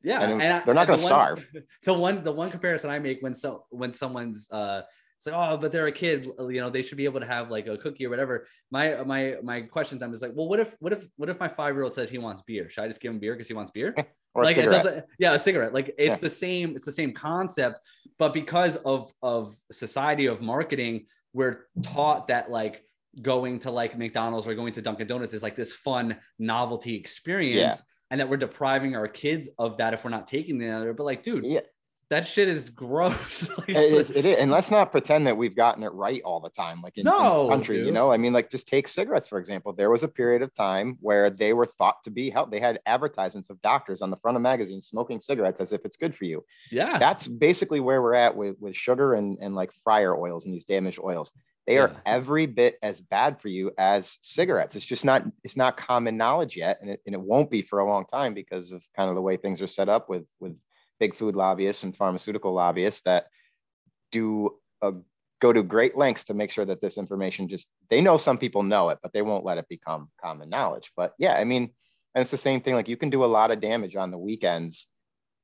Yeah 0.03 0.21
and 0.21 0.41
and 0.41 0.63
they're 0.65 0.73
not 0.75 0.87
the 0.87 0.93
gonna 0.93 1.03
one- 1.03 1.11
starve. 1.11 1.45
the 1.85 1.93
one 1.93 2.23
the 2.23 2.31
one 2.31 2.49
comparison 2.51 2.89
i 2.89 2.99
make 2.99 3.21
when 3.21 3.33
so 3.33 3.65
when 3.69 3.93
someone's 3.93 4.49
uh 4.51 4.81
it's 5.17 5.25
like 5.25 5.33
oh 5.35 5.57
but 5.57 5.71
they're 5.71 5.87
a 5.87 5.91
kid 5.91 6.27
you 6.49 6.61
know 6.61 6.69
they 6.69 6.83
should 6.83 6.97
be 6.97 7.05
able 7.05 7.19
to 7.19 7.25
have 7.25 7.49
like 7.49 7.65
a 7.65 7.75
cookie 7.75 8.05
or 8.05 8.09
whatever. 8.11 8.45
My 8.69 9.01
my 9.03 9.37
my 9.41 9.61
question 9.61 9.97
to 9.97 9.99
them 10.05 10.13
is 10.13 10.21
like 10.21 10.31
well 10.35 10.47
what 10.47 10.59
if 10.59 10.75
what 10.79 10.93
if 10.93 11.07
what 11.15 11.27
if 11.27 11.39
my 11.39 11.47
five 11.47 11.73
year 11.73 11.83
old 11.83 11.95
says 11.95 12.07
he 12.11 12.19
wants 12.19 12.43
beer? 12.43 12.69
Should 12.69 12.83
i 12.83 12.87
just 12.87 13.01
give 13.01 13.11
him 13.11 13.17
beer 13.17 13.33
because 13.33 13.47
he 13.47 13.55
wants 13.55 13.71
beer? 13.71 13.95
Or 14.35 14.43
like 14.43 14.57
it 14.57 14.67
doesn't 14.69 15.03
yeah 15.17 15.33
a 15.33 15.39
cigarette. 15.39 15.73
Like 15.73 15.87
it's 15.97 16.09
Yeah. 16.11 16.15
the 16.17 16.29
same 16.29 16.75
it's 16.75 16.85
the 16.85 16.91
same 16.91 17.11
concept 17.13 17.79
but 18.19 18.31
because 18.35 18.75
of 18.75 19.11
of 19.23 19.55
society 19.71 20.27
of 20.27 20.39
marketing 20.41 21.07
we're 21.33 21.65
taught 21.81 22.27
that 22.27 22.51
like 22.51 22.83
going 23.19 23.57
to 23.61 23.71
like 23.71 23.97
mcdonald's 23.97 24.45
or 24.47 24.53
going 24.53 24.73
to 24.73 24.83
dunkin' 24.83 25.07
donuts 25.07 25.33
is 25.33 25.41
like 25.41 25.55
this 25.55 25.73
fun 25.73 26.15
novelty 26.37 26.93
experience 26.95 27.81
and 28.11 28.19
that 28.19 28.29
we're 28.29 28.37
depriving 28.37 28.95
our 28.95 29.07
kids 29.07 29.49
of 29.59 29.77
that 29.77 29.93
if 29.93 30.03
we're 30.03 30.09
not 30.09 30.27
taking 30.27 30.57
the 30.57 30.69
other 30.69 30.93
but 30.93 31.03
like 31.03 31.23
dude 31.23 31.45
Yeah. 31.45 31.61
that 32.09 32.27
shit 32.27 32.47
is 32.47 32.69
gross 32.69 33.49
Like, 33.57 33.69
it's 33.69 34.09
like- 34.09 34.17
it 34.17 34.25
is. 34.25 34.37
And 34.37 34.49
let's 34.49 34.71
not 34.71 34.91
pretend 34.91 35.27
that 35.27 35.35
we've 35.35 35.55
gotten 35.55 35.83
it 35.83 35.91
right 35.91 36.21
all 36.23 36.39
the 36.39 36.49
time. 36.49 36.81
Like 36.81 36.97
in, 36.97 37.01
in 37.05 37.13
No, 37.13 37.41
this 37.43 37.49
country, 37.49 37.85
you 37.85 37.91
know, 37.91 38.11
I 38.13 38.17
mean, 38.17 38.31
like 38.31 38.49
just 38.49 38.65
take 38.67 38.87
cigarettes, 38.87 39.27
for 39.27 39.39
example. 39.39 39.73
There 39.73 39.89
was 39.89 40.03
a 40.03 40.07
period 40.07 40.41
of 40.41 40.53
time 40.53 40.97
where 41.01 41.29
they 41.29 41.51
were 41.51 41.65
thought 41.65 41.97
to 42.05 42.09
be 42.09 42.29
health. 42.29 42.49
They 42.49 42.61
had 42.61 42.79
advertisements 42.85 43.49
of 43.49 43.61
doctors 43.61 44.01
on 44.01 44.09
the 44.09 44.15
front 44.17 44.37
of 44.37 44.41
magazines 44.41 44.87
smoking 44.87 45.19
cigarettes 45.19 45.59
as 45.59 45.73
if 45.73 45.83
it's 45.83 45.97
good 45.97 46.15
for 46.15 46.23
you. 46.23 46.45
yeah 46.71 46.97
That's 46.97 47.27
basically 47.27 47.81
where 47.81 48.01
we're 48.01 48.13
at 48.13 48.37
with, 48.37 48.55
with 48.61 48.73
sugar 48.75 49.15
and, 49.15 49.37
and 49.41 49.53
like 49.53 49.71
fryer 49.83 50.15
oils 50.15 50.45
and 50.45 50.53
these 50.53 50.65
damaged 50.65 50.99
oils. 51.03 51.29
They 51.67 51.77
are 51.77 51.89
Yeah. 51.89 51.99
every 52.05 52.45
bit 52.45 52.79
as 52.81 53.01
bad 53.01 53.41
for 53.41 53.49
you 53.49 53.71
as 53.77 54.17
cigarettes. 54.21 54.75
It's 54.75 54.85
just 54.85 55.05
not, 55.05 55.23
it's 55.43 55.57
not 55.57 55.77
common 55.77 56.17
knowledge 56.17 56.55
yet. 56.55 56.79
And 56.81 56.89
it, 56.89 57.01
and 57.05 57.13
it 57.13 57.21
won't 57.21 57.51
be 57.51 57.61
for 57.61 57.79
a 57.79 57.85
long 57.85 58.05
time 58.05 58.33
because 58.33 58.71
of 58.71 58.81
kind 58.95 59.09
of 59.09 59.15
the 59.15 59.21
way 59.21 59.37
things 59.37 59.61
are 59.61 59.67
set 59.67 59.89
up 59.89 60.09
with, 60.09 60.23
with 60.39 60.55
big 60.99 61.13
food 61.13 61.35
lobbyists 61.35 61.83
and 61.83 61.95
pharmaceutical 61.95 62.53
lobbyists 62.53 63.01
that 63.01 63.27
do 64.11 64.57
a, 64.81 64.93
go 65.39 65.53
to 65.53 65.61
great 65.61 65.97
lengths 65.97 66.23
to 66.25 66.33
make 66.33 66.51
sure 66.51 66.65
that 66.65 66.81
this 66.81 66.97
information 66.97 67.47
just 67.47 67.67
they 67.89 68.01
know 68.01 68.17
some 68.17 68.37
people 68.37 68.63
know 68.63 68.89
it 68.89 68.97
but 69.03 69.13
they 69.13 69.21
won't 69.21 69.45
let 69.45 69.57
it 69.57 69.67
become 69.69 70.09
common 70.21 70.49
knowledge 70.49 70.91
but 70.95 71.13
yeah 71.19 71.33
i 71.33 71.43
mean 71.43 71.71
and 72.15 72.21
it's 72.21 72.31
the 72.31 72.37
same 72.37 72.61
thing 72.61 72.73
like 72.73 72.87
you 72.87 72.97
can 72.97 73.09
do 73.09 73.23
a 73.23 73.27
lot 73.27 73.51
of 73.51 73.61
damage 73.61 73.95
on 73.95 74.11
the 74.11 74.17
weekends 74.17 74.87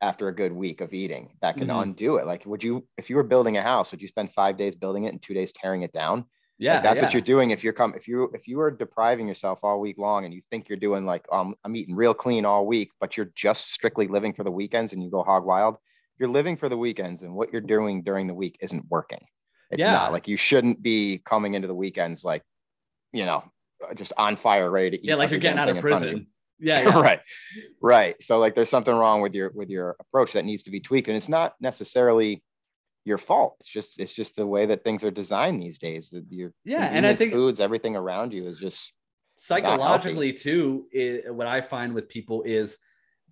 after 0.03 0.27
a 0.27 0.35
good 0.35 0.51
week 0.51 0.81
of 0.81 0.93
eating 0.93 1.25
that 1.41 1.55
can 1.55 1.69
Mhm. 1.69 1.81
undo 1.81 2.17
it 2.17 2.25
like 2.25 2.45
would 2.45 2.63
you 2.63 2.85
if 2.97 3.09
you 3.09 3.15
were 3.15 3.23
building 3.33 3.55
a 3.57 3.61
house 3.61 3.89
would 3.91 4.01
you 4.01 4.07
spend 4.07 4.29
five 4.33 4.57
days 4.57 4.75
building 4.75 5.05
it 5.05 5.13
and 5.13 5.21
two 5.21 5.33
days 5.33 5.51
tearing 5.53 5.81
it 5.83 5.93
down 5.93 6.25
yeah 6.59 6.73
like, 6.75 6.83
that's 6.83 6.97
yeah. 6.97 7.03
what 7.05 7.13
you're 7.13 7.21
doing 7.33 7.51
if 7.51 7.63
you're 7.63 7.77
come 7.81 7.93
if 7.95 8.05
you 8.07 8.29
if 8.33 8.43
you 8.49 8.59
are 8.59 8.69
depriving 8.69 9.27
yourself 9.31 9.59
all 9.63 9.79
week 9.79 9.97
long 9.97 10.25
and 10.25 10.33
you 10.33 10.41
think 10.49 10.67
you're 10.67 10.83
doing 10.87 11.05
like 11.05 11.25
um 11.31 11.55
I'm 11.63 11.75
eating 11.75 11.95
real 11.95 12.13
clean 12.23 12.43
all 12.45 12.63
week, 12.75 12.89
but 13.01 13.15
you're 13.15 13.31
just 13.45 13.71
strictly 13.71 14.07
living 14.07 14.33
for 14.37 14.43
the 14.43 14.51
weekends 14.61 14.91
and 14.93 15.01
you 15.03 15.09
go 15.09 15.23
hog 15.23 15.45
wild. 15.45 15.75
You're 16.19 16.29
living 16.39 16.57
for 16.57 16.69
the 16.69 16.77
weekends 16.85 17.21
and 17.23 17.33
what 17.37 17.51
you're 17.51 17.69
doing 17.75 18.03
during 18.03 18.27
the 18.27 18.33
week 18.43 18.55
isn't 18.65 18.85
working. 18.95 19.23
It's 19.71 19.79
Yeah. 19.79 19.93
not 19.99 20.11
like 20.11 20.27
you 20.27 20.37
shouldn't 20.37 20.81
be 20.91 21.19
coming 21.31 21.53
into 21.55 21.67
the 21.67 21.79
weekends 21.85 22.23
like, 22.31 22.43
you 23.19 23.25
know, 23.25 23.39
just 23.95 24.13
on 24.17 24.35
fire, 24.37 24.69
ready 24.69 24.91
to 24.91 24.97
eat. 25.01 25.05
yeah 25.09 25.15
like 25.21 25.31
you're 25.31 25.39
getting 25.47 25.59
out 25.63 25.69
of 25.69 25.77
prison 25.79 26.27
yeah, 26.59 26.81
yeah. 26.83 26.99
right 27.01 27.19
right. 27.81 28.15
So 28.21 28.39
like 28.39 28.55
there's 28.55 28.69
something 28.69 28.93
wrong 28.95 29.21
with 29.21 29.33
your 29.33 29.51
with 29.53 29.69
your 29.69 29.95
approach 29.99 30.33
that 30.33 30.45
needs 30.45 30.63
to 30.63 30.71
be 30.71 30.79
tweaked 30.79 31.07
and 31.07 31.17
it's 31.17 31.29
not 31.29 31.53
necessarily 31.59 32.43
your 33.05 33.17
fault. 33.17 33.57
It's 33.59 33.69
just 33.69 33.99
it's 33.99 34.13
just 34.13 34.35
the 34.35 34.47
way 34.47 34.65
that 34.67 34.83
things 34.83 35.03
are 35.03 35.11
designed 35.11 35.61
these 35.61 35.79
days. 35.79 36.09
That 36.11 36.25
your 36.29 36.53
Yeah, 36.63 36.85
and 36.91 37.05
I 37.05 37.15
think- 37.15 37.33
foods 37.33 37.59
everything 37.59 37.95
around 37.95 38.33
you 38.33 38.47
is 38.47 38.57
just 38.57 38.93
psychologically 39.35 40.31
too 40.31 40.85
i 40.95 41.31
what 41.31 41.47
i 41.47 41.59
find 41.59 41.93
with 41.95 42.07
people 42.07 42.43
is 42.43 42.77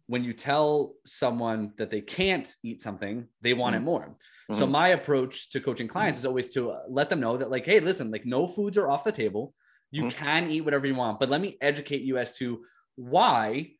when 0.07 0.23
you 0.23 0.34
tell 0.34 0.95
someone 1.05 1.71
that 1.77 1.89
they 1.91 2.01
can't 2.01 2.47
eat 2.63 2.81
something 2.81 3.27
they 3.41 3.53
want 3.53 3.75
it 3.75 3.79
more. 3.81 4.17
So 4.51 4.65
Mhm. 4.67 4.71
my 4.71 4.88
approach 4.89 5.49
to 5.51 5.62
coaching 5.62 5.88
clients 5.88 6.19
is 6.19 6.25
always 6.25 6.49
to 6.49 6.71
uh, 6.71 6.81
let 6.89 7.10
them 7.10 7.21
know 7.21 7.38
that 7.38 7.49
like 7.51 7.65
hey 7.65 7.79
listen 7.79 8.12
like 8.12 8.25
no 8.25 8.47
foods 8.47 8.77
are 8.77 8.89
off 8.89 9.03
the 9.05 9.12
table. 9.23 9.53
You 9.91 10.03
Mhm. 10.05 10.12
can 10.13 10.51
eat 10.51 10.62
whatever 10.65 10.86
you 10.88 10.95
want 10.95 11.19
but 11.19 11.29
let 11.29 11.39
me 11.39 11.57
educate 11.62 12.01
you 12.01 12.17
as 12.17 12.36
to 12.39 12.47
why 12.95 13.71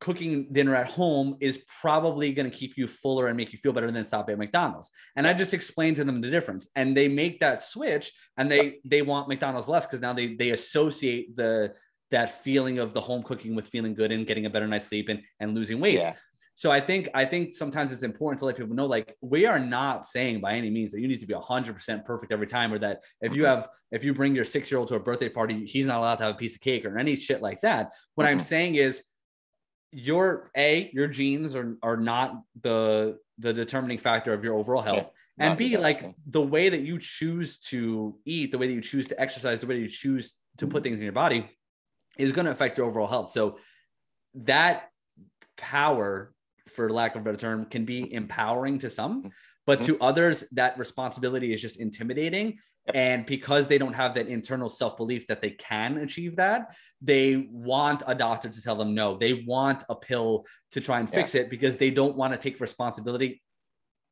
cooking 0.00 0.52
dinner 0.52 0.74
at 0.74 0.88
home 0.90 1.36
is 1.40 1.60
probably 1.80 2.32
going 2.32 2.50
to 2.50 2.56
keep 2.56 2.76
you 2.76 2.86
fuller 2.86 3.28
and 3.28 3.36
make 3.36 3.52
you 3.52 3.58
feel 3.58 3.72
better 3.72 3.90
than 3.90 4.04
stop 4.04 4.28
at 4.28 4.38
McDonald's. 4.38 4.90
And 5.16 5.26
I 5.26 5.32
just 5.32 5.54
explained 5.54 5.96
to 5.96 6.04
them 6.04 6.20
the 6.20 6.30
difference 6.30 6.68
and 6.76 6.96
they 6.96 7.08
make 7.08 7.40
that 7.40 7.60
switch 7.60 8.12
and 8.36 8.50
they 8.50 8.80
they 8.84 9.02
want 9.02 9.28
McDonald's 9.28 9.68
less 9.68 9.86
cuz 9.86 10.00
now 10.00 10.12
they 10.12 10.34
they 10.34 10.50
associate 10.50 11.36
the 11.36 11.74
that 12.10 12.42
feeling 12.42 12.78
of 12.78 12.92
the 12.92 13.00
home 13.00 13.22
cooking 13.22 13.54
with 13.54 13.66
feeling 13.66 13.94
good 13.94 14.12
and 14.12 14.26
getting 14.26 14.46
a 14.46 14.50
better 14.50 14.68
night's 14.68 14.86
sleep 14.88 15.08
and, 15.08 15.22
and 15.40 15.54
losing 15.54 15.80
weight. 15.80 16.00
yeah 16.00 16.14
So 16.56 16.70
I 16.70 16.80
think 16.80 17.08
I 17.14 17.24
think 17.24 17.52
sometimes 17.52 17.90
it's 17.90 18.02
important 18.02 18.38
to 18.38 18.44
let 18.44 18.56
people 18.56 18.76
know 18.76 18.86
like 18.86 19.16
we 19.20 19.44
are 19.46 19.58
not 19.58 20.06
saying 20.06 20.40
by 20.40 20.54
any 20.54 20.70
means 20.70 20.92
that 20.92 21.00
you 21.00 21.08
need 21.08 21.20
to 21.20 21.26
be 21.26 21.34
100% 21.34 22.04
perfect 22.04 22.32
every 22.32 22.46
time 22.46 22.72
or 22.72 22.78
that 22.78 23.02
if 23.20 23.34
you 23.34 23.44
have 23.44 23.68
if 23.90 24.04
you 24.04 24.14
bring 24.14 24.34
your 24.34 24.44
6-year-old 24.44 24.88
to 24.88 24.94
a 24.94 25.00
birthday 25.00 25.28
party 25.28 25.66
he's 25.66 25.86
not 25.86 25.98
allowed 25.98 26.16
to 26.16 26.24
have 26.24 26.34
a 26.34 26.38
piece 26.38 26.54
of 26.54 26.60
cake 26.60 26.84
or 26.84 26.98
any 26.98 27.16
shit 27.16 27.42
like 27.42 27.60
that. 27.62 27.92
What 28.14 28.26
I'm 28.26 28.40
saying 28.40 28.76
is 28.76 29.02
your 29.90 30.50
a 30.56 30.90
your 30.92 31.08
genes 31.08 31.54
are 31.54 31.76
are 31.82 31.96
not 31.96 32.40
the 32.62 33.18
the 33.38 33.52
determining 33.52 33.98
factor 33.98 34.32
of 34.32 34.44
your 34.44 34.54
overall 34.54 34.82
health. 34.82 35.10
and 35.38 35.50
not 35.50 35.58
b 35.58 35.76
like 35.76 36.14
the 36.26 36.40
way 36.40 36.68
that 36.68 36.80
you 36.80 36.98
choose 36.98 37.58
to 37.58 38.16
eat 38.24 38.52
the 38.52 38.58
way 38.58 38.68
that 38.68 38.74
you 38.74 38.80
choose 38.80 39.08
to 39.08 39.20
exercise 39.20 39.60
the 39.60 39.66
way 39.66 39.76
that 39.76 39.82
you 39.82 39.88
choose 39.88 40.34
to 40.58 40.66
put 40.66 40.78
mm-hmm. 40.78 40.84
things 40.84 40.98
in 40.98 41.04
your 41.04 41.12
body 41.12 41.48
is 42.18 42.32
going 42.32 42.46
to 42.46 42.52
affect 42.52 42.78
your 42.78 42.86
overall 42.86 43.08
health. 43.08 43.30
So 43.30 43.58
that 44.34 44.90
power 45.56 46.33
for 46.68 46.90
lack 46.90 47.14
of 47.14 47.22
a 47.22 47.24
better 47.24 47.36
term 47.36 47.66
can 47.66 47.84
be 47.84 48.02
mm-hmm. 48.02 48.14
empowering 48.14 48.78
to 48.78 48.90
some 48.90 49.30
but 49.66 49.80
mm-hmm. 49.80 49.94
to 49.94 50.00
others 50.00 50.44
that 50.52 50.78
responsibility 50.78 51.52
is 51.52 51.60
just 51.60 51.80
intimidating. 51.80 52.58
Yep. 52.86 52.96
and 52.96 53.24
because 53.24 53.66
they 53.66 53.78
don't 53.78 53.94
have 53.94 54.12
that 54.12 54.28
internal 54.28 54.68
self-belief 54.68 55.26
that 55.28 55.40
they 55.40 55.52
can 55.52 55.96
achieve 55.96 56.36
that 56.36 56.76
they 57.00 57.48
want 57.50 58.02
a 58.06 58.14
doctor 58.14 58.50
to 58.50 58.62
tell 58.62 58.76
them 58.76 58.94
no. 58.94 59.16
They 59.16 59.44
want 59.46 59.84
a 59.88 59.94
pill 59.94 60.44
to 60.72 60.82
try 60.82 61.00
and 61.00 61.08
fix 61.08 61.34
it 61.34 61.48
because 61.48 61.78
they 61.78 61.88
don't 61.88 62.14
want 62.14 62.34
to 62.34 62.38
take 62.38 62.60
responsibility 62.60 63.42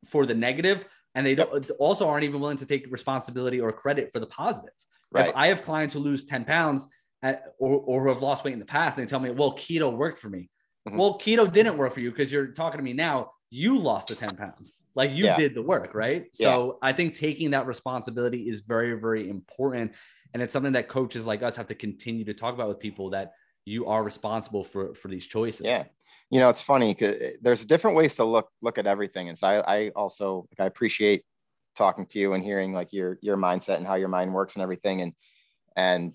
for 0.07 0.25
the 0.25 0.33
negative 0.35 0.87
and 1.15 1.27
they 1.27 1.35
don't 1.35 1.71
also 1.73 2.09
aren't 2.09 2.25
even 2.25 2.41
willing 2.41 2.57
to 2.57 2.67
take 2.67 2.87
responsibility 2.91 3.61
or 3.61 3.73
credit 3.73 4.11
for 4.11 4.21
the 4.21 4.27
positive. 4.27 4.73
Right. 5.11 5.29
If 5.29 5.37
i 5.37 5.49
have 5.49 5.61
clients 5.63 5.93
who 5.93 6.01
lose 6.01 6.25
10 6.25 6.47
pounds 6.47 6.89
at, 7.23 7.45
or, 7.59 7.79
or 7.79 8.03
who 8.03 8.09
have 8.09 8.23
lost 8.23 8.43
weight 8.43 8.55
in 8.55 8.59
the 8.59 8.65
past 8.65 8.97
and 8.97 9.07
they 9.07 9.11
tell 9.11 9.21
me 9.21 9.31
well 9.31 9.53
keto 9.53 9.95
worked 9.95 10.19
for 10.19 10.31
me 10.31 10.49
Mhm. 10.89 10.97
well 10.99 11.19
keto 11.19 11.51
didn't 11.51 11.77
work 11.77 11.93
for 11.93 12.01
you 12.01 12.11
because 12.11 12.33
you're 12.33 12.49
talking 12.49 12.79
to 12.79 12.85
me 12.85 12.93
now 12.93 13.33
you 13.51 13.79
lost 13.79 14.09
the 14.09 14.15
10 14.15 14.37
pounds 14.37 14.85
like 14.95 15.13
you 15.13 15.27
Yeah. 15.27 15.37
did 15.37 15.55
the 15.55 15.63
work 15.63 15.95
right 15.95 16.27
so 16.35 16.79
i 16.83 16.93
think 16.93 17.15
taking 17.15 17.51
that 17.51 17.67
responsibility 17.67 18.49
is 18.49 18.63
very 18.63 18.99
very 18.99 19.29
important 19.29 19.93
and 20.35 20.43
it's 20.43 20.53
something 20.53 20.73
that 20.73 20.89
coaches 20.89 21.27
like 21.27 21.43
us 21.43 21.55
have 21.57 21.67
to 21.67 21.75
continue 21.75 22.25
to 22.25 22.35
talk 22.35 22.55
about 22.55 22.69
with 22.69 22.81
people 22.81 23.11
that 23.11 23.33
you 23.65 23.87
are 23.87 24.03
responsible 24.03 24.65
for 24.65 24.95
for 24.95 25.09
these 25.09 25.27
choices 25.27 25.65
Yeah. 25.65 25.85
you 26.31 26.41
know 26.41 26.49
it's 26.49 26.61
funny 26.63 26.95
because 26.95 27.35
there's 27.43 27.65
different 27.65 27.97
ways 27.97 28.17
to 28.17 28.25
look 28.25 28.49
look 28.61 28.79
at 28.79 28.87
everything 28.87 29.29
and 29.29 29.39
so 29.39 29.47
i, 29.47 29.77
I 29.77 29.89
also 29.91 30.49
like, 30.51 30.65
i 30.65 30.67
appreciate 30.67 31.25
talking 31.77 32.07
to 32.07 32.19
you 32.19 32.33
and 32.33 32.43
hearing 32.43 32.73
like 32.73 32.93
your 32.93 33.19
your 33.23 33.37
mindset 33.37 33.77
and 33.77 33.87
how 33.87 33.95
your 33.95 34.09
mind 34.09 34.35
works 34.35 34.55
and 34.57 34.63
everything 34.63 35.03
and 35.03 35.13
and 35.77 36.13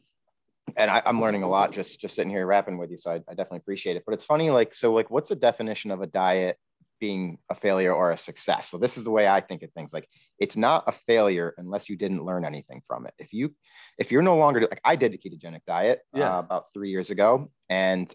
and 0.76 0.92
I, 0.92 1.02
i'm 1.06 1.22
learning 1.22 1.44
a 1.44 1.48
lot 1.48 1.72
just 1.72 2.00
just 2.00 2.16
sitting 2.16 2.30
here 2.30 2.46
rapping 2.46 2.78
with 2.78 2.92
you 2.92 2.98
so 2.98 3.12
I, 3.12 3.16
I 3.16 3.34
definitely 3.34 3.60
appreciate 3.60 3.96
it 3.96 4.04
but 4.06 4.14
it's 4.14 4.26
funny 4.26 4.50
like 4.50 4.74
so 4.74 4.94
like 4.94 5.10
what's 5.10 5.30
the 5.30 5.36
definition 5.36 5.92
of 5.92 6.02
a 6.02 6.08
diet 6.08 6.58
being 7.00 7.38
a 7.50 7.56
failure 7.56 7.94
or 7.94 8.12
a 8.12 8.18
success 8.18 8.70
so 8.70 8.78
this 8.78 8.98
is 8.98 9.04
the 9.04 9.12
way 9.12 9.28
i 9.28 9.40
think 9.40 9.62
of 9.64 9.72
things 9.72 9.94
like 9.94 10.08
it's 10.40 10.58
not 10.58 10.84
a 10.88 10.92
failure 10.92 11.54
unless 11.58 11.88
you 11.90 11.96
didn't 11.96 12.26
learn 12.26 12.44
anything 12.44 12.82
from 12.88 13.06
it 13.06 13.14
if 13.20 13.32
you 13.32 13.54
if 14.00 14.12
you're 14.12 14.22
no 14.22 14.36
longer 14.36 14.62
like 14.62 14.82
i 14.84 14.96
did 14.96 15.14
a 15.14 15.18
ketogenic 15.18 15.62
diet 15.68 16.02
Yeah. 16.14 16.36
uh, 16.36 16.40
about 16.40 16.66
three 16.74 16.90
years 16.90 17.10
ago 17.12 17.52
and 17.70 18.14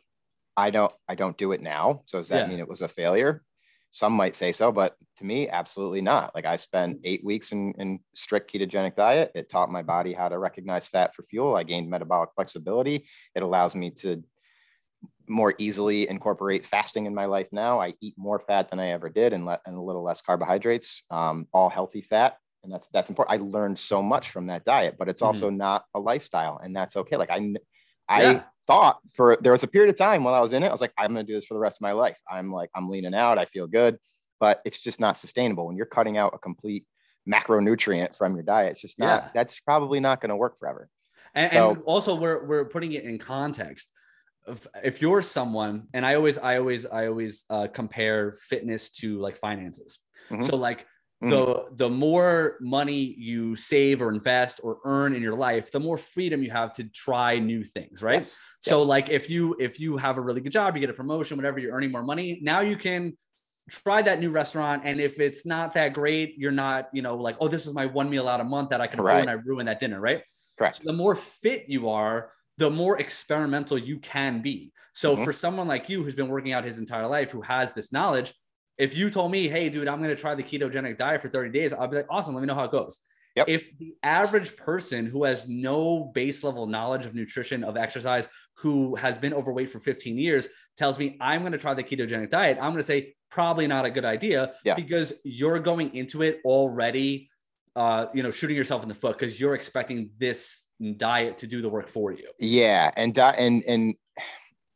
I 0.56 0.70
don't 0.70 0.92
I 1.08 1.14
don't 1.14 1.38
do 1.38 1.52
it 1.52 1.62
now. 1.62 2.02
So 2.06 2.18
does 2.18 2.28
that 2.28 2.44
Yeah. 2.44 2.50
mean 2.50 2.58
it 2.58 2.68
was 2.68 2.82
a 2.82 2.88
failure? 2.88 3.42
Some 3.92 4.14
might 4.14 4.34
say 4.34 4.52
so, 4.52 4.72
but 4.72 4.96
to 5.18 5.24
me, 5.24 5.50
absolutely 5.50 6.00
not. 6.00 6.34
Like 6.34 6.46
I 6.46 6.56
spent 6.56 6.98
eight 7.04 7.22
weeks 7.22 7.52
in, 7.52 7.74
in 7.76 8.00
strict 8.14 8.50
ketogenic 8.50 8.96
diet. 8.96 9.30
It 9.34 9.50
taught 9.50 9.70
my 9.70 9.82
body 9.82 10.14
how 10.14 10.30
to 10.30 10.38
recognize 10.38 10.86
fat 10.86 11.14
for 11.14 11.24
fuel. 11.24 11.54
I 11.54 11.62
gained 11.62 11.90
metabolic 11.90 12.30
flexibility. 12.34 13.04
It 13.34 13.42
allows 13.42 13.74
me 13.74 13.90
to 13.98 14.24
more 15.28 15.54
easily 15.58 16.08
incorporate 16.08 16.64
fasting 16.64 17.04
in 17.04 17.14
my 17.14 17.26
life 17.26 17.48
now. 17.52 17.82
I 17.82 17.92
eat 18.00 18.14
more 18.16 18.40
fat 18.40 18.70
than 18.70 18.80
I 18.80 18.92
ever 18.92 19.10
did 19.10 19.34
and, 19.34 19.44
le- 19.44 19.60
and 19.66 19.76
a 19.76 19.82
little 19.82 20.02
less 20.02 20.22
carbohydrates, 20.22 21.02
um, 21.10 21.46
all 21.52 21.68
healthy 21.68 22.00
fat. 22.00 22.38
And 22.64 22.72
that's, 22.72 22.88
that's 22.94 23.10
important. 23.10 23.38
I 23.38 23.44
learned 23.44 23.78
so 23.78 24.02
much 24.02 24.30
from 24.30 24.46
that 24.46 24.64
diet, 24.64 24.96
but 24.98 25.10
it's 25.10 25.20
mm-hmm. 25.20 25.26
also 25.26 25.50
not 25.50 25.84
a 25.94 26.00
lifestyle 26.00 26.58
and 26.64 26.74
that's 26.74 26.96
okay. 26.96 27.18
Like 27.18 27.30
I, 27.30 27.52
I 28.08 28.22
yeah. 28.22 28.42
Thought 28.72 28.98
for, 29.14 29.38
there 29.40 29.52
was 29.52 29.62
a 29.62 29.66
period 29.66 29.90
of 29.90 29.96
time 29.96 30.24
while 30.24 30.34
I 30.34 30.40
was 30.40 30.52
in 30.52 30.62
it, 30.62 30.68
I 30.68 30.72
was 30.72 30.80
like, 30.80 30.92
I'm 30.98 31.12
going 31.12 31.26
to 31.26 31.30
do 31.30 31.36
this 31.36 31.44
for 31.44 31.54
the 31.54 31.60
rest 31.60 31.76
of 31.76 31.82
my 31.82 31.92
life. 31.92 32.16
I'm 32.30 32.50
like, 32.50 32.70
I'm 32.74 32.88
leaning 32.88 33.14
out. 33.14 33.38
I 33.38 33.44
feel 33.46 33.66
good, 33.66 33.98
but 34.40 34.60
it's 34.64 34.80
just 34.80 35.00
not 35.00 35.16
sustainable. 35.16 35.66
When 35.66 35.76
you're 35.76 35.86
cutting 35.86 36.16
out 36.16 36.34
a 36.34 36.38
complete 36.38 36.86
macronutrient 37.28 38.16
from 38.16 38.34
your 38.34 38.42
diet, 38.42 38.72
it's 38.72 38.80
just 38.80 38.98
not, 38.98 39.24
yeah. 39.24 39.30
that's 39.34 39.60
probably 39.60 40.00
not 40.00 40.20
going 40.20 40.30
to 40.30 40.36
work 40.36 40.58
forever. 40.58 40.88
And, 41.34 41.52
so, 41.52 41.70
and 41.70 41.82
also 41.84 42.14
we're, 42.14 42.44
we're 42.44 42.64
putting 42.64 42.92
it 42.92 43.04
in 43.04 43.18
context 43.18 43.88
if, 44.46 44.66
if 44.82 45.02
you're 45.02 45.22
someone 45.22 45.84
and 45.94 46.04
i 46.04 46.14
always 46.14 46.36
i 46.36 46.56
always 46.56 46.84
i 46.86 47.06
always 47.06 47.44
uh, 47.48 47.68
compare 47.72 48.32
fitness 48.32 48.90
to 48.90 49.20
like 49.20 49.36
finances 49.36 49.98
mm-hmm. 50.30 50.42
so 50.42 50.56
like 50.56 50.86
mm-hmm. 51.22 51.30
the 51.30 51.64
the 51.76 51.88
more 51.88 52.56
money 52.60 53.14
you 53.18 53.54
save 53.56 54.02
or 54.02 54.12
invest 54.12 54.60
or 54.62 54.78
earn 54.84 55.14
in 55.14 55.22
your 55.22 55.36
life 55.36 55.70
the 55.70 55.80
more 55.80 55.96
freedom 55.96 56.42
you 56.42 56.50
have 56.50 56.72
to 56.72 56.84
try 56.84 57.38
new 57.38 57.64
things 57.64 58.02
right 58.02 58.22
yes. 58.22 58.36
so 58.60 58.78
yes. 58.78 58.88
like 58.88 59.08
if 59.08 59.30
you 59.30 59.56
if 59.60 59.78
you 59.78 59.96
have 59.96 60.18
a 60.18 60.20
really 60.20 60.40
good 60.40 60.52
job 60.52 60.74
you 60.74 60.80
get 60.80 60.90
a 60.90 60.94
promotion 60.94 61.36
whatever 61.36 61.58
you're 61.58 61.74
earning 61.74 61.92
more 61.92 62.02
money 62.02 62.40
now 62.42 62.60
you 62.60 62.76
can 62.76 63.16
try 63.70 64.02
that 64.02 64.18
new 64.18 64.30
restaurant 64.30 64.82
and 64.84 65.00
if 65.00 65.20
it's 65.20 65.46
not 65.46 65.74
that 65.74 65.92
great 65.94 66.34
you're 66.36 66.50
not 66.50 66.88
you 66.92 67.02
know 67.02 67.16
like 67.16 67.36
oh 67.40 67.48
this 67.48 67.66
is 67.66 67.72
my 67.72 67.86
one 67.86 68.10
meal 68.10 68.28
out 68.28 68.40
a 68.40 68.44
month 68.44 68.70
that 68.70 68.80
i 68.80 68.86
can 68.86 68.98
afford 68.98 69.20
and 69.20 69.30
i 69.30 69.34
ruin 69.34 69.66
that 69.66 69.78
dinner 69.78 70.00
right 70.00 70.22
correct 70.58 70.76
so 70.76 70.82
the 70.84 70.92
more 70.92 71.14
fit 71.14 71.68
you 71.68 71.88
are 71.88 72.32
the 72.58 72.70
more 72.70 72.98
experimental 73.00 73.78
you 73.78 73.98
can 73.98 74.42
be. 74.42 74.72
So 74.92 75.14
mm-hmm. 75.14 75.24
for 75.24 75.32
someone 75.32 75.68
like 75.68 75.88
you 75.88 76.02
who's 76.02 76.14
been 76.14 76.28
working 76.28 76.52
out 76.52 76.64
his 76.64 76.78
entire 76.78 77.06
life, 77.06 77.30
who 77.30 77.40
has 77.40 77.72
this 77.72 77.92
knowledge, 77.92 78.34
if 78.78 78.96
you 78.96 79.10
told 79.10 79.30
me, 79.30 79.48
hey, 79.48 79.68
dude, 79.68 79.88
I'm 79.88 80.02
going 80.02 80.14
to 80.14 80.20
try 80.20 80.34
the 80.34 80.42
ketogenic 80.42 80.98
diet 80.98 81.22
for 81.22 81.28
30 81.28 81.50
days, 81.50 81.72
I'll 81.72 81.88
be 81.88 81.96
like, 81.96 82.06
awesome, 82.10 82.34
let 82.34 82.40
me 82.40 82.46
know 82.46 82.54
how 82.54 82.64
it 82.64 82.72
goes. 82.72 83.00
Yep. 83.36 83.48
If 83.48 83.78
the 83.78 83.94
average 84.02 84.56
person 84.56 85.06
who 85.06 85.24
has 85.24 85.48
no 85.48 86.10
base 86.14 86.44
level 86.44 86.66
knowledge 86.66 87.06
of 87.06 87.14
nutrition, 87.14 87.64
of 87.64 87.76
exercise, 87.76 88.28
who 88.58 88.94
has 88.96 89.16
been 89.16 89.32
overweight 89.32 89.70
for 89.70 89.80
15 89.80 90.18
years 90.18 90.48
tells 90.76 90.98
me 90.98 91.16
I'm 91.20 91.40
going 91.40 91.52
to 91.52 91.58
try 91.58 91.74
the 91.74 91.82
ketogenic 91.82 92.30
diet, 92.30 92.58
I'm 92.60 92.72
going 92.72 92.78
to 92.78 92.82
say 92.82 93.14
probably 93.30 93.66
not 93.66 93.86
a 93.86 93.90
good 93.90 94.04
idea 94.04 94.52
yeah. 94.64 94.74
because 94.74 95.14
you're 95.24 95.58
going 95.60 95.94
into 95.94 96.22
it 96.22 96.40
already, 96.44 97.30
uh, 97.74 98.06
you 98.12 98.22
know, 98.22 98.30
shooting 98.30 98.56
yourself 98.56 98.82
in 98.82 98.88
the 98.88 98.94
foot 98.94 99.18
because 99.18 99.40
you're 99.40 99.54
expecting 99.54 100.10
this 100.18 100.66
diet 100.96 101.38
to 101.38 101.46
do 101.46 101.62
the 101.62 101.68
work 101.68 101.88
for 101.88 102.12
you. 102.12 102.28
Yeah, 102.38 102.90
and 102.96 103.14
di- 103.14 103.34
and 103.38 103.62
and 103.64 103.94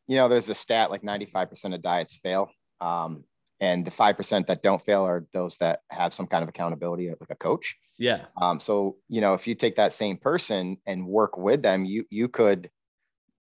you 0.07 0.15
know, 0.15 0.29
there's 0.29 0.49
a 0.49 0.55
stat 0.55 0.89
like 0.89 1.01
95% 1.01 1.75
of 1.75 1.81
diets 1.81 2.17
fail. 2.23 2.49
Um, 2.79 3.25
and 3.59 3.85
the 3.85 3.91
5% 3.91 4.47
that 4.47 4.61
don't 4.61 4.83
fail 4.85 5.03
are 5.03 5.25
those 5.33 5.57
that 5.57 5.79
have 5.89 6.13
some 6.13 6.27
kind 6.27 6.43
of 6.43 6.49
accountability 6.49 7.09
like 7.09 7.29
a 7.29 7.35
coach. 7.35 7.75
Yeah. 7.97 8.25
Um, 8.39 8.59
so, 8.59 8.97
you 9.09 9.21
know, 9.21 9.33
if 9.33 9.47
you 9.47 9.55
take 9.55 9.77
that 9.77 9.93
same 9.93 10.17
person 10.17 10.77
and 10.85 11.07
work 11.07 11.37
with 11.37 11.63
them, 11.63 11.83
you 11.83 12.05
you 12.09 12.27
could 12.27 12.69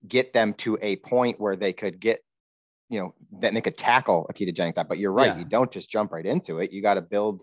get 0.08 0.34
them 0.34 0.54
to 0.56 0.78
a 0.82 0.98
point 0.98 1.40
where 1.40 1.56
they 1.56 1.74
could 1.74 2.00
get, 2.00 2.24
you 2.90 3.00
know, 3.00 3.16
then 3.32 3.56
they 3.56 3.62
could 3.62 3.78
tackle 3.78 4.28
a 4.30 4.34
ketogenic 4.34 4.76
diet. 4.76 4.88
But 4.88 5.00
you're 5.00 5.12
right, 5.12 5.28
yeah. 5.28 5.40
you 5.40 5.46
don't 5.46 5.72
just 5.72 5.90
jump 5.90 6.12
right 6.12 6.26
into 6.26 6.60
it. 6.60 6.72
You 6.72 6.84
got 6.84 6.96
to 6.96 7.02
build 7.02 7.42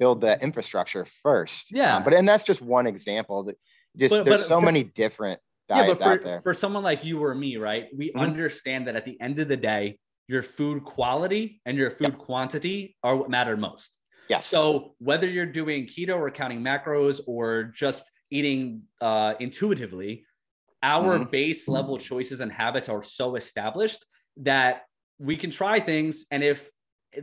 build 0.00 0.20
the 0.20 0.40
infrastructure 0.42 1.06
first. 1.22 1.70
Yeah. 1.70 1.96
Um, 1.96 2.04
but 2.04 2.14
and 2.14 2.28
that's 2.28 2.44
just 2.44 2.60
one 2.60 2.88
example 2.88 3.44
that 3.44 3.56
just 3.96 4.10
but, 4.10 4.24
there's 4.24 4.40
but 4.42 4.48
so 4.48 4.60
for, 4.60 4.66
many 4.66 4.82
different 4.82 5.40
yeah, 5.68 5.86
but 5.86 5.98
for, 5.98 6.40
for 6.42 6.54
someone 6.54 6.82
like 6.82 7.04
you 7.04 7.22
or 7.22 7.34
me, 7.34 7.58
right? 7.58 7.88
We 7.94 8.08
mm-hmm. 8.08 8.20
understand 8.20 8.86
that 8.86 8.96
at 8.96 9.04
the 9.04 9.20
end 9.20 9.38
of 9.38 9.48
the 9.48 9.56
day, 9.56 9.98
your 10.28 10.42
food 10.42 10.84
quality 10.84 11.60
and 11.66 11.76
your 11.76 11.90
food 11.90 12.10
yep. 12.10 12.18
quantity 12.18 12.96
are 13.02 13.16
what 13.16 13.30
matter 13.30 13.56
most. 13.56 13.96
Yeah. 14.28 14.40
So 14.40 14.94
whether 14.98 15.26
you're 15.26 15.46
doing 15.46 15.86
keto 15.86 16.16
or 16.16 16.30
counting 16.30 16.60
macros 16.60 17.20
or 17.26 17.64
just 17.64 18.04
eating 18.30 18.82
uh, 19.00 19.34
intuitively, 19.40 20.26
our 20.82 21.18
mm-hmm. 21.18 21.30
base 21.30 21.66
level 21.66 21.98
choices 21.98 22.40
and 22.40 22.52
habits 22.52 22.90
are 22.90 23.02
so 23.02 23.36
established 23.36 24.04
that 24.36 24.82
we 25.18 25.36
can 25.36 25.50
try 25.50 25.80
things. 25.80 26.26
And 26.30 26.44
if 26.44 26.70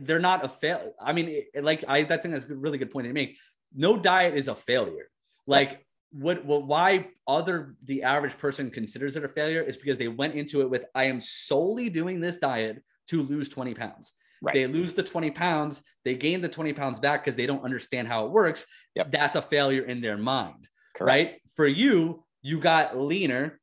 they're 0.00 0.18
not 0.18 0.44
a 0.44 0.48
fail, 0.48 0.92
I 1.00 1.12
mean, 1.12 1.44
like 1.58 1.84
I, 1.86 2.02
that 2.02 2.22
thing 2.22 2.32
that's 2.32 2.44
a 2.44 2.54
really 2.54 2.76
good 2.76 2.90
point 2.90 3.06
to 3.06 3.12
make. 3.12 3.38
No 3.74 3.96
diet 3.96 4.34
is 4.34 4.48
a 4.48 4.54
failure. 4.54 5.08
Like 5.46 5.86
what, 6.10 6.44
what 6.44 6.66
why 6.66 7.08
other 7.26 7.76
the 7.84 8.02
average 8.02 8.36
person 8.38 8.70
considers 8.70 9.16
it 9.16 9.24
a 9.24 9.28
failure 9.28 9.62
is 9.62 9.76
because 9.76 9.98
they 9.98 10.08
went 10.08 10.34
into 10.34 10.60
it 10.62 10.70
with 10.70 10.84
I 10.94 11.04
am 11.04 11.20
solely 11.20 11.88
doing 11.88 12.20
this 12.20 12.38
diet 12.38 12.82
to 13.08 13.22
lose 13.22 13.48
20 13.48 13.74
pounds. 13.74 14.12
Right. 14.42 14.54
They 14.54 14.66
lose 14.66 14.94
the 14.94 15.02
20 15.02 15.30
pounds, 15.30 15.82
they 16.04 16.14
gain 16.14 16.42
the 16.42 16.48
20 16.48 16.72
pounds 16.74 16.98
back 17.00 17.24
because 17.24 17.36
they 17.36 17.46
don't 17.46 17.64
understand 17.64 18.08
how 18.08 18.26
it 18.26 18.32
works. 18.32 18.66
Yep. 18.94 19.10
That's 19.10 19.36
a 19.36 19.42
failure 19.42 19.82
in 19.82 20.00
their 20.00 20.18
mind. 20.18 20.68
Correct. 20.94 21.32
Right. 21.32 21.40
For 21.54 21.66
you, 21.66 22.24
you 22.42 22.60
got 22.60 22.98
leaner, 22.98 23.60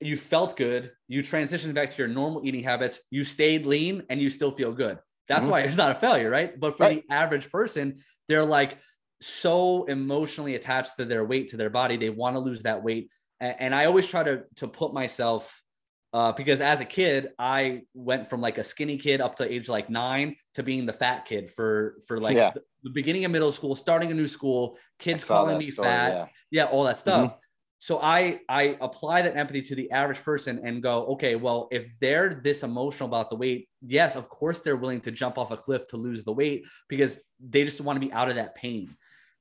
you 0.00 0.16
felt 0.16 0.56
good, 0.56 0.92
you 1.08 1.22
transitioned 1.22 1.74
back 1.74 1.90
to 1.90 1.96
your 1.96 2.08
normal 2.08 2.42
eating 2.44 2.62
habits, 2.62 3.00
you 3.10 3.24
stayed 3.24 3.66
lean, 3.66 4.02
and 4.10 4.20
you 4.20 4.28
still 4.28 4.50
feel 4.50 4.72
good. 4.72 4.98
That's 5.28 5.42
mm-hmm. 5.42 5.50
why 5.50 5.60
it's 5.60 5.76
not 5.76 5.96
a 5.96 5.98
failure, 5.98 6.28
right? 6.28 6.58
But 6.58 6.76
for 6.76 6.84
right. 6.84 7.02
the 7.08 7.14
average 7.14 7.50
person, 7.50 8.00
they're 8.28 8.44
like, 8.44 8.78
so 9.22 9.84
emotionally 9.84 10.54
attached 10.54 10.96
to 10.96 11.04
their 11.04 11.24
weight, 11.24 11.48
to 11.48 11.56
their 11.56 11.70
body. 11.70 11.96
They 11.96 12.10
want 12.10 12.36
to 12.36 12.40
lose 12.40 12.64
that 12.64 12.82
weight. 12.82 13.10
And, 13.40 13.56
and 13.58 13.74
I 13.74 13.86
always 13.86 14.06
try 14.06 14.22
to, 14.22 14.42
to 14.56 14.68
put 14.68 14.92
myself, 14.92 15.62
uh, 16.12 16.32
because 16.32 16.60
as 16.60 16.80
a 16.80 16.84
kid, 16.84 17.30
I 17.38 17.82
went 17.94 18.28
from 18.28 18.40
like 18.40 18.58
a 18.58 18.64
skinny 18.64 18.98
kid 18.98 19.20
up 19.20 19.36
to 19.36 19.50
age 19.50 19.68
like 19.68 19.88
nine 19.88 20.36
to 20.54 20.62
being 20.62 20.84
the 20.84 20.92
fat 20.92 21.24
kid 21.24 21.50
for, 21.50 21.96
for 22.06 22.20
like 22.20 22.36
yeah. 22.36 22.50
the, 22.54 22.62
the, 22.82 22.90
beginning 22.90 23.24
of 23.24 23.30
middle 23.30 23.52
school, 23.52 23.74
starting 23.74 24.10
a 24.10 24.14
new 24.14 24.28
school, 24.28 24.76
kids 24.98 25.24
calling 25.24 25.56
me 25.56 25.70
story, 25.70 25.88
fat. 25.88 26.12
Yeah. 26.12 26.26
yeah. 26.50 26.64
all 26.64 26.84
that 26.84 26.98
stuff. 26.98 27.30
Mm-hmm. 27.30 27.36
So 27.78 27.98
I 28.00 28.38
I 28.48 28.76
apply 28.80 29.22
that 29.22 29.36
empathy 29.36 29.60
to 29.62 29.74
the 29.74 29.90
average 29.90 30.22
person 30.22 30.60
and 30.64 30.80
go, 30.80 31.04
okay, 31.14 31.34
well, 31.34 31.66
if 31.72 31.98
they're 31.98 32.40
this 32.44 32.62
emotional 32.62 33.08
about 33.08 33.28
the 33.28 33.34
weight, 33.34 33.68
yes, 33.84 34.14
of 34.14 34.28
course 34.28 34.60
they're 34.60 34.76
willing 34.76 35.00
to 35.00 35.10
jump 35.10 35.36
off 35.36 35.50
a 35.50 35.56
cliff 35.56 35.88
to 35.88 35.96
lose 35.96 36.22
the 36.22 36.32
weight 36.32 36.64
because 36.88 37.18
they 37.40 37.64
just 37.64 37.80
want 37.80 38.00
to 38.00 38.06
be 38.06 38.12
out 38.12 38.28
of 38.28 38.36
that 38.36 38.54
pain. 38.54 38.94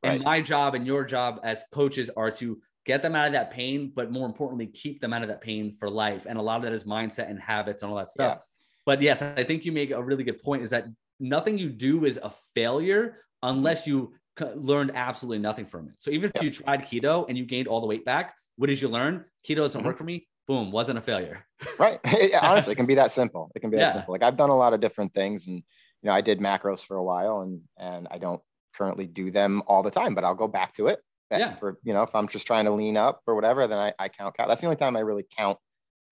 Right. 0.03 0.13
And 0.13 0.23
my 0.23 0.41
job 0.41 0.73
and 0.73 0.87
your 0.87 1.05
job 1.05 1.39
as 1.43 1.63
coaches 1.71 2.09
are 2.17 2.31
to 2.31 2.59
get 2.85 3.01
them 3.01 3.15
out 3.15 3.27
of 3.27 3.33
that 3.33 3.51
pain, 3.51 3.91
but 3.95 4.11
more 4.11 4.25
importantly, 4.25 4.67
keep 4.67 5.01
them 5.01 5.13
out 5.13 5.21
of 5.21 5.27
that 5.27 5.41
pain 5.41 5.73
for 5.73 5.89
life. 5.89 6.25
And 6.27 6.37
a 6.37 6.41
lot 6.41 6.57
of 6.57 6.63
that 6.63 6.73
is 6.73 6.83
mindset 6.83 7.29
and 7.29 7.39
habits 7.39 7.83
and 7.83 7.91
all 7.91 7.97
that 7.97 8.09
stuff. 8.09 8.37
Yeah. 8.39 8.45
But 8.85 9.01
yes, 9.01 9.21
I 9.21 9.43
think 9.43 9.65
you 9.65 9.71
make 9.71 9.91
a 9.91 10.01
really 10.01 10.23
good 10.23 10.41
point 10.41 10.63
is 10.63 10.71
that 10.71 10.85
nothing 11.19 11.57
you 11.57 11.69
do 11.69 12.05
is 12.05 12.19
a 12.21 12.31
failure 12.55 13.17
unless 13.43 13.85
you 13.85 14.13
learned 14.55 14.91
absolutely 14.95 15.39
nothing 15.39 15.65
from 15.65 15.87
it. 15.87 15.93
So 15.99 16.09
even 16.11 16.31
if 16.33 16.35
yeah. 16.35 16.43
you 16.43 16.51
tried 16.51 16.83
keto 16.83 17.25
and 17.29 17.37
you 17.37 17.45
gained 17.45 17.67
all 17.67 17.81
the 17.81 17.87
weight 17.87 18.05
back, 18.05 18.33
what 18.55 18.67
did 18.67 18.81
you 18.81 18.87
learn? 18.87 19.25
Keto 19.47 19.57
doesn't 19.57 19.79
mm-hmm. 19.79 19.87
work 19.87 19.97
for 19.97 20.03
me. 20.03 20.27
Boom, 20.47 20.71
wasn't 20.71 20.97
a 20.97 21.01
failure. 21.01 21.45
right. 21.77 21.99
honestly, 22.41 22.73
it 22.73 22.75
can 22.75 22.87
be 22.87 22.95
that 22.95 23.11
simple. 23.11 23.51
It 23.55 23.59
can 23.59 23.69
be 23.69 23.77
that 23.77 23.83
yeah. 23.83 23.93
simple. 23.93 24.13
Like 24.13 24.23
I've 24.23 24.37
done 24.37 24.49
a 24.49 24.57
lot 24.57 24.73
of 24.73 24.81
different 24.81 25.13
things 25.13 25.47
and 25.47 25.57
you 25.57 26.07
know, 26.07 26.13
I 26.13 26.21
did 26.21 26.39
macros 26.39 26.83
for 26.83 26.97
a 26.97 27.03
while 27.03 27.41
and 27.41 27.61
and 27.77 28.07
I 28.09 28.17
don't 28.17 28.41
currently 28.75 29.05
do 29.05 29.29
them 29.29 29.61
all 29.67 29.83
the 29.83 29.91
time, 29.91 30.15
but 30.15 30.23
I'll 30.23 30.35
go 30.35 30.47
back 30.47 30.73
to 30.75 30.87
it. 30.87 30.99
Yeah. 31.39 31.55
For 31.55 31.77
you 31.83 31.93
know, 31.93 32.03
if 32.03 32.13
I'm 32.13 32.27
just 32.27 32.45
trying 32.45 32.65
to 32.65 32.71
lean 32.71 32.97
up 32.97 33.21
or 33.27 33.35
whatever, 33.35 33.67
then 33.67 33.79
I, 33.79 33.93
I 33.97 34.09
count. 34.09 34.35
Cal- 34.35 34.47
That's 34.47 34.61
the 34.61 34.67
only 34.67 34.77
time 34.77 34.97
I 34.97 35.01
really 35.01 35.25
count 35.37 35.57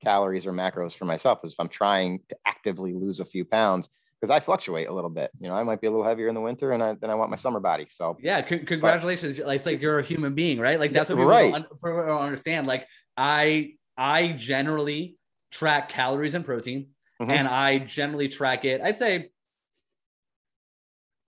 calories 0.03 0.45
or 0.45 0.51
macros 0.51 0.95
for 0.95 1.05
myself 1.05 1.39
is 1.43 1.53
if 1.53 1.59
I'm 1.59 1.69
trying 1.69 2.19
to 2.29 2.37
actively 2.45 2.93
lose 2.93 3.19
a 3.19 3.25
few 3.25 3.43
pounds 3.43 3.89
because 4.19 4.31
I 4.31 4.39
fluctuate 4.39 4.87
a 4.87 4.93
little 4.93 5.09
bit. 5.09 5.31
You 5.39 5.47
know, 5.47 5.55
I 5.55 5.63
might 5.63 5.81
be 5.81 5.87
a 5.87 5.91
little 5.91 6.05
heavier 6.05 6.27
in 6.27 6.35
the 6.35 6.41
winter, 6.41 6.71
and 6.71 6.83
I, 6.83 6.95
then 6.99 7.09
I 7.09 7.15
want 7.15 7.31
my 7.31 7.37
summer 7.37 7.59
body. 7.59 7.87
So 7.89 8.17
yeah, 8.21 8.47
c- 8.47 8.59
congratulations! 8.59 9.39
But, 9.39 9.55
it's 9.55 9.65
like 9.65 9.81
you're 9.81 9.99
a 9.99 10.03
human 10.03 10.35
being, 10.35 10.59
right? 10.59 10.79
Like 10.79 10.91
that's 10.91 11.09
what 11.09 11.15
people 11.15 11.27
right. 11.29 11.51
don't, 11.51 11.67
don't, 11.81 12.21
understand. 12.21 12.67
Like 12.67 12.87
I, 13.15 13.73
I 13.97 14.29
generally 14.29 15.17
track 15.51 15.89
calories 15.89 16.35
and 16.35 16.43
protein, 16.43 16.89
mm-hmm. 17.21 17.31
and 17.31 17.47
I 17.47 17.79
generally 17.79 18.27
track 18.27 18.65
it. 18.65 18.81
I'd 18.81 18.97
say, 18.97 19.31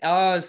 uh, 0.04 0.42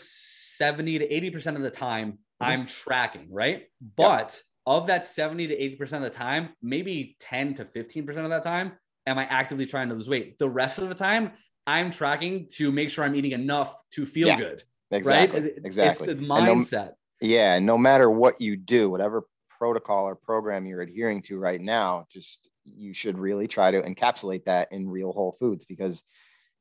70 0.62 1.00
to 1.00 1.08
80% 1.08 1.56
of 1.56 1.62
the 1.62 1.70
time 1.70 2.12
mm-hmm. 2.12 2.44
I'm 2.44 2.66
tracking, 2.66 3.26
right? 3.32 3.64
But 3.96 4.30
yep. 4.30 4.40
of 4.66 4.86
that 4.86 5.04
70 5.04 5.48
to 5.48 5.56
80% 5.56 5.92
of 5.94 6.02
the 6.02 6.10
time, 6.10 6.50
maybe 6.62 7.16
10 7.18 7.54
to 7.54 7.64
15% 7.64 8.08
of 8.18 8.30
that 8.30 8.44
time, 8.44 8.72
am 9.04 9.18
I 9.18 9.24
actively 9.24 9.66
trying 9.66 9.88
to 9.88 9.96
lose 9.96 10.08
weight? 10.08 10.38
The 10.38 10.48
rest 10.48 10.78
of 10.78 10.88
the 10.88 10.94
time, 10.94 11.32
I'm 11.66 11.90
tracking 11.90 12.46
to 12.54 12.70
make 12.70 12.90
sure 12.90 13.04
I'm 13.04 13.16
eating 13.16 13.32
enough 13.32 13.74
to 13.94 14.06
feel 14.06 14.28
yeah, 14.28 14.36
good. 14.36 14.62
Exactly. 14.92 15.40
Right? 15.40 15.52
Exactly. 15.64 16.08
It's 16.08 16.20
the 16.20 16.24
mindset. 16.24 16.90
No, 17.20 17.28
yeah. 17.28 17.58
No 17.58 17.76
matter 17.76 18.08
what 18.08 18.40
you 18.40 18.56
do, 18.56 18.88
whatever 18.88 19.24
protocol 19.58 20.04
or 20.04 20.14
program 20.14 20.64
you're 20.64 20.82
adhering 20.82 21.22
to 21.22 21.38
right 21.38 21.60
now, 21.60 22.06
just 22.12 22.48
you 22.64 22.94
should 22.94 23.18
really 23.18 23.48
try 23.48 23.72
to 23.72 23.82
encapsulate 23.82 24.44
that 24.44 24.68
in 24.70 24.88
real 24.88 25.10
whole 25.10 25.36
foods 25.40 25.64
because 25.64 26.04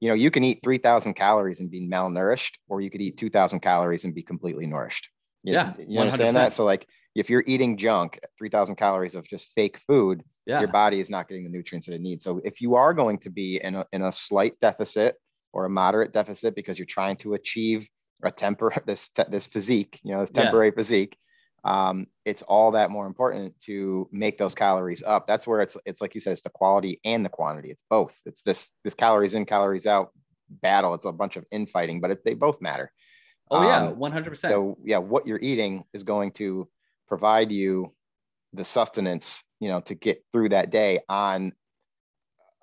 you 0.01 0.09
know, 0.09 0.15
you 0.15 0.31
can 0.31 0.43
eat 0.43 0.59
3000 0.63 1.13
calories 1.13 1.59
and 1.59 1.71
be 1.71 1.87
malnourished, 1.87 2.55
or 2.67 2.81
you 2.81 2.89
could 2.89 3.01
eat 3.01 3.17
2000 3.17 3.59
calories 3.61 4.03
and 4.03 4.13
be 4.13 4.23
completely 4.23 4.65
nourished. 4.65 5.07
You, 5.43 5.53
yeah. 5.53 5.73
You 5.87 5.99
understand 5.99 6.31
100%. 6.31 6.33
that? 6.33 6.53
So 6.53 6.65
like, 6.65 6.87
if 7.15 7.29
you're 7.29 7.43
eating 7.45 7.77
junk, 7.77 8.19
3000 8.39 8.75
calories 8.75 9.15
of 9.15 9.27
just 9.27 9.49
fake 9.53 9.79
food, 9.87 10.23
yeah. 10.45 10.59
your 10.59 10.69
body 10.69 10.99
is 10.99 11.09
not 11.09 11.27
getting 11.27 11.43
the 11.43 11.49
nutrients 11.49 11.87
that 11.87 11.93
it 11.93 12.01
needs. 12.01 12.23
So 12.23 12.41
if 12.43 12.61
you 12.61 12.75
are 12.75 12.93
going 12.93 13.19
to 13.19 13.29
be 13.29 13.61
in 13.63 13.75
a, 13.75 13.85
in 13.93 14.01
a 14.01 14.11
slight 14.11 14.59
deficit 14.59 15.15
or 15.53 15.65
a 15.65 15.69
moderate 15.69 16.13
deficit 16.13 16.55
because 16.55 16.79
you're 16.79 16.85
trying 16.87 17.17
to 17.17 17.35
achieve 17.35 17.87
a 18.23 18.31
temper 18.31 18.73
this 18.85 19.09
this 19.29 19.45
physique, 19.45 19.99
you 20.03 20.13
know, 20.13 20.21
this 20.21 20.31
temporary 20.31 20.67
yeah. 20.67 20.75
physique, 20.75 21.15
um, 21.63 22.07
it's 22.25 22.41
all 22.43 22.71
that 22.71 22.89
more 22.89 23.05
important 23.05 23.53
to 23.61 24.09
make 24.11 24.37
those 24.37 24.55
calories 24.55 25.03
up. 25.05 25.27
That's 25.27 25.45
where 25.45 25.61
it's 25.61 25.77
it's 25.85 26.01
like 26.01 26.15
you 26.15 26.21
said, 26.21 26.33
it's 26.33 26.41
the 26.41 26.49
quality 26.49 26.99
and 27.05 27.23
the 27.23 27.29
quantity. 27.29 27.69
It's 27.69 27.83
both. 27.89 28.13
It's 28.25 28.41
this 28.41 28.69
this 28.83 28.93
calories 28.93 29.33
in, 29.33 29.45
calories 29.45 29.85
out 29.85 30.09
battle. 30.49 30.93
It's 30.93 31.05
a 31.05 31.11
bunch 31.11 31.35
of 31.35 31.45
infighting, 31.51 32.01
but 32.01 32.11
it, 32.11 32.25
they 32.25 32.33
both 32.33 32.61
matter. 32.61 32.91
Oh 33.51 33.63
yeah, 33.63 33.77
um, 33.77 33.99
one 33.99 34.11
hundred 34.11 34.31
percent. 34.31 34.53
So 34.53 34.77
yeah, 34.83 34.97
what 34.97 35.27
you're 35.27 35.39
eating 35.39 35.83
is 35.93 36.03
going 36.03 36.31
to 36.33 36.67
provide 37.07 37.51
you 37.51 37.93
the 38.53 38.65
sustenance, 38.65 39.43
you 39.59 39.69
know, 39.69 39.81
to 39.81 39.95
get 39.95 40.23
through 40.31 40.49
that 40.49 40.71
day 40.71 40.99
on 41.07 41.53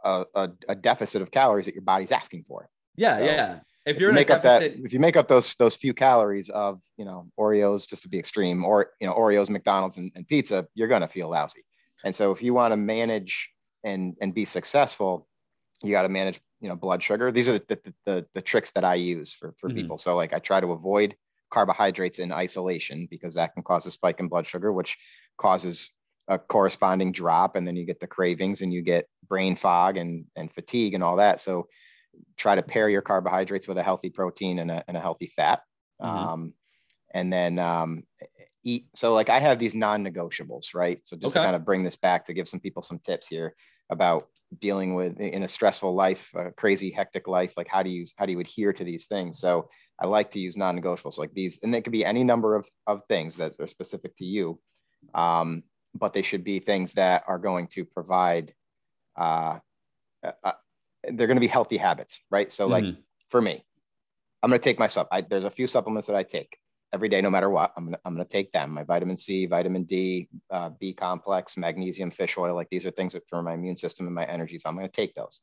a, 0.04 0.24
a, 0.34 0.50
a 0.68 0.74
deficit 0.74 1.22
of 1.22 1.30
calories 1.30 1.66
that 1.66 1.74
your 1.74 1.82
body's 1.82 2.12
asking 2.12 2.44
for. 2.48 2.68
Yeah, 2.96 3.18
so, 3.18 3.24
yeah 3.24 3.58
if 3.88 3.98
you're 3.98 4.10
if 4.10 4.14
you 4.14 4.20
make 4.20 4.30
up 4.30 4.42
that 4.42 4.62
if 4.62 4.92
you 4.92 4.98
make 4.98 5.16
up 5.16 5.28
those 5.28 5.54
those 5.56 5.74
few 5.74 5.94
calories 5.94 6.48
of 6.50 6.80
you 6.96 7.04
know 7.04 7.30
Oreos 7.38 7.88
just 7.88 8.02
to 8.02 8.08
be 8.08 8.18
extreme 8.18 8.64
or 8.64 8.90
you 9.00 9.06
know 9.06 9.14
Oreos, 9.14 9.48
McDonald's, 9.48 9.96
and, 9.96 10.12
and 10.14 10.26
pizza, 10.26 10.66
you're 10.74 10.88
gonna 10.88 11.08
feel 11.08 11.30
lousy. 11.30 11.64
And 12.04 12.14
so 12.14 12.30
if 12.30 12.42
you 12.42 12.54
want 12.54 12.72
to 12.72 12.76
manage 12.76 13.50
and 13.84 14.14
and 14.20 14.34
be 14.34 14.44
successful, 14.44 15.26
you 15.82 15.92
got 15.92 16.02
to 16.02 16.08
manage 16.08 16.40
you 16.60 16.68
know 16.68 16.76
blood 16.76 17.02
sugar. 17.02 17.32
These 17.32 17.48
are 17.48 17.58
the 17.58 17.64
the, 17.68 17.94
the, 18.04 18.26
the 18.34 18.42
tricks 18.42 18.70
that 18.72 18.84
I 18.84 18.94
use 18.94 19.32
for 19.32 19.54
for 19.58 19.68
mm-hmm. 19.68 19.78
people. 19.78 19.98
So 19.98 20.16
like 20.16 20.32
I 20.32 20.38
try 20.38 20.60
to 20.60 20.72
avoid 20.72 21.16
carbohydrates 21.50 22.18
in 22.18 22.30
isolation 22.30 23.08
because 23.10 23.34
that 23.34 23.54
can 23.54 23.62
cause 23.62 23.86
a 23.86 23.90
spike 23.90 24.20
in 24.20 24.28
blood 24.28 24.46
sugar, 24.46 24.72
which 24.72 24.96
causes 25.38 25.90
a 26.28 26.38
corresponding 26.38 27.10
drop, 27.10 27.56
and 27.56 27.66
then 27.66 27.74
you 27.74 27.86
get 27.86 28.00
the 28.00 28.06
cravings 28.06 28.60
and 28.60 28.72
you 28.72 28.82
get 28.82 29.08
brain 29.28 29.56
fog 29.56 29.96
and 29.96 30.26
and 30.36 30.52
fatigue 30.52 30.94
and 30.94 31.02
all 31.02 31.16
that. 31.16 31.40
So 31.40 31.68
try 32.36 32.54
to 32.54 32.62
pair 32.62 32.88
your 32.88 33.02
carbohydrates 33.02 33.68
with 33.68 33.78
a 33.78 33.82
healthy 33.82 34.10
protein 34.10 34.58
and 34.58 34.70
a, 34.70 34.84
and 34.88 34.96
a 34.96 35.00
healthy 35.00 35.32
fat. 35.34 35.60
Mm-hmm. 36.02 36.16
Um, 36.16 36.54
and 37.14 37.32
then 37.32 37.58
um, 37.58 38.04
eat. 38.64 38.86
So 38.94 39.14
like 39.14 39.28
I 39.28 39.40
have 39.40 39.58
these 39.58 39.74
non-negotiables, 39.74 40.74
right? 40.74 41.00
So 41.04 41.16
just 41.16 41.36
okay. 41.36 41.40
to 41.40 41.46
kind 41.46 41.56
of 41.56 41.64
bring 41.64 41.82
this 41.82 41.96
back 41.96 42.26
to 42.26 42.34
give 42.34 42.48
some 42.48 42.60
people 42.60 42.82
some 42.82 42.98
tips 42.98 43.26
here 43.26 43.54
about 43.90 44.28
dealing 44.60 44.94
with 44.94 45.18
in 45.18 45.42
a 45.42 45.48
stressful 45.48 45.94
life, 45.94 46.30
a 46.34 46.50
crazy 46.52 46.90
hectic 46.90 47.28
life, 47.28 47.54
like 47.56 47.68
how 47.68 47.82
do 47.82 47.90
you, 47.90 48.06
how 48.16 48.26
do 48.26 48.32
you 48.32 48.40
adhere 48.40 48.72
to 48.72 48.84
these 48.84 49.06
things? 49.06 49.40
So 49.40 49.68
I 49.98 50.06
like 50.06 50.30
to 50.32 50.38
use 50.38 50.56
non-negotiables 50.56 51.18
like 51.18 51.32
these, 51.34 51.58
and 51.62 51.72
they 51.72 51.80
could 51.80 51.92
be 51.92 52.04
any 52.04 52.24
number 52.24 52.54
of, 52.54 52.66
of 52.86 53.02
things 53.08 53.36
that 53.36 53.54
are 53.58 53.66
specific 53.66 54.16
to 54.18 54.24
you. 54.24 54.58
Um, 55.14 55.64
but 55.94 56.12
they 56.12 56.22
should 56.22 56.44
be 56.44 56.60
things 56.60 56.92
that 56.92 57.24
are 57.26 57.38
going 57.38 57.66
to 57.68 57.84
provide 57.84 58.54
uh, 59.18 59.58
a, 60.22 60.52
they're 61.04 61.26
going 61.26 61.36
to 61.36 61.40
be 61.40 61.46
healthy 61.46 61.76
habits, 61.76 62.20
right? 62.30 62.50
So, 62.52 62.66
like 62.66 62.84
mm-hmm. 62.84 63.00
for 63.30 63.40
me, 63.40 63.64
I'm 64.42 64.50
going 64.50 64.60
to 64.60 64.64
take 64.64 64.78
my 64.78 64.86
stuff. 64.86 65.06
I, 65.10 65.20
there's 65.20 65.44
a 65.44 65.50
few 65.50 65.66
supplements 65.66 66.06
that 66.08 66.16
I 66.16 66.22
take 66.22 66.56
every 66.92 67.08
day, 67.08 67.20
no 67.20 67.30
matter 67.30 67.50
what. 67.50 67.72
I'm 67.76 67.84
going 67.84 67.94
to, 67.94 68.00
I'm 68.04 68.14
going 68.14 68.26
to 68.26 68.32
take 68.32 68.52
them. 68.52 68.72
My 68.72 68.84
vitamin 68.84 69.16
C, 69.16 69.46
vitamin 69.46 69.84
D, 69.84 70.28
uh, 70.50 70.70
B 70.80 70.92
complex, 70.92 71.56
magnesium, 71.56 72.10
fish 72.10 72.36
oil. 72.38 72.54
Like 72.54 72.68
these 72.70 72.86
are 72.86 72.90
things 72.90 73.12
that 73.12 73.22
for 73.28 73.42
my 73.42 73.54
immune 73.54 73.76
system 73.76 74.06
and 74.06 74.14
my 74.14 74.24
energy. 74.24 74.58
So 74.58 74.68
I'm 74.68 74.76
going 74.76 74.88
to 74.88 74.92
take 74.94 75.14
those. 75.14 75.40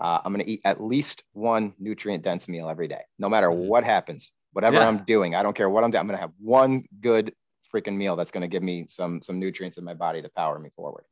Uh, 0.00 0.18
I'm 0.24 0.32
going 0.32 0.44
to 0.44 0.50
eat 0.50 0.60
at 0.64 0.82
least 0.82 1.22
one 1.32 1.74
nutrient 1.78 2.24
dense 2.24 2.48
meal 2.48 2.68
every 2.68 2.88
day, 2.88 3.02
no 3.18 3.28
matter 3.28 3.48
mm-hmm. 3.48 3.68
what 3.68 3.84
happens, 3.84 4.32
whatever 4.52 4.76
yeah. 4.76 4.88
I'm 4.88 5.04
doing. 5.04 5.34
I 5.34 5.42
don't 5.42 5.56
care 5.56 5.70
what 5.70 5.84
I'm 5.84 5.90
doing. 5.90 6.00
I'm 6.00 6.06
going 6.06 6.16
to 6.16 6.22
have 6.22 6.32
one 6.40 6.84
good 7.00 7.32
freaking 7.72 7.96
meal 7.96 8.16
that's 8.16 8.30
going 8.30 8.42
to 8.42 8.48
give 8.48 8.62
me 8.62 8.86
some 8.88 9.22
some 9.22 9.38
nutrients 9.38 9.78
in 9.78 9.84
my 9.84 9.94
body 9.94 10.22
to 10.22 10.28
power 10.36 10.58
me 10.58 10.70
forward. 10.74 11.04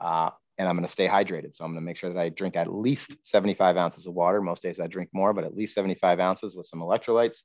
Uh, 0.00 0.30
and 0.58 0.68
I'm 0.68 0.74
going 0.74 0.86
to 0.86 0.92
stay 0.92 1.06
hydrated. 1.06 1.54
So 1.54 1.64
I'm 1.64 1.70
going 1.70 1.82
to 1.82 1.86
make 1.86 1.96
sure 1.96 2.12
that 2.12 2.20
I 2.20 2.28
drink 2.30 2.56
at 2.56 2.72
least 2.72 3.14
75 3.22 3.76
ounces 3.76 4.06
of 4.06 4.14
water. 4.14 4.40
Most 4.40 4.62
days 4.62 4.80
I 4.80 4.86
drink 4.88 5.10
more, 5.12 5.32
but 5.32 5.44
at 5.44 5.56
least 5.56 5.74
75 5.74 6.18
ounces 6.18 6.56
with 6.56 6.66
some 6.66 6.80
electrolytes. 6.80 7.42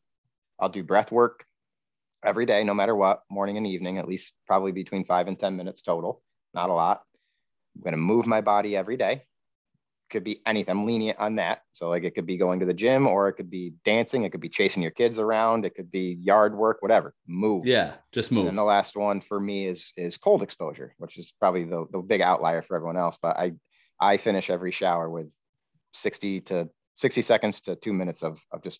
I'll 0.59 0.69
do 0.69 0.83
breath 0.83 1.11
work 1.11 1.45
every 2.25 2.45
day, 2.45 2.63
no 2.63 2.73
matter 2.73 2.95
what, 2.95 3.21
morning 3.29 3.57
and 3.57 3.67
evening, 3.67 3.97
at 3.97 4.07
least 4.07 4.33
probably 4.47 4.71
between 4.71 5.05
five 5.05 5.27
and 5.27 5.39
10 5.39 5.55
minutes 5.55 5.81
total, 5.81 6.21
not 6.53 6.69
a 6.69 6.73
lot. 6.73 7.01
I'm 7.75 7.81
going 7.81 7.93
to 7.93 7.97
move 7.97 8.25
my 8.25 8.41
body 8.41 8.75
every 8.75 8.97
day 8.97 9.23
could 10.13 10.23
be 10.23 10.41
anything. 10.45 10.71
I'm 10.71 10.85
lenient 10.85 11.19
on 11.19 11.35
that. 11.35 11.63
So 11.73 11.89
like 11.89 12.03
it 12.03 12.15
could 12.15 12.25
be 12.25 12.37
going 12.37 12.61
to 12.61 12.65
the 12.65 12.73
gym 12.73 13.05
or 13.05 13.27
it 13.27 13.33
could 13.33 13.49
be 13.49 13.73
dancing. 13.83 14.23
It 14.23 14.29
could 14.29 14.39
be 14.39 14.47
chasing 14.47 14.81
your 14.81 14.91
kids 14.91 15.19
around. 15.19 15.65
It 15.65 15.75
could 15.75 15.91
be 15.91 16.17
yard 16.21 16.55
work, 16.55 16.77
whatever. 16.81 17.13
Move. 17.27 17.65
Yeah, 17.65 17.93
just 18.13 18.31
move. 18.31 18.47
And 18.47 18.57
the 18.57 18.63
last 18.63 18.95
one 18.95 19.19
for 19.19 19.39
me 19.39 19.67
is 19.67 19.91
is 19.97 20.15
cold 20.15 20.41
exposure, 20.41 20.95
which 20.97 21.17
is 21.17 21.33
probably 21.39 21.65
the, 21.65 21.85
the 21.91 21.99
big 21.99 22.21
outlier 22.21 22.61
for 22.61 22.77
everyone 22.77 22.97
else. 22.97 23.17
But 23.21 23.37
I 23.37 23.53
I 23.99 24.17
finish 24.17 24.49
every 24.49 24.71
shower 24.71 25.09
with 25.09 25.27
60 25.93 26.41
to 26.41 26.69
60 26.97 27.21
seconds 27.21 27.61
to 27.61 27.75
two 27.75 27.93
minutes 27.93 28.23
of, 28.23 28.39
of 28.51 28.63
just 28.63 28.79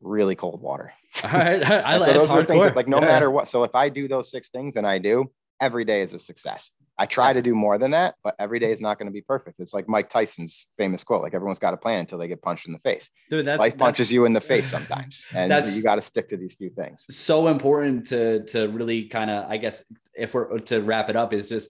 really 0.00 0.34
cold 0.34 0.60
water. 0.60 0.92
All 1.22 1.30
right. 1.30 1.62
I, 1.64 1.98
so 2.04 2.12
those 2.12 2.30
are 2.30 2.44
things 2.44 2.64
that, 2.64 2.76
like 2.76 2.88
no 2.88 3.00
yeah. 3.00 3.06
matter 3.06 3.30
what. 3.30 3.48
So 3.48 3.64
if 3.64 3.74
I 3.74 3.88
do 3.88 4.08
those 4.08 4.30
six 4.30 4.50
things 4.50 4.76
and 4.76 4.86
I 4.86 4.98
do, 4.98 5.30
every 5.60 5.84
day 5.84 6.02
is 6.02 6.12
a 6.12 6.18
success. 6.18 6.70
I 6.96 7.06
try 7.06 7.32
to 7.32 7.42
do 7.42 7.54
more 7.54 7.76
than 7.76 7.90
that, 7.90 8.14
but 8.22 8.36
every 8.38 8.60
day 8.60 8.70
is 8.70 8.80
not 8.80 8.98
going 8.98 9.08
to 9.08 9.12
be 9.12 9.20
perfect. 9.20 9.58
It's 9.58 9.74
like 9.74 9.88
Mike 9.88 10.10
Tyson's 10.10 10.68
famous 10.78 11.02
quote: 11.02 11.22
"Like 11.22 11.34
everyone's 11.34 11.58
got 11.58 11.74
a 11.74 11.76
plan 11.76 12.00
until 12.00 12.18
they 12.18 12.28
get 12.28 12.40
punched 12.40 12.66
in 12.66 12.72
the 12.72 12.78
face." 12.78 13.10
Dude, 13.30 13.44
that's, 13.44 13.58
life 13.58 13.76
punches 13.76 14.06
that's, 14.06 14.12
you 14.12 14.26
in 14.26 14.32
the 14.32 14.40
face 14.40 14.70
sometimes, 14.70 15.26
and 15.34 15.50
you 15.74 15.82
got 15.82 15.96
to 15.96 16.02
stick 16.02 16.28
to 16.28 16.36
these 16.36 16.54
few 16.54 16.70
things. 16.70 17.04
So 17.10 17.48
important 17.48 18.06
to 18.08 18.44
to 18.44 18.68
really 18.68 19.04
kind 19.08 19.30
of, 19.30 19.50
I 19.50 19.56
guess, 19.56 19.82
if 20.14 20.34
we're 20.34 20.58
to 20.60 20.82
wrap 20.82 21.10
it 21.10 21.16
up, 21.16 21.32
is 21.32 21.48
just 21.48 21.68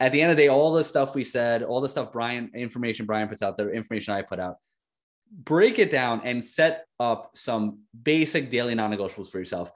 at 0.00 0.12
the 0.12 0.22
end 0.22 0.30
of 0.30 0.36
the 0.36 0.44
day, 0.44 0.48
all 0.48 0.72
the 0.72 0.84
stuff 0.84 1.14
we 1.14 1.24
said, 1.24 1.62
all 1.62 1.80
the 1.80 1.88
stuff 1.88 2.10
Brian, 2.12 2.50
information 2.54 3.06
Brian 3.06 3.28
puts 3.28 3.42
out, 3.42 3.56
the 3.56 3.70
information 3.70 4.14
I 4.14 4.22
put 4.22 4.40
out, 4.40 4.56
break 5.30 5.78
it 5.78 5.90
down 5.90 6.22
and 6.24 6.44
set 6.44 6.86
up 6.98 7.30
some 7.34 7.80
basic 8.02 8.50
daily 8.50 8.74
non-negotiables 8.74 9.30
for 9.30 9.38
yourself 9.38 9.70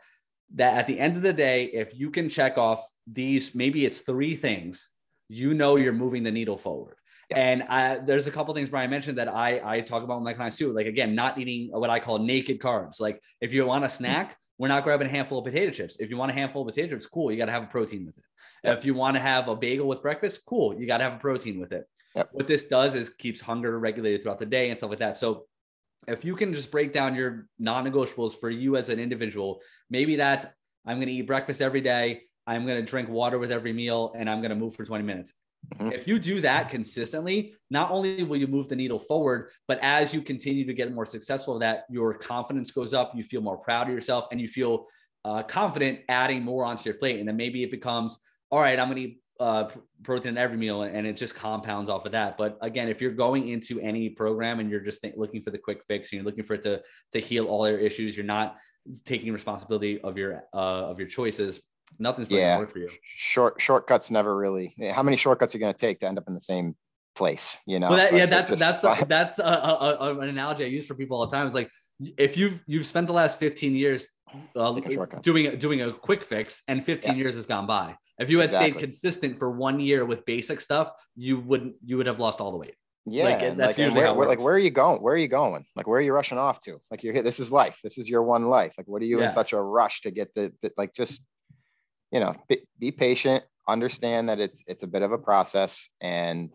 that 0.55 0.77
at 0.77 0.87
the 0.87 0.99
end 0.99 1.17
of 1.17 1.23
the 1.23 1.33
day, 1.33 1.65
if 1.65 1.99
you 1.99 2.11
can 2.11 2.29
check 2.29 2.59
off 2.59 2.87
these, 3.07 3.55
maybe 3.55 3.85
it's 3.85 4.01
three 4.01 4.35
things, 4.35 4.91
you 5.29 5.55
know 5.55 5.77
you're 5.77 5.93
moving 5.93 6.23
the 6.23 6.31
needle 6.31 6.57
forward. 6.57 6.97
Yeah. 7.31 7.39
And 7.39 7.63
I, 7.65 7.99
there's 7.99 8.27
a 8.27 8.31
couple 8.31 8.55
things 8.55 8.71
Brian 8.71 8.91
mentioned 8.91 9.19
that 9.19 9.29
I, 9.29 9.61
I 9.63 9.81
talk 9.81 10.03
about 10.03 10.19
with 10.19 10.25
my 10.25 10.33
clients 10.33 10.57
too. 10.57 10.73
Like 10.73 10.87
again, 10.87 11.15
not 11.15 11.39
eating 11.39 11.71
what 11.71 11.91
I 11.91 12.01
call 12.01 12.19
naked 12.19 12.59
carbs. 12.59 13.01
Like 13.01 13.23
if 13.41 13.53
you 13.53 13.67
want 13.67 13.85
a 13.85 13.91
snack, 13.91 14.39
we're 14.57 14.69
not 14.69 14.83
grabbing 14.83 15.07
a 15.07 15.11
handful 15.11 15.39
of 15.39 15.45
potato 15.45 15.71
chips. 15.71 15.97
If 16.01 16.11
you 16.11 16.17
want 16.17 16.31
a 16.31 16.35
handful 16.35 16.63
of 16.63 16.69
potato 16.69 16.95
chips, 16.95 17.07
cool. 17.07 17.31
You 17.31 17.37
got 17.37 17.47
to 17.47 17.53
have 17.53 17.65
a 17.65 17.67
protein 17.67 18.07
with 18.07 18.17
it. 18.17 18.25
Yep. 18.65 18.79
If 18.79 18.85
you 18.85 18.95
want 18.95 19.15
to 19.17 19.21
have 19.21 19.49
a 19.49 19.55
bagel 19.55 19.87
with 19.87 20.03
breakfast, 20.03 20.41
cool. 20.47 20.75
You 20.75 20.87
got 20.87 20.99
to 20.99 21.05
have 21.05 21.15
a 21.15 21.19
protein 21.19 21.61
with 21.61 21.73
it. 21.73 21.87
Yep. 22.17 22.31
What 22.33 22.49
this 22.49 22.65
does 22.65 22.95
is 22.95 23.11
keeps 23.11 23.41
hunger 23.41 23.79
regulated 23.79 24.23
throughout 24.23 24.41
the 24.41 24.47
day 24.47 24.71
and 24.71 24.79
stuff 24.79 24.91
like 24.91 24.99
that. 24.99 25.19
So 25.19 25.45
if 26.09 26.25
you 26.25 26.35
can 26.35 26.53
just 26.53 26.71
break 26.71 26.93
down 26.93 27.15
your 27.15 27.47
non-negotiables 27.59 28.35
for 28.35 28.51
you 28.51 28.77
as 28.77 28.89
an 28.89 28.99
individual, 28.99 29.61
maybe 29.91 30.17
that's 30.17 30.47
I'm 30.87 30.97
going 30.97 31.09
to 31.09 31.13
eat 31.13 31.27
breakfast 31.27 31.61
every 31.61 31.83
day. 31.83 32.23
I'm 32.47 32.67
going 32.67 32.83
to 32.83 32.91
drink 32.91 33.11
water 33.11 33.39
with 33.39 33.53
every 33.53 33.75
meal 33.75 34.15
and 34.17 34.29
I'm 34.29 34.41
going 34.41 34.51
to 34.51 34.57
move 34.57 34.75
for 34.75 34.85
20 34.85 35.05
minutes. 35.05 35.35
Mm-hmm. 35.75 35.93
If 35.93 36.09
you 36.09 36.19
do 36.19 36.41
that 36.41 36.71
consistently, 36.71 37.53
not 37.69 37.91
only 37.91 38.23
will 38.23 38.39
you 38.39 38.47
move 38.47 38.69
the 38.69 38.77
needle 38.77 38.99
forward, 38.99 39.51
but 39.67 39.79
as 39.83 40.15
you 40.15 40.23
continue 40.23 40.65
to 40.65 40.73
get 40.73 40.93
more 40.95 41.05
successful 41.05 41.59
that, 41.59 41.85
your 41.91 42.15
confidence 42.15 42.71
goes 42.71 42.95
up, 42.95 43.13
you 43.15 43.23
feel 43.23 43.43
more 43.43 43.59
proud 43.59 43.89
of 43.89 43.93
yourself, 43.93 44.29
and 44.31 44.41
you 44.41 44.49
feel 44.49 44.87
uh, 45.25 45.43
confident 45.43 46.01
adding 46.09 46.43
more 46.43 46.65
onto 46.65 46.85
your 46.85 46.95
plate. 46.95 47.19
And 47.19 47.29
then 47.29 47.37
maybe 47.37 47.63
it 47.63 47.71
becomes, 47.71 48.19
all 48.51 48.61
right, 48.61 48.79
I'm 48.79 48.87
going 48.89 48.97
to 48.97 49.03
eat 49.03 49.21
uh, 49.41 49.71
protein 50.03 50.31
in 50.31 50.39
every 50.39 50.57
meal, 50.57 50.83
and 50.83 51.07
it 51.07 51.17
just 51.17 51.35
compounds 51.35 51.89
off 51.89 52.07
of 52.07 52.13
that. 52.13 52.37
But 52.37 52.59
again, 52.61 52.89
if 52.89 53.01
you're 53.01 53.13
going 53.13 53.49
into 53.49 53.81
any 53.81 54.09
program 54.09 54.61
and 54.61 54.71
you're 54.71 54.81
just 54.81 55.03
th- 55.03 55.15
looking 55.17 55.43
for 55.43 55.51
the 55.51 55.59
quick 55.59 55.83
fix, 55.87 56.13
and 56.13 56.19
you're 56.19 56.25
looking 56.25 56.45
for 56.45 56.55
it 56.55 56.63
to 56.65 56.83
to 57.13 57.21
heal 57.21 57.47
all 57.47 57.69
your 57.69 57.79
issues, 57.79 58.17
you're 58.17 58.27
not 58.27 58.57
taking 59.05 59.33
responsibility 59.33 60.01
of 60.01 60.17
your 60.19 60.45
uh, 60.53 60.91
of 60.91 60.99
your 60.99 61.09
choices. 61.09 61.61
Nothing's 61.99 62.31
yeah. 62.31 62.39
going 62.39 62.57
to 62.57 62.61
work 62.61 62.71
for 62.73 62.79
you. 62.81 62.91
Short 63.17 63.61
shortcuts 63.61 64.11
never 64.11 64.37
really. 64.37 64.75
How 64.93 65.03
many 65.03 65.17
shortcuts 65.17 65.55
are 65.55 65.59
you 65.59 65.63
going 65.63 65.75
to 65.75 65.79
take 65.79 66.01
to 66.01 66.07
end 66.07 66.19
up 66.19 66.25
in 66.27 66.35
the 66.35 66.41
same 66.41 66.77
place? 67.15 67.57
You 67.67 67.79
know. 67.79 67.89
Well, 67.89 67.99
that, 67.99 68.13
yeah, 68.13 68.27
that's 68.27 68.51
that's 68.51 68.81
that's, 68.83 69.07
that's 69.09 69.39
a, 69.39 69.43
a, 69.43 69.97
a, 70.01 70.19
an 70.19 70.29
analogy 70.29 70.65
I 70.65 70.69
use 70.69 70.87
for 70.87 70.95
people 70.95 71.19
all 71.19 71.27
the 71.27 71.35
time. 71.35 71.47
It's 71.47 71.55
like 71.55 71.71
if 72.01 72.37
you've 72.37 72.63
you've 72.67 72.87
spent 72.87 73.07
the 73.07 73.13
last 73.13 73.39
15 73.39 73.75
years 73.75 74.09
uh, 74.55 74.73
doing 75.23 75.57
doing 75.59 75.83
a 75.83 75.93
quick 75.93 76.25
fix, 76.25 76.63
and 76.69 76.85
15 76.85 77.13
yeah. 77.13 77.19
years 77.19 77.35
has 77.35 77.47
gone 77.47 77.67
by 77.67 77.97
if 78.19 78.31
you 78.31 78.39
had 78.39 78.47
exactly. 78.47 78.71
stayed 78.71 78.81
consistent 78.81 79.39
for 79.39 79.51
one 79.51 79.79
year 79.81 80.05
with 80.05 80.25
basic 80.27 80.61
stuff, 80.61 80.91
you 81.15 81.39
wouldn't 81.39 81.77
you 81.85 81.97
would 81.97 82.07
have 82.07 82.19
lost 82.19 82.41
all 82.41 82.51
the 82.51 82.57
weight. 82.57 82.75
Yeah, 83.07 83.25
like, 83.25 83.57
that's 83.57 83.59
like, 83.59 83.79
usually 83.79 84.01
where, 84.03 84.27
like 84.27 84.41
where 84.41 84.55
are 84.55 84.59
you 84.59 84.71
going? 84.71 85.01
Where 85.01 85.15
are 85.15 85.19
you 85.19 85.29
going? 85.29 85.65
Like 85.77 85.87
where 85.87 85.99
are 85.99 86.03
you 86.03 86.13
rushing 86.13 86.37
off 86.37 86.61
to? 86.65 86.79
Like 86.91 87.03
you're 87.03 87.15
here. 87.15 87.23
This 87.23 87.41
is 87.41 87.51
life. 87.51 87.79
This 87.83 87.97
is 87.97 88.09
your 88.09 88.23
one 88.23 88.47
life. 88.47 88.75
Like 88.77 88.89
what 88.89 89.01
are 89.03 89.07
you 89.07 89.21
yeah. 89.21 89.29
in 89.29 89.35
such 89.35 89.53
a 89.53 89.61
rush 89.61 90.03
to 90.03 90.11
get 90.11 90.35
the, 90.35 90.53
the 90.63 90.73
like 90.77 90.95
just 90.95 91.23
you 92.11 92.21
know 92.21 92.35
be, 92.49 92.67
be 92.79 92.91
patient. 92.91 93.45
Understand 93.69 94.29
that 94.29 94.41
it's 94.41 94.63
it's 94.67 94.83
a 94.83 94.87
bit 94.87 95.03
of 95.03 95.13
a 95.13 95.19
process, 95.19 95.89
and 96.01 96.53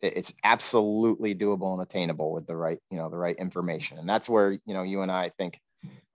it's 0.00 0.32
absolutely 0.44 1.34
doable 1.34 1.72
and 1.72 1.82
attainable 1.82 2.32
with 2.32 2.46
the 2.46 2.56
right, 2.56 2.78
you 2.90 2.98
know, 2.98 3.08
the 3.08 3.16
right 3.16 3.36
information. 3.36 3.98
And 3.98 4.08
that's 4.08 4.28
where, 4.28 4.52
you 4.52 4.74
know, 4.74 4.82
you 4.82 5.02
and 5.02 5.10
I 5.10 5.30
think 5.38 5.58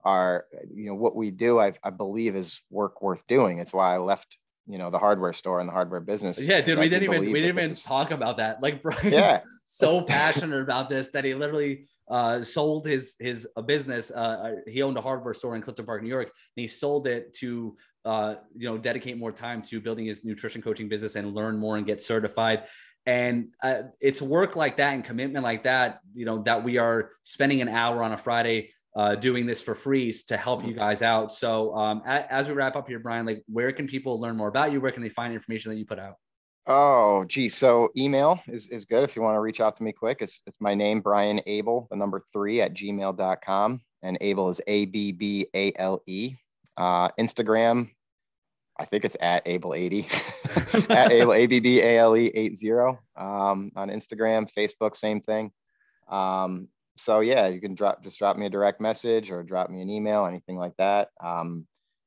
are, 0.04 0.46
you 0.72 0.86
know, 0.86 0.94
what 0.94 1.16
we 1.16 1.30
do, 1.30 1.58
I, 1.60 1.74
I 1.82 1.90
believe 1.90 2.36
is 2.36 2.60
work 2.70 3.02
worth 3.02 3.20
doing. 3.28 3.58
It's 3.58 3.72
why 3.72 3.94
I 3.94 3.98
left, 3.98 4.36
you 4.66 4.78
know, 4.78 4.90
the 4.90 4.98
hardware 4.98 5.32
store 5.32 5.60
and 5.60 5.68
the 5.68 5.72
hardware 5.72 6.00
business. 6.00 6.38
Yeah, 6.38 6.60
dude, 6.60 6.78
we 6.78 6.88
didn't 6.88 7.04
even, 7.04 7.20
we 7.32 7.40
didn't 7.40 7.58
even 7.58 7.70
is... 7.72 7.82
talk 7.82 8.10
about 8.10 8.38
that. 8.38 8.62
Like 8.62 8.82
Brian's 8.82 9.12
yeah. 9.12 9.40
so 9.64 10.02
passionate 10.02 10.60
about 10.60 10.88
this 10.88 11.10
that 11.10 11.24
he 11.24 11.34
literally 11.34 11.86
uh, 12.08 12.42
sold 12.42 12.86
his, 12.86 13.16
his 13.18 13.46
a 13.56 13.62
business. 13.62 14.10
Uh, 14.10 14.14
uh, 14.14 14.52
he 14.66 14.82
owned 14.82 14.96
a 14.96 15.02
hardware 15.02 15.34
store 15.34 15.56
in 15.56 15.62
Clifton 15.62 15.86
Park, 15.86 16.02
New 16.02 16.08
York, 16.08 16.28
and 16.28 16.62
he 16.62 16.68
sold 16.68 17.06
it 17.06 17.34
to 17.34 17.76
uh, 18.04 18.36
you 18.56 18.68
know, 18.68 18.78
dedicate 18.78 19.18
more 19.18 19.32
time 19.32 19.62
to 19.62 19.80
building 19.80 20.06
his 20.06 20.24
nutrition 20.24 20.60
coaching 20.62 20.88
business 20.88 21.16
and 21.16 21.34
learn 21.34 21.58
more 21.58 21.76
and 21.76 21.86
get 21.86 22.00
certified. 22.00 22.64
And 23.06 23.48
uh, 23.62 23.82
it's 24.00 24.22
work 24.22 24.56
like 24.56 24.78
that 24.78 24.94
and 24.94 25.04
commitment 25.04 25.44
like 25.44 25.64
that, 25.64 26.00
you 26.14 26.24
know, 26.24 26.42
that 26.44 26.64
we 26.64 26.78
are 26.78 27.10
spending 27.22 27.60
an 27.60 27.68
hour 27.68 28.02
on 28.02 28.12
a 28.12 28.18
Friday 28.18 28.70
uh, 28.96 29.14
doing 29.14 29.44
this 29.46 29.60
for 29.60 29.74
free 29.74 30.12
to 30.28 30.36
help 30.36 30.64
you 30.64 30.72
guys 30.72 31.02
out. 31.02 31.32
So 31.32 31.74
um, 31.74 32.02
a- 32.06 32.32
as 32.32 32.48
we 32.48 32.54
wrap 32.54 32.76
up 32.76 32.88
here, 32.88 33.00
Brian, 33.00 33.26
like 33.26 33.42
where 33.46 33.72
can 33.72 33.86
people 33.86 34.20
learn 34.20 34.36
more 34.36 34.48
about 34.48 34.72
you? 34.72 34.80
Where 34.80 34.92
can 34.92 35.02
they 35.02 35.08
find 35.08 35.34
information 35.34 35.70
that 35.72 35.78
you 35.78 35.84
put 35.84 35.98
out? 35.98 36.14
Oh, 36.66 37.24
gee. 37.28 37.50
So 37.50 37.90
email 37.96 38.40
is, 38.46 38.68
is 38.68 38.86
good. 38.86 39.04
If 39.04 39.16
you 39.16 39.22
want 39.22 39.36
to 39.36 39.40
reach 39.40 39.60
out 39.60 39.76
to 39.76 39.82
me 39.82 39.92
quick, 39.92 40.18
it's, 40.20 40.40
it's 40.46 40.56
my 40.60 40.74
name, 40.74 41.02
Brian 41.02 41.40
Abbale, 41.46 41.88
the 41.90 41.96
number 41.96 42.24
three 42.32 42.62
at 42.62 42.72
gmail.com. 42.72 43.82
And 44.02 44.18
Abbale 44.20 44.50
is 44.50 44.60
A 44.66 44.86
B 44.86 45.12
B 45.12 45.46
A 45.54 45.72
L 45.76 46.02
E. 46.06 46.36
Uh, 46.76 47.08
Instagram, 47.20 47.90
I 48.78 48.84
think 48.84 49.04
it's 49.04 49.16
at 49.20 49.44
Abbale80, 49.46 50.90
at 50.90 51.12
Abbale, 51.12 51.32
A-B-B-A-L-E 51.32 52.26
80 52.34 52.72
um, 53.16 53.70
on 53.76 53.88
Instagram, 53.88 54.48
Facebook, 54.56 54.96
same 54.96 55.20
thing. 55.20 55.52
Um, 56.08 56.68
so 56.96 57.20
yeah, 57.20 57.46
you 57.48 57.60
can 57.60 57.74
drop, 57.74 58.02
just 58.02 58.18
drop 58.18 58.36
me 58.36 58.46
a 58.46 58.50
direct 58.50 58.80
message 58.80 59.30
or 59.30 59.42
drop 59.42 59.70
me 59.70 59.80
an 59.80 59.90
email, 59.90 60.26
anything 60.26 60.56
like 60.56 60.76
that. 60.78 61.10
Um, 61.22 61.66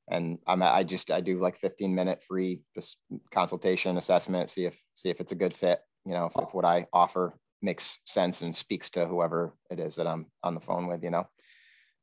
and 0.10 0.40
I'm, 0.48 0.62
I 0.62 0.84
just, 0.84 1.12
I 1.12 1.22
do 1.22 1.40
like 1.40 1.60
15 1.60 1.94
minute 1.94 2.24
free 2.28 2.62
just 2.76 2.98
consultation 3.34 3.98
assessment, 3.98 4.50
see 4.50 4.66
if, 4.66 4.78
see 4.96 5.10
if 5.10 5.20
it's 5.20 5.34
a 5.34 5.36
good 5.36 5.54
fit, 5.54 5.80
you 6.06 6.14
know, 6.14 6.26
if, 6.26 6.34
if 6.42 6.54
what 6.54 6.66
I 6.66 6.88
offer 6.94 7.38
makes 7.62 8.00
sense 8.06 8.42
and 8.42 8.56
speaks 8.56 8.90
to 8.92 9.06
whoever 9.06 9.54
it 9.70 9.80
is 9.80 9.96
that 9.96 10.08
I'm 10.08 10.28
on 10.44 10.54
the 10.54 10.62
phone 10.62 10.88
with, 10.88 11.04
you 11.04 11.12
know? 11.12 11.28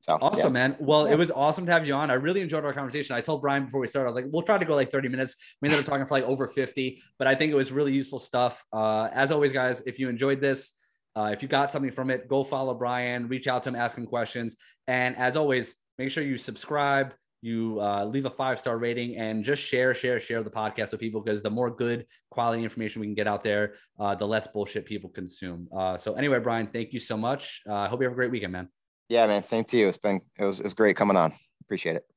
So 0.04 0.18
awesome, 0.20 0.54
yeah. 0.54 0.68
man. 0.68 0.76
Well, 0.80 1.06
yeah. 1.06 1.14
it 1.14 1.18
was 1.18 1.30
awesome 1.30 1.64
to 1.64 1.72
have 1.72 1.86
you 1.86 1.94
on. 1.94 2.10
I 2.10 2.14
really 2.14 2.42
enjoyed 2.42 2.62
our 2.66 2.74
conversation. 2.74 3.16
I 3.16 3.22
told 3.22 3.40
Brian 3.40 3.64
before 3.64 3.80
we 3.80 3.86
started, 3.86 4.06
I 4.06 4.10
was 4.10 4.16
like, 4.16 4.26
we'll 4.30 4.42
try 4.42 4.58
to 4.58 4.64
go 4.66 4.74
like 4.74 4.90
30 4.90 5.08
minutes. 5.08 5.34
We 5.62 5.68
ended 5.68 5.80
up 5.80 5.86
talking 5.86 6.04
for 6.04 6.12
like 6.12 6.24
over 6.24 6.46
50, 6.46 7.02
but 7.18 7.26
I 7.26 7.34
think 7.34 7.52
it 7.52 7.54
was 7.54 7.72
really 7.72 7.94
useful 7.94 8.18
stuff. 8.18 8.62
Uh, 8.70 9.08
as 9.14 9.32
always, 9.32 9.50
guys, 9.50 9.82
if 9.86 9.98
you 9.98 10.10
enjoyed 10.10 10.42
this, 10.42 10.74
uh, 11.16 11.30
if 11.32 11.42
you 11.42 11.48
got 11.48 11.72
something 11.72 11.90
from 11.90 12.10
it, 12.10 12.28
go 12.28 12.44
follow 12.44 12.74
Brian, 12.74 13.28
reach 13.28 13.48
out 13.48 13.62
to 13.62 13.70
him, 13.70 13.76
ask 13.76 13.96
him 13.96 14.04
questions. 14.04 14.56
And 14.86 15.16
as 15.16 15.36
always, 15.36 15.74
make 15.96 16.10
sure 16.10 16.22
you 16.22 16.36
subscribe, 16.36 17.14
you 17.40 17.80
uh, 17.80 18.04
leave 18.04 18.26
a 18.26 18.30
five 18.30 18.58
star 18.58 18.76
rating, 18.76 19.16
and 19.16 19.42
just 19.42 19.62
share, 19.62 19.94
share, 19.94 20.20
share 20.20 20.42
the 20.42 20.50
podcast 20.50 20.90
with 20.90 21.00
people 21.00 21.22
because 21.22 21.42
the 21.42 21.48
more 21.50 21.70
good 21.70 22.04
quality 22.30 22.62
information 22.62 23.00
we 23.00 23.06
can 23.06 23.14
get 23.14 23.26
out 23.26 23.42
there, 23.42 23.76
uh, 23.98 24.14
the 24.14 24.26
less 24.26 24.46
bullshit 24.48 24.84
people 24.84 25.08
consume. 25.08 25.66
Uh, 25.74 25.96
so, 25.96 26.14
anyway, 26.14 26.40
Brian, 26.40 26.66
thank 26.66 26.92
you 26.92 26.98
so 26.98 27.16
much. 27.16 27.62
Uh, 27.66 27.74
I 27.74 27.88
hope 27.88 28.00
you 28.00 28.04
have 28.04 28.12
a 28.12 28.16
great 28.16 28.30
weekend, 28.30 28.52
man. 28.52 28.68
Yeah, 29.08 29.26
man. 29.26 29.44
Same 29.44 29.64
to 29.64 29.76
you. 29.76 29.88
It's 29.88 29.98
been 29.98 30.20
it 30.38 30.44
was 30.44 30.60
it 30.60 30.64
was 30.64 30.74
great 30.74 30.96
coming 30.96 31.16
on. 31.16 31.32
Appreciate 31.62 31.96
it. 31.96 32.13